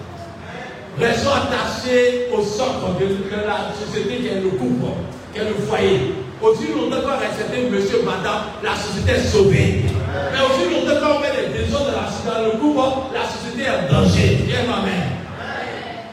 Restons 1.00 1.30
attachés 1.30 2.28
au 2.34 2.42
centre 2.42 3.00
de, 3.00 3.06
la 3.48 3.72
société 3.74 4.18
qui 4.18 4.28
est 4.28 4.42
le 4.42 4.50
couple, 4.50 4.92
qui 5.34 5.40
est 5.40 5.46
le 5.46 5.56
foyer. 5.68 6.14
Aussi 6.42 6.72
longtemps 6.74 7.02
qu'on 7.02 7.24
accepté 7.24 7.70
monsieur, 7.70 8.02
madame, 8.04 8.44
la 8.64 8.76
société 8.76 9.12
est 9.12 9.24
sauvée. 9.24 9.86
Mais 10.32 10.40
aussi 10.40 10.74
longtemps 10.74 11.00
qu'on 11.00 11.20
met 11.20 11.32
des 11.32 11.58
besoins 11.60 11.82
de 11.82 11.92
la 11.92 12.10
dans 12.32 12.46
le 12.46 12.52
couple, 12.52 13.14
la 13.14 13.26
société 13.26 13.64
est 13.64 13.70
en 13.70 14.02
danger. 14.02 14.40
Viens 14.48 14.64
ma 14.64 14.82
mère. 14.84 15.19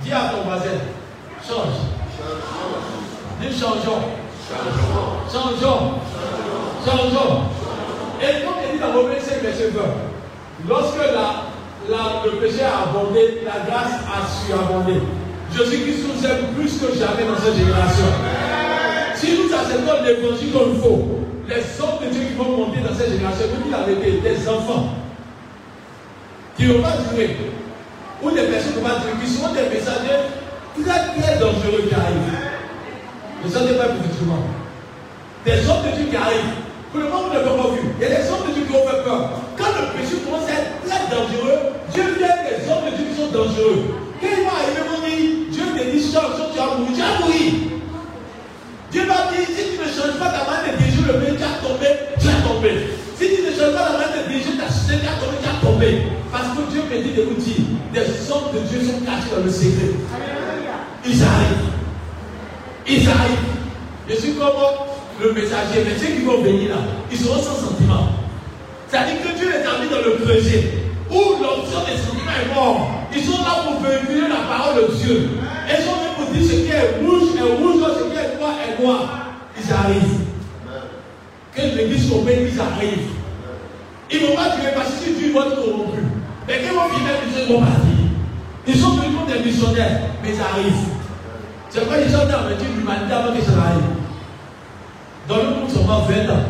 Dis 0.07 0.13
à 0.13 0.31
ton 0.31 0.43
voisin, 0.47 0.79
change. 1.43 1.83
Dis 3.41 3.59
changeons. 3.59 4.03
Changeons. 5.33 5.95
Changeons. 6.87 7.43
Et 8.23 8.45
comme 8.45 8.55
il 8.63 8.73
dit 8.73 8.79
dans 8.79 8.93
Romains 8.93 9.19
5, 9.19 9.43
verset 9.43 9.71
20, 9.71 9.83
lorsque 10.69 10.99
la, 10.99 11.51
la, 11.91 12.23
le 12.25 12.39
péché 12.39 12.63
a 12.63 12.89
abondé, 12.89 13.43
la 13.45 13.67
grâce 13.69 13.95
a 14.07 14.23
su 14.31 14.53
abonder. 14.53 15.03
Jésus-Christ 15.53 16.05
nous 16.07 16.25
aime 16.25 16.55
plus 16.55 16.79
que 16.79 16.97
jamais 16.97 17.27
dans 17.27 17.43
cette 17.43 17.57
génération. 17.57 18.07
Si 19.17 19.39
nous 19.39 19.53
acceptons 19.53 20.05
l'évangile 20.05 20.53
comme 20.53 20.75
il 20.75 20.81
faut, 20.83 21.19
les 21.49 21.83
hommes 21.83 22.07
de 22.07 22.13
Dieu 22.15 22.29
qui 22.29 22.35
vont 22.35 22.57
monter 22.57 22.79
dans 22.79 22.95
cette 22.95 23.11
génération, 23.11 23.47
vous 23.53 23.63
dites 23.65 23.73
la 23.73 23.83
vérité, 23.83 24.21
des 24.21 24.49
enfants 24.49 24.87
qui 26.57 26.67
ne 26.67 26.75
vont 26.75 26.83
pas 26.83 26.93
durer, 27.11 27.37
ou 28.23 28.31
des 28.31 28.43
personnes 28.49 28.83
pas 28.83 29.01
durer, 29.01 29.17
qui 29.21 29.29
seront 29.31 29.53
des 29.53 29.69
messagers 29.69 30.33
très 30.77 31.21
très 31.21 31.39
dangereux 31.39 31.85
qui 31.89 31.95
arrivent. 31.95 32.37
Ne 33.45 33.51
sentez 33.51 33.75
pas 33.75 33.93
effectivement. 33.93 34.43
Des 35.45 35.63
hommes 35.69 35.85
de 35.87 35.97
Dieu 35.97 36.07
qui 36.11 36.17
arrivent. 36.17 36.65
Pour 36.91 37.01
le 37.01 37.07
moment, 37.07 37.29
vous 37.29 37.35
n'avez 37.35 37.45
pas 37.45 37.69
vu. 37.75 37.81
Il 37.99 38.03
y 38.03 38.07
a 38.07 38.17
des 38.17 38.29
hommes 38.31 38.47
de 38.49 38.53
Dieu 38.55 38.65
qui 38.65 38.73
ont 38.75 38.87
fait 38.89 39.03
peur. 39.05 39.31
Quand 39.57 39.73
le 39.77 39.95
péché 39.95 40.23
commence 40.25 40.49
à 40.49 40.59
être 40.59 40.81
très 40.83 41.03
dangereux, 41.13 41.77
Dieu 41.93 42.05
vient 42.19 42.37
des 42.47 42.59
hommes 42.67 42.91
de 42.91 42.97
Dieu 42.97 43.07
qui 43.11 43.17
sont 43.21 43.31
dangereux. 43.31 43.95
Quand 44.21 44.33
il 44.33 44.45
va 44.45 44.53
arriver, 44.59 45.06
de 57.17 57.23
vous 57.23 57.35
dire, 57.35 57.65
des 57.95 58.31
hommes 58.31 58.53
de 58.53 58.61
Dieu 58.69 58.81
sont 58.81 59.01
cachés 59.01 59.35
dans 59.35 59.43
le 59.43 59.51
secret. 59.51 59.97
Ils 61.05 61.23
arrivent. 61.23 61.73
Ils 62.87 63.09
arrivent. 63.09 63.57
Je 64.09 64.15
suis 64.15 64.33
comme 64.35 64.53
le 65.21 65.33
messager, 65.33 65.85
mais 65.85 65.99
ceux 65.99 66.15
qui 66.15 66.23
vont 66.25 66.43
venir 66.43 66.71
là, 66.71 66.83
ils 67.11 67.19
seront 67.19 67.43
sans 67.43 67.69
sentiment. 67.69 68.11
C'est-à-dire 68.89 69.23
que 69.23 69.37
Dieu 69.37 69.49
les 69.49 69.67
a 69.67 69.83
mis 69.83 69.89
dans 69.89 70.05
le 70.05 70.25
creuset 70.25 70.73
où 71.11 71.43
l'option 71.43 71.81
des 71.87 71.97
sentiments 71.97 72.37
est 72.43 72.55
mort. 72.55 72.91
Ils 73.15 73.25
sont 73.25 73.43
là 73.43 73.65
pour 73.65 73.81
véhiculer 73.81 74.29
la 74.29 74.45
parole 74.47 74.77
de 74.77 74.95
Dieu. 74.95 75.31
Ils 75.69 75.85
sont 75.85 75.93
là 75.93 76.13
pour 76.17 76.27
dire 76.33 76.45
ce 76.45 76.55
qui 76.55 76.71
est 76.71 77.01
rouge 77.01 77.31
est 77.37 77.43
rouge, 77.43 77.83
ce 77.99 78.05
qui 78.05 78.19
est 78.19 78.39
noir 78.39 78.55
est 78.61 78.83
noir. 78.83 79.33
Ils 79.59 79.73
arrivent. 79.73 80.21
que 81.55 81.77
l'église 81.77 82.13
ils 82.13 82.61
arrivent. 82.61 83.09
Ils 84.13 84.23
ne 84.23 84.27
vont 84.27 84.37
pas 84.37 84.51
tuer 84.51 84.71
parce 84.75 84.91
que 84.91 85.05
si 85.05 85.15
tu 85.15 85.33
vas 85.33 85.45
te 85.45 85.57
corrompu. 85.57 86.16
Mais 86.47 86.63
quand 86.63 86.71
ils 86.71 86.77
vont 86.77 86.89
finir, 86.95 87.13
ils 87.27 87.53
vont 87.53 87.61
partir. 87.61 87.97
Ils 88.69 88.77
sont 88.77 88.91
venus 88.91 89.27
des 89.27 89.45
missionnaires, 89.45 90.01
mais 90.23 90.31
ils 90.35 90.41
arrivent. 90.41 90.89
C'est 91.71 91.81
pourquoi 91.81 91.99
ils 91.99 92.11
sont 92.11 92.19
dans 92.27 92.49
l'humanité 92.49 93.13
avant 93.13 93.35
que 93.35 93.43
ça 93.43 93.53
arrive. 93.53 93.83
Dans 95.29 95.37
le 95.37 95.43
monde, 95.43 95.71
seulement 95.71 96.07
20 96.07 96.31
ans. 96.31 96.47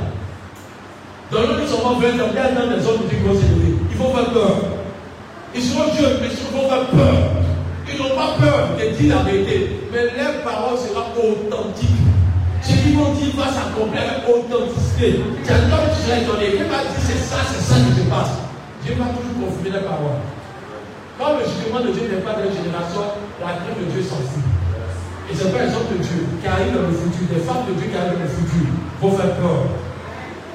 Dans 1.33 1.41
le 1.41 1.47
monde, 1.49 1.67
seulement 1.67 1.95
20 1.99 2.09
ans, 2.21 2.33
a 2.37 2.53
dans 2.53 2.77
des 2.77 2.87
hommes 2.87 3.09
qui 3.09 3.17
vont 3.17 3.35
s'élever. 3.35 3.77
Il 3.91 3.97
faut 3.97 4.13
faire 4.13 4.31
peur. 4.33 4.57
Ils 5.55 5.63
seront 5.63 5.93
jeunes, 5.99 6.19
mais 6.21 6.29
ils 6.29 6.57
vont 6.57 6.69
faire 6.69 6.87
peur. 6.89 7.15
Ils 7.89 7.99
n'ont 7.99 8.17
pas 8.17 8.37
peur 8.39 8.69
de 8.79 8.97
dire 8.97 9.17
la 9.17 9.23
vérité. 9.23 9.81
Mais 9.93 10.05
leur 10.17 10.43
parole 10.45 10.77
sera 10.77 11.07
authentique. 11.17 11.89
Ce 12.63 12.73
qu'ils 12.73 12.97
vont 12.97 13.13
dire 13.15 13.35
va 13.37 13.49
s'accomplir 13.49 14.03
avec 14.03 14.29
authenticité. 14.29 15.21
C'est 15.45 15.71
comme 15.71 15.89
tu 15.95 16.03
seras 16.05 16.19
étonné. 16.19 16.47
Il 16.53 16.65
va 16.65 16.83
dire 16.83 17.01
c'est 17.01 17.19
ça, 17.19 17.37
c'est 17.49 17.63
ça 17.63 17.77
qui 17.77 18.01
se 18.01 18.07
passe. 18.09 18.46
Dieu 18.87 18.95
va 18.95 19.11
toujours 19.11 19.35
confirmer 19.35 19.75
la 19.75 19.83
parole. 19.83 20.23
Quand 21.19 21.35
le 21.35 21.43
jugement 21.43 21.83
de 21.83 21.91
Dieu 21.91 22.07
n'est 22.07 22.23
pas 22.23 22.39
de 22.39 22.47
la 22.47 22.55
génération, 22.55 23.19
la 23.43 23.59
crainte 23.59 23.83
de 23.83 23.91
Dieu 23.91 23.99
s'en 23.99 24.23
fout. 24.23 24.47
Et 25.27 25.35
c'est 25.35 25.51
pas 25.51 25.67
les 25.67 25.75
hommes 25.75 25.91
de 25.91 25.99
Dieu 25.99 26.23
qui 26.39 26.47
arrivent 26.47 26.71
dans 26.71 26.87
le 26.87 26.95
futur, 26.95 27.27
des 27.27 27.43
femmes 27.43 27.67
de 27.67 27.75
Dieu 27.75 27.91
qui 27.91 27.99
arrivent 27.99 28.15
dans 28.15 28.31
le 28.31 28.31
futur 28.31 28.71
vont 29.03 29.11
faire 29.19 29.35
peur. 29.43 29.75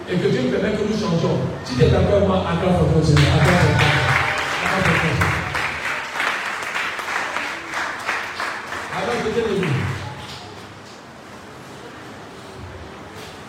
Et 0.07 0.15
que 0.15 0.31
Dieu 0.31 0.47
permet 0.47 0.79
que 0.79 0.87
nous 0.87 0.95
changeons. 0.95 1.43
Si 1.67 1.75
tu 1.75 1.83
es 1.83 1.91
d'accord 1.91 2.23
moi, 2.23 2.47
acclame 2.47 2.79
ton 2.79 3.03
Seigneur. 3.03 3.35
Acclame 8.95 9.27
dit. 9.27 9.75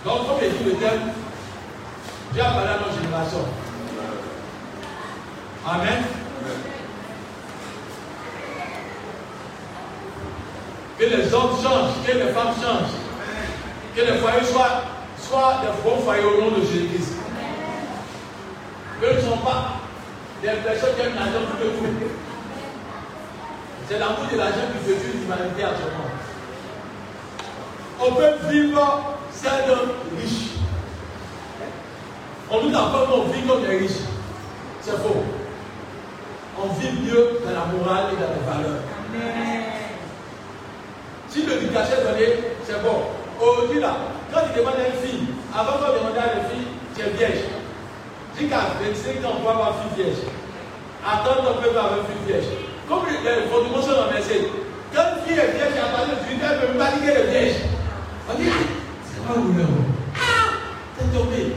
Donc, 0.02 0.26
comme 0.26 0.42
dit 0.42 0.64
le 0.66 0.74
thème, 0.74 1.14
Dieu 2.32 2.42
a 2.42 2.50
parlé 2.50 2.66
à 2.66 2.82
notre 2.82 2.98
génération. 2.98 3.46
Amen. 5.64 6.04
Que 10.98 11.04
les 11.04 11.32
hommes 11.32 11.50
changent, 11.62 12.04
que 12.06 12.12
les 12.12 12.32
femmes 12.32 12.54
changent. 12.60 12.98
Que 13.94 14.00
les 14.00 14.18
foyers 14.18 14.44
soient, 14.44 14.82
soient 15.18 15.60
des 15.62 15.82
bons 15.82 16.00
foyers 16.02 16.24
au 16.24 16.40
nom 16.40 16.50
de 16.56 16.62
Jésus-Christ. 16.62 17.12
Que 19.00 19.06
ne 19.14 19.20
sont 19.20 19.38
pas 19.38 19.80
des 20.42 20.48
personnes 20.48 20.94
qui 20.96 21.02
aiment 21.02 21.14
l'argent 21.14 21.46
tout 21.50 21.64
le 21.64 21.70
tout. 21.70 22.12
C'est 23.88 23.98
l'amour 23.98 24.26
de 24.32 24.36
l'argent 24.36 24.66
qui 24.72 24.90
fait 24.90 24.98
tuer 25.00 25.18
l'humanité 25.18 25.64
actuellement. 25.64 26.10
On 28.00 28.12
peut 28.12 28.48
vivre 28.50 29.14
sans 29.32 29.50
riche. 30.20 30.50
On 32.50 32.62
nous 32.62 32.76
apprend 32.76 33.06
qu'on 33.06 33.32
vit 33.32 33.42
comme 33.42 33.62
des 33.62 33.78
riches. 33.78 34.02
C'est 34.82 34.92
faux. 34.92 35.24
On 36.58 36.68
vit 36.78 36.92
mieux 37.00 37.40
dans 37.44 37.50
la 37.52 37.64
morale 37.72 38.12
et 38.12 38.16
dans 38.16 38.32
les 38.32 38.44
valeurs. 38.44 38.82
Amen. 39.08 39.62
Si 41.28 41.46
l'éducation 41.46 41.96
est 41.96 42.12
donnée, 42.12 42.34
c'est 42.64 42.82
bon. 42.82 43.08
Aujourd'hui, 43.40 43.80
là, 43.80 43.96
quand 44.32 44.40
tu 44.52 44.58
demandes 44.60 44.76
à 44.76 44.88
une 44.88 45.00
fille, 45.00 45.26
avant 45.54 45.80
de 45.80 45.98
demander 45.98 46.20
à 46.20 46.36
une 46.36 46.46
fille, 46.52 46.68
tu 46.94 47.00
es 47.00 47.10
vierge. 47.16 47.42
Dis 48.36 48.48
qu'à 48.48 48.76
25 48.80 49.24
ans, 49.24 49.40
on 49.40 49.42
peut 49.42 49.48
avoir 49.48 49.72
une 49.72 49.96
fille 49.96 50.04
vierge. 50.04 50.20
À 51.00 51.24
30 51.24 51.40
ans, 51.40 51.56
on 51.56 51.62
peut 51.62 51.68
avoir 51.72 51.98
une 51.98 52.04
fille 52.04 52.24
vierge. 52.28 52.48
Comme 52.88 53.08
les 53.08 53.48
fondements 53.48 53.80
sont 53.80 53.96
dans 53.96 54.12
message. 54.12 54.52
Quand 54.92 55.08
une 55.16 55.22
fille 55.24 55.40
est 55.40 55.56
vierge, 55.56 55.72
à 55.80 55.88
partir 55.96 56.20
de 56.20 56.36
18 56.36 56.36
ans, 56.36 56.48
elle 56.52 56.60
ne 56.60 56.72
peut 56.72 56.78
pas 56.78 56.90
dire 56.92 57.00
qu'elle 57.00 57.16
est 57.16 57.30
vierge. 57.32 57.56
On 58.28 58.34
dit, 58.36 58.48
ah, 58.52 58.60
c'est 59.08 59.24
pas 59.24 59.40
Ah, 60.20 60.48
c'est 61.00 61.08
tombé. 61.16 61.56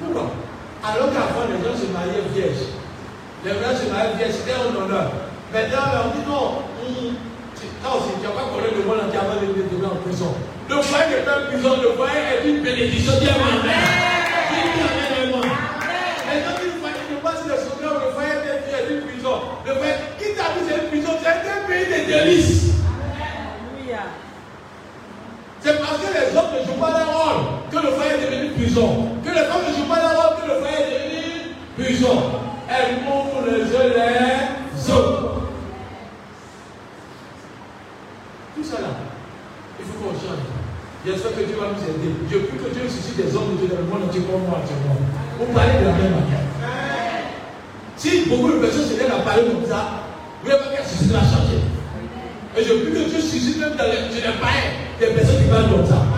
Pourquoi 0.00 0.32
Alors 0.80 1.12
qu'avant, 1.12 1.44
les 1.44 1.60
gens 1.60 1.76
se 1.76 1.92
mariaient 1.92 2.24
vierges. 2.32 2.72
Les 3.44 3.50
gens 3.50 3.76
se 3.76 3.92
mariaient 3.92 4.16
vierges, 4.16 4.40
c'était 4.40 4.56
un 4.56 4.72
honneur. 4.72 5.12
Maintenant, 5.52 5.84
on 6.00 6.16
dit 6.16 6.24
non. 6.24 6.64
Tu 7.60 7.68
n'as 8.24 8.32
pas 8.32 8.48
connu 8.48 8.72
le 8.72 8.84
monde 8.88 9.04
entier 9.04 9.20
avant 9.20 9.36
de 9.36 9.52
te 9.52 9.84
en 9.84 10.00
prison. 10.00 10.32
Le 10.70 10.80
foyer 10.80 11.04
n'est 11.12 11.24
pas 11.28 11.44
une 11.44 11.46
prison, 11.52 11.76
le 11.76 11.92
foyer 11.92 12.20
est 12.24 12.48
une 12.48 12.62
bénédiction. 12.64 13.12
Dis 13.20 13.28
Amen. 13.28 13.60
Dis 13.60 14.80
Amen, 14.80 15.28
moi. 15.28 15.44
Et 15.44 16.40
quand 16.40 16.56
tu 16.56 16.72
ne 16.72 17.20
pas 17.20 17.36
si 17.36 17.44
le 17.44 17.56
souvenir, 17.60 17.92
le 18.00 18.12
foyer 18.16 18.32
est 18.48 18.94
une 18.96 19.02
prison. 19.12 19.36
Le 19.66 19.74
foyer, 19.76 19.92
qui 20.16 20.32
t'a 20.32 20.48
dit 20.56 20.64
c'est 20.64 20.80
une 20.80 20.88
prison, 20.88 21.12
c'est 21.20 21.28
un 21.28 21.68
pays 21.68 21.84
de 21.84 22.00
délices. 22.08 22.72
C'est 25.60 25.78
parce 25.80 25.98
que 26.00 26.08
les 26.16 26.36
hommes 26.36 26.52
ne 26.56 26.64
jouent 26.64 26.80
pas 26.80 26.92
leur 26.96 27.12
rôle 27.12 27.40
que 27.70 27.76
le 27.76 27.92
foyer 27.92 28.12
est 28.16 28.24
devenu 28.24 28.50
prison. 28.56 28.88
Que 29.22 29.28
les 29.28 29.44
femmes 29.44 29.68
ne 29.68 29.72
jouent 29.76 29.88
pas 29.88 30.00
leur 30.00 30.16
rôle 30.16 30.36
que 30.40 30.48
le 30.48 30.60
foyer 30.60 30.80
est 30.80 30.88
devenu 30.88 31.92
prison. 31.92 32.43
Elles 32.68 33.04
montrent 33.04 33.46
les 33.46 33.60
yeux 33.60 33.92
les 33.94 34.92
autres. 34.92 35.34
Il 38.56 39.84
faut 39.84 39.98
qu'on 40.00 40.14
change. 40.14 40.44
J'espère 41.06 41.32
que 41.32 41.44
Dieu 41.44 41.56
va 41.60 41.68
nous 41.68 41.84
aider. 41.84 42.14
Je 42.30 42.38
prie 42.38 42.56
que 42.56 42.72
Dieu 42.72 42.88
suscite 42.88 43.16
des 43.16 43.36
hommes 43.36 43.52
de 43.52 43.66
Dieu 43.66 43.68
dans 43.68 43.82
le 43.82 43.84
monde 43.84 44.08
entier 44.08 44.22
comme 44.22 44.48
moi 44.48 44.60
actuellement. 44.62 44.96
Vous 45.38 45.52
parlez 45.52 45.80
de 45.80 45.84
la 45.84 45.92
même 45.92 46.12
manière. 46.16 46.44
Si 47.96 48.24
beaucoup 48.26 48.48
de 48.48 48.58
personnes 48.58 48.88
se 48.88 48.94
viennent 48.94 49.12
à 49.12 49.20
parler 49.20 49.42
comme 49.44 49.66
ça, 49.68 50.08
vous 50.42 50.48
n'avez 50.48 50.64
pas 50.64 50.76
qu'à 50.76 50.84
susciter 50.84 51.12
la 51.12 51.20
changer. 51.20 51.60
Et 52.56 52.64
je 52.64 52.72
prie 52.72 52.92
que 52.92 53.10
Dieu 53.10 53.20
suscite 53.20 53.60
même 53.60 53.76
dans 53.76 53.84
les, 53.84 54.08
je 54.08 55.04
des 55.04 55.12
personnes 55.12 55.42
qui 55.42 55.50
parlent 55.50 55.70
comme 55.70 55.86
ça. 55.86 56.13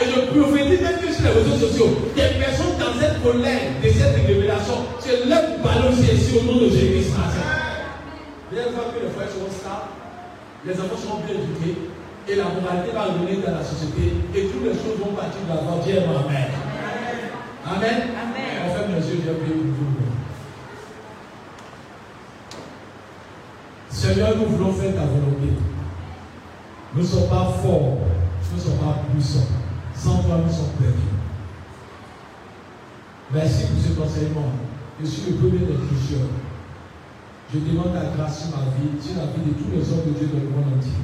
Et 0.00 0.04
je 0.04 0.20
prophétise 0.30 0.80
même 0.80 1.00
que 1.00 1.12
sur 1.12 1.24
les 1.24 1.40
réseaux 1.40 1.66
sociaux, 1.66 1.98
des 2.14 2.38
personnes 2.38 2.78
dans 2.78 2.94
cette 3.00 3.22
colère 3.22 3.60
de 3.82 3.88
cette 3.88 4.26
révélation, 4.26 4.74
c'est 5.00 5.26
leur 5.26 5.56
parole 5.62 5.92
ici 5.92 6.38
au 6.38 6.44
nom 6.44 6.60
de 6.60 6.70
Jésus-Christ. 6.70 7.12
Vous 8.50 8.58
allez 8.58 8.70
voir 8.70 8.94
que 8.94 9.02
les 9.02 9.10
frères 9.10 9.28
seront 9.28 9.50
stables, 9.50 9.90
les 10.64 10.74
enfants 10.74 10.96
seront 11.02 11.20
bien 11.26 11.34
éduqués, 11.34 11.76
et 12.28 12.36
la 12.36 12.44
moralité 12.44 12.92
va 12.94 13.04
revenir 13.04 13.44
dans 13.44 13.56
la 13.56 13.64
société 13.64 14.12
et 14.34 14.46
toutes 14.46 14.62
les 14.62 14.74
choses 14.74 14.98
vont 15.00 15.14
partir 15.14 15.40
de 15.42 15.48
la 15.48 15.82
Dieu 15.82 15.98
Amen. 15.98 16.50
Amen. 17.66 18.02
Amen. 18.22 18.48
On 18.66 18.74
ferme 18.74 18.94
les 18.94 19.08
yeux, 19.08 19.22
je 19.24 19.30
vais 19.30 19.34
pour 19.34 19.56
vous. 19.56 19.98
Seigneur, 23.90 24.36
nous 24.36 24.44
voulons 24.46 24.72
faire 24.72 24.94
ta 24.94 25.00
volonté. 25.00 25.52
Nous 26.94 27.02
ne 27.02 27.06
sommes 27.06 27.28
pas 27.28 27.52
forts, 27.62 27.98
nous 28.52 28.56
ne 28.56 28.62
sommes 28.62 28.78
pas 28.78 29.02
puissants. 29.12 29.48
Sans 29.98 30.22
toi, 30.22 30.38
nous 30.46 30.52
sommes 30.52 30.78
perdus. 30.78 31.10
Merci 33.34 33.66
pour 33.66 33.82
cet 33.82 33.98
enseignement. 33.98 34.52
Je 35.00 35.06
suis 35.06 35.32
le 35.32 35.36
premier 35.38 35.58
des 35.58 35.74
tricheurs. 35.74 36.30
Je 37.52 37.58
demande 37.58 37.92
ta 37.92 38.14
grâce 38.14 38.46
sur 38.46 38.56
ma 38.56 38.70
vie, 38.78 38.94
sur 39.02 39.18
la 39.18 39.26
vie 39.34 39.42
de 39.42 39.58
tous 39.58 39.74
les 39.74 39.82
hommes 39.90 40.06
de 40.06 40.18
Dieu 40.18 40.30
dans 40.30 40.38
le 40.38 40.54
monde 40.54 40.78
entier. 40.78 41.02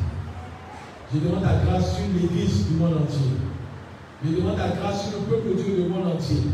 Je 1.13 1.19
demande 1.19 1.43
ta 1.43 1.59
grâce 1.67 1.97
sur 1.97 2.07
l'église 2.15 2.69
du 2.69 2.75
monde 2.75 3.03
entier. 3.03 3.35
Je 4.25 4.31
demande 4.31 4.57
ta 4.57 4.69
grâce 4.79 5.11
sur 5.11 5.19
le 5.19 5.27
peuple 5.27 5.59
de 5.59 5.63
Dieu 5.63 5.75
du 5.75 5.89
monde 5.91 6.15
entier. 6.15 6.47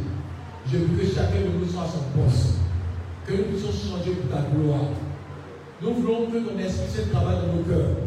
Je 0.65 0.79
veux 0.79 0.97
que 0.97 1.05
chacun 1.13 1.45
de 1.45 1.53
nous 1.61 1.69
soit 1.69 1.85
à 1.85 1.93
son 1.93 2.09
poste. 2.17 2.57
Que 3.27 3.37
nous 3.37 3.53
puissions 3.53 3.69
changer 3.69 4.17
pour 4.17 4.33
ta 4.33 4.49
gloire. 4.49 4.97
Nous 5.83 5.93
voulons 5.93 6.25
que 6.33 6.41
ton 6.41 6.57
esprit 6.57 6.89
se 6.89 7.13
travaille 7.13 7.37
dans 7.45 7.53
nos 7.53 7.69
cœurs. 7.69 8.01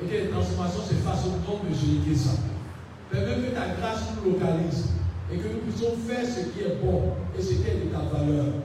Et 0.00 0.08
que 0.08 0.24
les 0.24 0.30
transformations 0.32 0.80
se 0.88 0.96
fassent 1.04 1.28
au 1.28 1.36
nom 1.44 1.60
de 1.68 1.68
Jésus-Christ. 1.68 2.53
Permets 3.14 3.46
que 3.46 3.54
ta 3.54 3.78
grâce 3.78 4.10
nous 4.18 4.32
localise. 4.32 4.90
Et 5.30 5.38
que 5.38 5.46
nous 5.46 5.62
puissions 5.62 5.94
faire 6.02 6.26
ce 6.26 6.50
qui 6.50 6.66
est 6.66 6.82
bon 6.82 7.14
et 7.38 7.40
ce 7.40 7.54
qui 7.54 7.62
est 7.62 7.86
de 7.86 7.94
ta 7.94 8.02
valeur. 8.10 8.58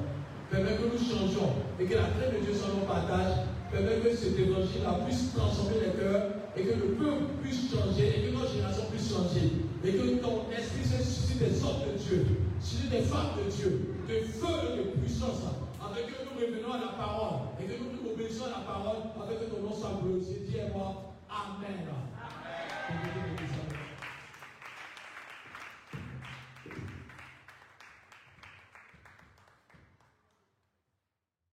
Permets 0.50 0.74
que 0.74 0.90
nous 0.90 0.98
changeons 0.98 1.54
et 1.80 1.86
que 1.86 1.94
la 1.94 2.10
traite 2.18 2.34
de 2.34 2.46
Dieu 2.46 2.54
soit 2.58 2.74
nos 2.74 2.90
partage 2.90 3.46
Permets 3.72 4.02
que 4.02 4.10
cet 4.16 4.34
évangile 4.40 4.82
puisse 5.06 5.32
transformer 5.36 5.78
les 5.86 5.94
cœurs 5.94 6.34
et 6.58 6.64
que 6.64 6.74
le 6.74 6.98
peuple 6.98 7.38
puisse 7.44 7.70
changer 7.70 8.18
et 8.18 8.22
que 8.26 8.34
notre 8.34 8.52
génération 8.52 8.86
puisse 8.90 9.14
changer. 9.14 9.62
Et 9.86 9.94
que 9.94 10.18
ton 10.18 10.50
esprit 10.50 10.84
se 10.84 11.04
suscite 11.06 11.38
des 11.38 11.62
hommes 11.62 11.86
de 11.86 11.94
Dieu, 12.02 12.26
suscite 12.60 12.90
des 12.90 13.06
femmes 13.06 13.38
de 13.38 13.46
Dieu, 13.52 13.94
de 14.10 14.26
feu 14.26 14.74
et 14.74 14.78
de 14.78 14.84
puissance, 14.98 15.46
avec 15.80 16.08
que 16.08 16.26
nous 16.26 16.34
revenons 16.34 16.74
à 16.74 16.82
la 16.82 16.98
parole 16.98 17.54
et 17.62 17.66
que 17.70 17.78
nous 17.78 17.94
nous 17.94 18.10
obéissons 18.12 18.46
à 18.50 18.58
la 18.58 18.66
parole, 18.66 19.06
avec 19.22 19.40
que 19.40 19.54
ton 19.54 19.62
nom 19.62 19.72
soit 19.72 20.02
glorifié. 20.02 20.42
Dis-moi 20.50 21.14
Amen. 21.30 21.86